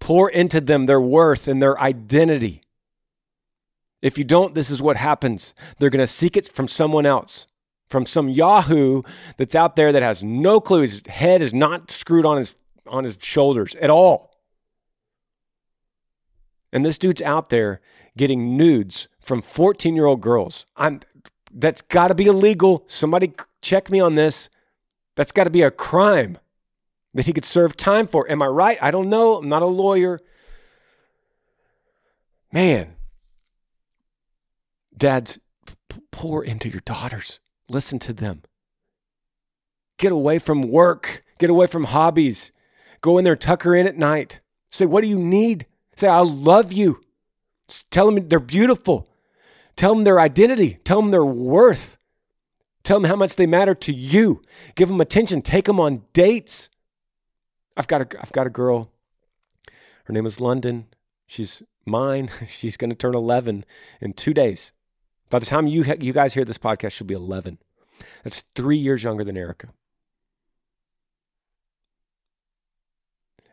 Pour 0.00 0.30
into 0.30 0.60
them 0.60 0.86
their 0.86 1.00
worth 1.00 1.48
and 1.48 1.60
their 1.60 1.78
identity. 1.78 2.62
If 4.00 4.18
you 4.18 4.24
don't, 4.24 4.54
this 4.54 4.70
is 4.70 4.82
what 4.82 4.96
happens. 4.96 5.54
They're 5.78 5.90
going 5.90 6.00
to 6.00 6.06
seek 6.06 6.36
it 6.36 6.48
from 6.48 6.68
someone 6.68 7.06
else, 7.06 7.46
from 7.88 8.06
some 8.06 8.28
Yahoo 8.28 9.02
that's 9.38 9.54
out 9.54 9.76
there 9.76 9.92
that 9.92 10.02
has 10.02 10.22
no 10.22 10.60
clue. 10.60 10.82
His 10.82 11.02
head 11.06 11.42
is 11.42 11.54
not 11.54 11.90
screwed 11.90 12.26
on 12.26 12.38
his 12.38 12.54
on 12.86 13.04
his 13.04 13.16
shoulders 13.20 13.74
at 13.76 13.88
all. 13.88 14.33
And 16.74 16.84
this 16.84 16.98
dude's 16.98 17.22
out 17.22 17.50
there 17.50 17.80
getting 18.16 18.56
nudes 18.56 19.06
from 19.20 19.40
14 19.40 19.94
year 19.94 20.06
old 20.06 20.20
girls. 20.20 20.66
I'm, 20.76 21.00
that's 21.52 21.80
got 21.80 22.08
to 22.08 22.14
be 22.14 22.26
illegal. 22.26 22.82
Somebody 22.88 23.32
check 23.62 23.90
me 23.90 24.00
on 24.00 24.16
this. 24.16 24.50
That's 25.14 25.30
got 25.30 25.44
to 25.44 25.50
be 25.50 25.62
a 25.62 25.70
crime 25.70 26.36
that 27.14 27.26
he 27.26 27.32
could 27.32 27.44
serve 27.44 27.76
time 27.76 28.08
for. 28.08 28.28
Am 28.28 28.42
I 28.42 28.48
right? 28.48 28.76
I 28.82 28.90
don't 28.90 29.08
know. 29.08 29.36
I'm 29.36 29.48
not 29.48 29.62
a 29.62 29.66
lawyer. 29.66 30.20
Man, 32.52 32.96
dads, 34.96 35.38
pour 36.10 36.44
into 36.44 36.68
your 36.68 36.82
daughters. 36.84 37.38
Listen 37.68 38.00
to 38.00 38.12
them. 38.12 38.42
Get 39.96 40.10
away 40.10 40.40
from 40.40 40.62
work. 40.62 41.24
Get 41.38 41.50
away 41.50 41.68
from 41.68 41.84
hobbies. 41.84 42.50
Go 43.00 43.16
in 43.16 43.24
there, 43.24 43.36
tuck 43.36 43.62
her 43.62 43.76
in 43.76 43.86
at 43.86 43.96
night. 43.96 44.40
Say, 44.70 44.86
what 44.86 45.02
do 45.02 45.08
you 45.08 45.18
need? 45.18 45.66
Say, 45.96 46.08
I 46.08 46.20
love 46.20 46.72
you. 46.72 47.00
Tell 47.90 48.10
them 48.10 48.28
they're 48.28 48.40
beautiful. 48.40 49.08
Tell 49.76 49.94
them 49.94 50.04
their 50.04 50.20
identity. 50.20 50.78
Tell 50.84 51.00
them 51.00 51.10
their 51.10 51.24
worth. 51.24 51.96
Tell 52.82 53.00
them 53.00 53.08
how 53.08 53.16
much 53.16 53.36
they 53.36 53.46
matter 53.46 53.74
to 53.74 53.92
you. 53.92 54.42
Give 54.74 54.88
them 54.88 55.00
attention. 55.00 55.42
Take 55.42 55.64
them 55.64 55.80
on 55.80 56.02
dates. 56.12 56.68
I've 57.76 57.88
got 57.88 58.02
a, 58.02 58.20
I've 58.20 58.32
got 58.32 58.46
a 58.46 58.50
girl. 58.50 58.92
Her 60.04 60.12
name 60.12 60.26
is 60.26 60.40
London. 60.40 60.86
She's 61.26 61.62
mine. 61.86 62.30
She's 62.48 62.76
going 62.76 62.90
to 62.90 62.96
turn 62.96 63.14
11 63.14 63.64
in 64.00 64.12
two 64.12 64.34
days. 64.34 64.72
By 65.30 65.38
the 65.38 65.46
time 65.46 65.66
you, 65.66 65.82
you 65.98 66.12
guys 66.12 66.34
hear 66.34 66.44
this 66.44 66.58
podcast, 66.58 66.92
she'll 66.92 67.06
be 67.06 67.14
11. 67.14 67.58
That's 68.22 68.44
three 68.54 68.76
years 68.76 69.02
younger 69.02 69.24
than 69.24 69.36
Erica. 69.36 69.68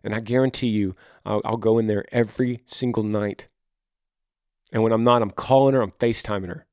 And 0.04 0.16
I 0.16 0.20
guarantee 0.20 0.68
you, 0.68 0.96
I'll, 1.26 1.42
I'll 1.46 1.58
go 1.58 1.78
in 1.78 1.88
there 1.88 2.06
every 2.12 2.62
single 2.66 3.04
night. 3.04 3.48
And 4.72 4.84
when 4.84 4.92
I'm 4.92 5.04
not, 5.04 5.22
I'm 5.22 5.32
calling 5.32 5.74
her, 5.74 5.82
I'm 5.82 5.92
FaceTiming 5.92 6.48
her. 6.48 6.66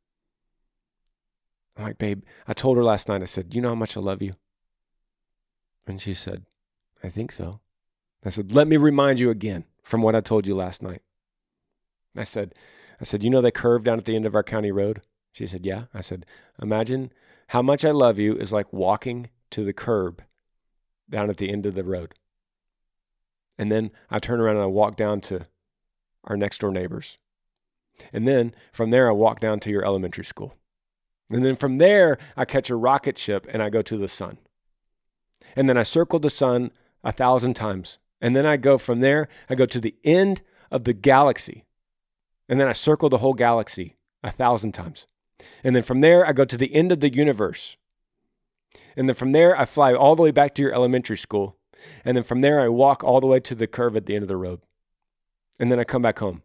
I'm 1.76 1.84
like, 1.84 1.98
babe, 1.98 2.22
I 2.46 2.52
told 2.52 2.76
her 2.76 2.84
last 2.84 3.08
night, 3.08 3.22
I 3.22 3.26
said, 3.26 3.54
you 3.54 3.60
know 3.60 3.68
how 3.68 3.74
much 3.74 3.96
I 3.96 4.00
love 4.00 4.22
you? 4.22 4.32
And 5.86 6.00
she 6.00 6.14
said, 6.14 6.44
I 7.02 7.08
think 7.08 7.32
so. 7.32 7.60
I 8.24 8.30
said, 8.30 8.52
let 8.52 8.66
me 8.66 8.76
remind 8.76 9.18
you 9.18 9.30
again 9.30 9.64
from 9.82 10.02
what 10.02 10.16
I 10.16 10.20
told 10.20 10.46
you 10.46 10.54
last 10.54 10.82
night. 10.82 11.02
I 12.16 12.24
said, 12.24 12.54
I 13.00 13.04
said, 13.04 13.22
you 13.22 13.30
know 13.30 13.40
that 13.40 13.52
curve 13.52 13.84
down 13.84 13.98
at 13.98 14.04
the 14.04 14.16
end 14.16 14.26
of 14.26 14.34
our 14.34 14.42
county 14.42 14.72
road? 14.72 15.02
She 15.32 15.46
said, 15.46 15.64
yeah. 15.64 15.84
I 15.94 16.00
said, 16.00 16.26
imagine 16.60 17.12
how 17.48 17.62
much 17.62 17.84
I 17.84 17.92
love 17.92 18.18
you 18.18 18.36
is 18.36 18.52
like 18.52 18.72
walking 18.72 19.30
to 19.50 19.64
the 19.64 19.72
curb 19.72 20.22
down 21.08 21.30
at 21.30 21.36
the 21.36 21.50
end 21.50 21.64
of 21.64 21.74
the 21.74 21.84
road. 21.84 22.12
And 23.58 23.72
then 23.72 23.90
I 24.10 24.18
turn 24.18 24.40
around 24.40 24.56
and 24.56 24.64
I 24.64 24.68
walk 24.68 24.96
down 24.96 25.20
to 25.22 25.46
our 26.24 26.36
next 26.36 26.60
door 26.60 26.70
neighbors. 26.70 27.18
And 28.12 28.26
then 28.26 28.54
from 28.72 28.90
there, 28.90 29.08
I 29.08 29.12
walk 29.12 29.40
down 29.40 29.58
to 29.60 29.70
your 29.70 29.84
elementary 29.84 30.24
school. 30.24 30.54
And 31.30 31.44
then 31.44 31.56
from 31.56 31.78
there, 31.78 32.16
I 32.36 32.44
catch 32.44 32.70
a 32.70 32.76
rocket 32.76 33.18
ship 33.18 33.46
and 33.50 33.62
I 33.62 33.68
go 33.68 33.82
to 33.82 33.96
the 33.96 34.08
sun. 34.08 34.38
And 35.56 35.68
then 35.68 35.76
I 35.76 35.82
circle 35.82 36.18
the 36.18 36.30
sun 36.30 36.70
a 37.02 37.12
thousand 37.12 37.54
times. 37.54 37.98
And 38.20 38.34
then 38.34 38.46
I 38.46 38.56
go 38.56 38.78
from 38.78 39.00
there, 39.00 39.28
I 39.48 39.54
go 39.54 39.66
to 39.66 39.80
the 39.80 39.96
end 40.04 40.42
of 40.70 40.84
the 40.84 40.92
galaxy. 40.92 41.64
And 42.48 42.60
then 42.60 42.68
I 42.68 42.72
circle 42.72 43.08
the 43.08 43.18
whole 43.18 43.34
galaxy 43.34 43.96
a 44.22 44.30
thousand 44.30 44.72
times. 44.72 45.06
And 45.62 45.76
then 45.76 45.82
from 45.82 46.00
there, 46.00 46.26
I 46.26 46.32
go 46.32 46.44
to 46.44 46.56
the 46.56 46.74
end 46.74 46.92
of 46.92 47.00
the 47.00 47.12
universe. 47.12 47.76
And 48.96 49.08
then 49.08 49.14
from 49.14 49.32
there, 49.32 49.58
I 49.58 49.64
fly 49.64 49.94
all 49.94 50.16
the 50.16 50.22
way 50.22 50.30
back 50.30 50.54
to 50.54 50.62
your 50.62 50.72
elementary 50.72 51.16
school. 51.16 51.57
And 52.04 52.16
then 52.16 52.24
from 52.24 52.40
there, 52.40 52.60
I 52.60 52.68
walk 52.68 53.02
all 53.02 53.20
the 53.20 53.26
way 53.26 53.40
to 53.40 53.54
the 53.54 53.66
curve 53.66 53.96
at 53.96 54.06
the 54.06 54.14
end 54.14 54.22
of 54.22 54.28
the 54.28 54.36
road. 54.36 54.60
And 55.58 55.70
then 55.70 55.80
I 55.80 55.84
come 55.84 56.02
back 56.02 56.18
home. 56.18 56.42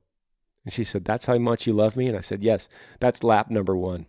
And 0.63 0.73
she 0.73 0.83
said, 0.83 1.05
That's 1.05 1.25
how 1.25 1.37
much 1.37 1.67
you 1.67 1.73
love 1.73 1.95
me? 1.95 2.07
And 2.07 2.17
I 2.17 2.21
said, 2.21 2.43
Yes, 2.43 2.69
that's 2.99 3.23
lap 3.23 3.49
number 3.49 3.75
one. 3.75 4.07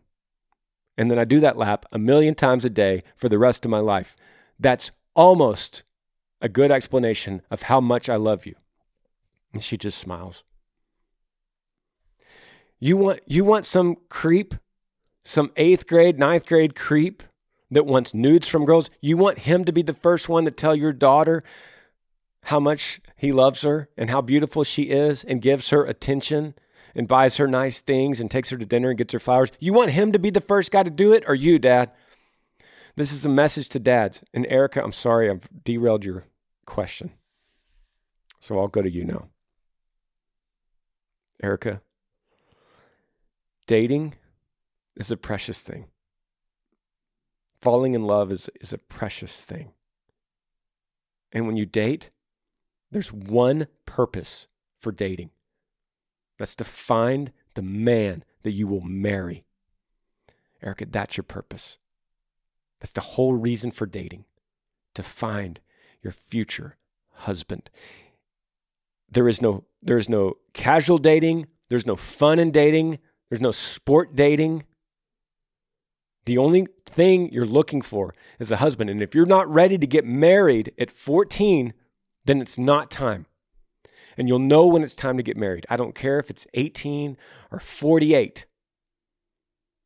And 0.97 1.11
then 1.11 1.18
I 1.18 1.25
do 1.25 1.41
that 1.41 1.57
lap 1.57 1.87
a 1.93 1.99
million 1.99 2.35
times 2.35 2.64
a 2.64 2.70
day 2.70 3.03
for 3.16 3.29
the 3.29 3.39
rest 3.39 3.64
of 3.64 3.70
my 3.70 3.81
life. 3.81 4.16
That's 4.59 4.93
almost 5.14 5.83
a 6.41 6.49
good 6.49 6.70
explanation 6.70 7.43
of 7.51 7.62
how 7.62 7.81
much 7.81 8.09
I 8.09 8.16
love 8.16 8.47
you. 8.47 8.55
And 9.53 9.62
she 9.62 9.77
just 9.77 9.99
smiles. 9.99 10.45
You 12.79 12.97
want, 12.97 13.20
you 13.27 13.45
want 13.45 13.66
some 13.66 13.97
creep, 14.09 14.55
some 15.25 15.53
eighth 15.57 15.87
grade, 15.87 16.18
ninth 16.18 16.47
grade 16.47 16.75
creep 16.75 17.22
that 17.75 17.87
wants 17.87 18.14
nudes 18.14 18.49
from 18.49 18.64
girls, 18.64 18.89
you 19.01 19.16
want 19.16 19.41
him 19.41 19.64
to 19.64 19.72
be 19.72 19.83
the 19.83 19.93
first 19.93 20.29
one 20.29 20.45
to 20.45 20.51
tell 20.51 20.75
your 20.75 20.93
daughter 20.93 21.43
how 22.45 22.61
much 22.61 23.01
he 23.16 23.33
loves 23.33 23.62
her 23.62 23.89
and 23.97 24.11
how 24.11 24.20
beautiful 24.20 24.64
she 24.64 24.85
is 24.85 25.25
and 25.25 25.43
gives 25.43 25.70
her 25.70 25.85
attention 25.85 26.55
and 26.95 27.09
buys 27.09 27.37
her 27.37 27.49
nice 27.49 27.81
things 27.81 28.20
and 28.20 28.31
takes 28.31 28.51
her 28.51 28.57
to 28.57 28.66
dinner 28.66 28.91
and 28.91 28.99
gets 28.99 29.12
her 29.12 29.20
flowers. 29.20 29.51
You 29.59 29.72
want 29.72 29.91
him 29.91 30.12
to 30.12 30.18
be 30.18 30.31
the 30.31 30.41
first 30.41 30.70
guy 30.70 30.83
to 30.83 30.91
do 30.91 31.12
it 31.12 31.25
or 31.27 31.35
you, 31.35 31.59
dad? 31.59 31.91
This 32.97 33.12
is 33.12 33.27
a 33.27 33.31
message 33.31 33.68
to 33.70 33.81
dads. 33.81 34.22
And 34.33 34.47
Erica, 34.47 34.83
I'm 34.83 34.93
sorry 34.93 35.29
I've 35.29 35.64
derailed 35.64 36.05
your 36.05 36.25
question. 36.66 37.11
So 38.39 38.59
I'll 38.59 38.68
go 38.68 38.83
to 38.83 38.91
you 38.91 39.05
now. 39.05 39.29
Erica, 41.43 41.81
dating 43.66 44.14
is 44.97 45.11
a 45.11 45.16
precious 45.16 45.62
thing 45.62 45.87
falling 47.65 47.95
in 47.95 48.07
love 48.07 48.31
is, 48.31 48.51
is 48.61 48.75
a 48.75 48.79
precious 48.79 49.43
thing. 49.43 49.73
And 51.33 51.47
when 51.47 51.57
you 51.57 51.65
date, 51.65 52.11
there's 52.91 53.11
one 53.11 53.69
purpose 53.87 54.49
for 54.79 54.93
dating 54.93 55.31
that's 56.39 56.55
to 56.57 56.65
find 56.65 57.33
the 57.55 57.62
man 57.62 58.23
that 58.43 58.51
you 58.51 58.67
will 58.67 58.83
marry. 58.83 59.47
Erica, 60.62 60.85
that's 60.85 61.17
your 61.17 61.25
purpose. 61.25 61.79
That's 62.81 62.93
the 62.93 63.01
whole 63.01 63.33
reason 63.33 63.71
for 63.71 63.87
dating 63.87 64.27
to 64.93 65.03
find 65.03 65.59
your 66.03 66.12
future 66.12 66.77
husband. 67.12 67.71
There 69.11 69.27
is 69.27 69.41
no 69.41 69.65
there 69.83 69.97
is 69.97 70.11
no 70.11 70.37
casual 70.53 70.99
dating, 70.99 71.47
there's 71.71 71.87
no 71.87 71.97
fun 71.97 72.39
in 72.39 72.51
dating, 72.51 72.99
there's 73.31 73.41
no 73.41 73.53
sport 73.53 74.15
dating. 74.15 74.65
The 76.27 76.39
only 76.39 76.66
thing 76.87 77.31
you're 77.33 77.47
looking 77.47 77.83
for 77.83 78.14
is 78.39 78.51
a 78.51 78.57
husband. 78.57 78.91
And 78.91 79.03
if 79.03 79.14
you're 79.14 79.27
not 79.27 79.53
ready 79.53 79.79
to 79.79 79.87
get 79.87 80.07
married 80.07 80.72
at 80.79 80.91
14, 80.91 81.75
then 82.25 82.41
it's 82.41 82.59
not 82.59 82.91
time. 82.91 83.27
And 84.16 84.29
you'll 84.29 84.39
know 84.39 84.66
when 84.66 84.83
it's 84.83 84.95
time 84.95 85.16
to 85.16 85.22
get 85.22 85.37
married. 85.37 85.66
I 85.68 85.77
don't 85.77 85.95
care 85.95 86.18
if 86.18 86.31
it's 86.31 86.47
18 86.55 87.16
or 87.51 87.59
48, 87.59 88.47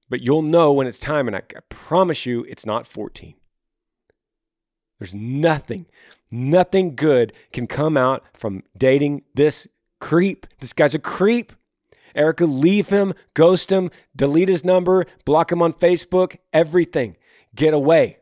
but 0.08 0.20
you'll 0.20 0.42
know 0.42 0.72
when 0.72 0.86
it's 0.86 0.98
time. 0.98 1.26
And 1.26 1.36
I, 1.36 1.42
promise 1.70 2.26
you, 2.26 2.44
it's 2.44 2.66
not 2.66 2.86
14. 2.86 3.34
There's 4.98 5.14
nothing, 5.14 5.86
nothing 6.30 6.94
good 6.94 7.32
can 7.52 7.66
come 7.66 7.96
out 7.96 8.24
from 8.34 8.64
dating 8.76 9.22
this 9.34 9.68
creep. 10.00 10.46
This 10.60 10.72
guy's 10.72 10.94
a 10.94 10.98
creep. 10.98 11.52
Erica, 12.14 12.46
leave 12.46 12.88
him, 12.88 13.14
ghost 13.34 13.70
him, 13.70 13.90
delete 14.14 14.48
his 14.48 14.64
number, 14.64 15.06
block 15.24 15.52
him 15.52 15.62
on 15.62 15.72
Facebook, 15.72 16.36
everything. 16.52 17.16
Get 17.54 17.74
away. 17.74 18.18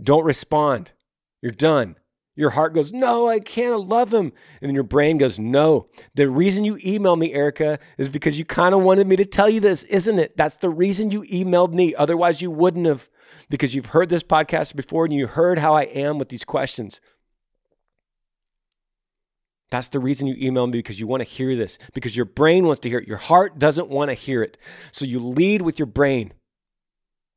Don't 0.00 0.24
respond. 0.24 0.92
You're 1.40 1.52
done. 1.52 1.96
Your 2.36 2.50
heart 2.50 2.74
goes, 2.74 2.92
No, 2.92 3.26
I 3.26 3.40
can't. 3.40 3.80
Love 3.80 4.12
him. 4.12 4.32
And 4.60 4.68
then 4.68 4.74
your 4.74 4.84
brain 4.84 5.16
goes, 5.16 5.38
No. 5.38 5.88
The 6.14 6.28
reason 6.28 6.64
you 6.64 6.76
emailed 6.76 7.18
me, 7.18 7.32
Erica, 7.32 7.78
is 7.96 8.10
because 8.10 8.38
you 8.38 8.44
kind 8.44 8.74
of 8.74 8.82
wanted 8.82 9.06
me 9.06 9.16
to 9.16 9.24
tell 9.24 9.48
you 9.48 9.58
this, 9.58 9.82
isn't 9.84 10.18
it? 10.18 10.36
That's 10.36 10.58
the 10.58 10.68
reason 10.68 11.10
you 11.10 11.22
emailed 11.22 11.72
me. 11.72 11.94
Otherwise, 11.94 12.42
you 12.42 12.50
wouldn't 12.50 12.86
have, 12.86 13.08
because 13.48 13.74
you've 13.74 13.86
heard 13.86 14.10
this 14.10 14.22
podcast 14.22 14.76
before 14.76 15.06
and 15.06 15.14
you 15.14 15.26
heard 15.26 15.58
how 15.58 15.72
I 15.72 15.84
am 15.84 16.18
with 16.18 16.28
these 16.28 16.44
questions. 16.44 17.00
That's 19.70 19.88
the 19.88 20.00
reason 20.00 20.26
you 20.26 20.36
email 20.38 20.66
me 20.66 20.78
because 20.78 21.00
you 21.00 21.06
want 21.06 21.22
to 21.22 21.28
hear 21.28 21.56
this, 21.56 21.78
because 21.92 22.16
your 22.16 22.26
brain 22.26 22.66
wants 22.66 22.80
to 22.80 22.88
hear 22.88 22.98
it. 22.98 23.08
Your 23.08 23.16
heart 23.16 23.58
doesn't 23.58 23.88
want 23.88 24.10
to 24.10 24.14
hear 24.14 24.42
it. 24.42 24.58
So 24.92 25.04
you 25.04 25.18
lead 25.18 25.62
with 25.62 25.78
your 25.78 25.86
brain. 25.86 26.32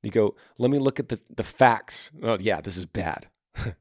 You 0.03 0.11
go, 0.11 0.35
let 0.57 0.71
me 0.71 0.79
look 0.79 0.99
at 0.99 1.09
the, 1.09 1.19
the 1.35 1.43
facts. 1.43 2.11
Oh, 2.21 2.37
yeah, 2.39 2.61
this 2.61 2.77
is 2.77 2.85
bad. 2.85 3.27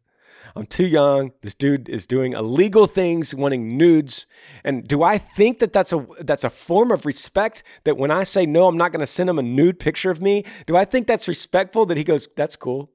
I'm 0.57 0.67
too 0.67 0.87
young. 0.87 1.33
This 1.43 1.55
dude 1.55 1.89
is 1.89 2.07
doing 2.07 2.33
illegal 2.33 2.87
things, 2.87 3.35
wanting 3.35 3.77
nudes. 3.77 4.27
And 4.65 4.87
do 4.87 5.03
I 5.03 5.19
think 5.19 5.59
that 5.59 5.73
that's 5.73 5.93
a 5.93 6.07
that's 6.21 6.45
a 6.45 6.51
form 6.51 6.91
of 6.91 7.07
respect 7.07 7.63
that 7.85 7.97
when 7.97 8.11
I 8.11 8.25
say 8.25 8.47
no, 8.47 8.67
I'm 8.67 8.77
not 8.77 8.93
going 8.93 9.01
to 9.01 9.07
send 9.07 9.31
him 9.31 9.39
a 9.39 9.43
nude 9.43 9.79
picture 9.79 10.11
of 10.11 10.21
me? 10.21 10.45
Do 10.67 10.77
I 10.77 10.85
think 10.85 11.07
that's 11.07 11.29
respectful 11.29 11.87
that 11.87 11.97
he 11.97 12.05
goes, 12.05 12.29
"That's 12.37 12.57
cool. 12.57 12.91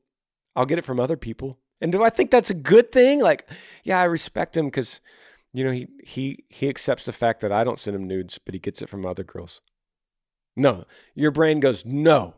I'll 0.56 0.66
get 0.66 0.78
it 0.80 0.86
from 0.86 1.00
other 1.00 1.18
people." 1.18 1.60
And 1.80 1.92
do 1.92 2.04
I 2.04 2.10
think 2.10 2.32
that's 2.32 2.50
a 2.50 2.56
good 2.56 2.92
thing? 2.92 3.20
Like, 3.20 3.50
yeah, 3.84 4.00
I 4.00 4.06
respect 4.06 4.58
him 4.58 4.72
cuz 4.72 5.00
you 5.54 5.64
know, 5.64 5.72
he 5.72 5.88
he 6.04 6.46
he 6.50 6.68
accepts 6.68 7.06
the 7.06 7.12
fact 7.12 7.42
that 7.42 7.52
I 7.52 7.64
don't 7.64 7.80
send 7.80 7.96
him 7.96 8.08
nudes, 8.08 8.40
but 8.40 8.56
he 8.56 8.60
gets 8.60 8.82
it 8.82 8.90
from 8.90 9.06
other 9.06 9.24
girls. 9.24 9.62
No, 10.56 10.86
your 11.16 11.32
brain 11.32 11.60
goes, 11.60 11.86
no. 11.86 12.36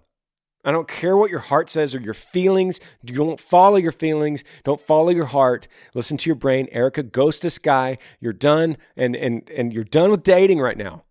I 0.66 0.72
don't 0.72 0.88
care 0.88 1.16
what 1.16 1.30
your 1.30 1.42
heart 1.42 1.70
says 1.70 1.94
or 1.94 2.00
your 2.00 2.16
feelings. 2.16 2.80
You 3.04 3.16
don't 3.16 3.40
follow 3.40 3.76
your 3.78 3.92
feelings. 3.92 4.44
Don't 4.64 4.82
follow 4.82 5.12
your 5.12 5.26
heart. 5.26 5.68
Listen 5.94 6.18
to 6.18 6.30
your 6.30 6.36
brain. 6.36 6.68
Erica, 6.72 7.04
ghost 7.04 7.44
this 7.44 7.60
guy. 7.60 8.00
You're 8.20 8.34
done, 8.34 8.78
and 8.98 9.16
and 9.16 9.50
and 9.52 9.72
you're 9.72 9.84
done 9.84 10.10
with 10.10 10.24
dating 10.24 10.60
right 10.60 10.78
now. 10.78 11.04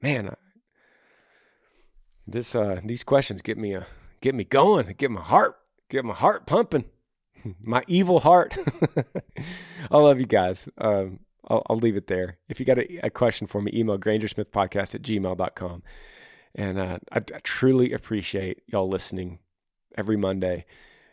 Man, 0.00 0.30
I, 0.30 0.34
this 2.26 2.54
uh, 2.54 2.80
these 2.82 3.04
questions 3.04 3.42
get 3.42 3.58
me 3.58 3.74
uh, 3.74 3.84
get 4.22 4.34
me 4.34 4.44
going. 4.44 4.94
Get 4.96 5.10
my 5.10 5.20
heart 5.20 5.56
get 5.90 6.04
my 6.04 6.14
heart 6.14 6.46
pumping 6.46 6.86
my 7.62 7.82
evil 7.86 8.20
heart. 8.20 8.56
I 9.90 9.98
love 9.98 10.20
you 10.20 10.26
guys. 10.26 10.68
Um, 10.78 11.20
I'll, 11.48 11.62
I'll, 11.68 11.76
leave 11.76 11.96
it 11.96 12.06
there. 12.06 12.38
If 12.48 12.58
you 12.58 12.66
got 12.66 12.78
a, 12.78 13.06
a, 13.06 13.10
question 13.10 13.46
for 13.46 13.60
me, 13.60 13.70
email 13.74 13.98
grangersmithpodcast 13.98 14.94
at 14.94 15.02
gmail.com. 15.02 15.82
And 16.54 16.78
uh, 16.78 16.98
I, 17.12 17.18
I, 17.18 17.38
truly 17.42 17.92
appreciate 17.92 18.62
y'all 18.66 18.88
listening 18.88 19.40
every 19.96 20.16
Monday. 20.16 20.64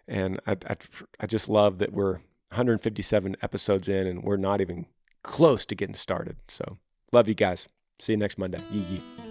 And 0.07 0.39
I, 0.47 0.55
I, 0.67 0.75
I 1.19 1.25
just 1.25 1.49
love 1.49 1.79
that 1.79 1.91
we're 1.91 2.13
157 2.51 3.35
episodes 3.41 3.89
in 3.89 4.07
and 4.07 4.23
we're 4.23 4.37
not 4.37 4.61
even 4.61 4.85
close 5.23 5.65
to 5.65 5.75
getting 5.75 5.95
started. 5.95 6.37
So 6.47 6.77
love 7.11 7.27
you 7.27 7.35
guys. 7.35 7.67
See 7.99 8.13
you 8.13 8.17
next 8.17 8.37
Monday. 8.37 8.59
Yee 8.71 8.85
yee. 8.89 9.30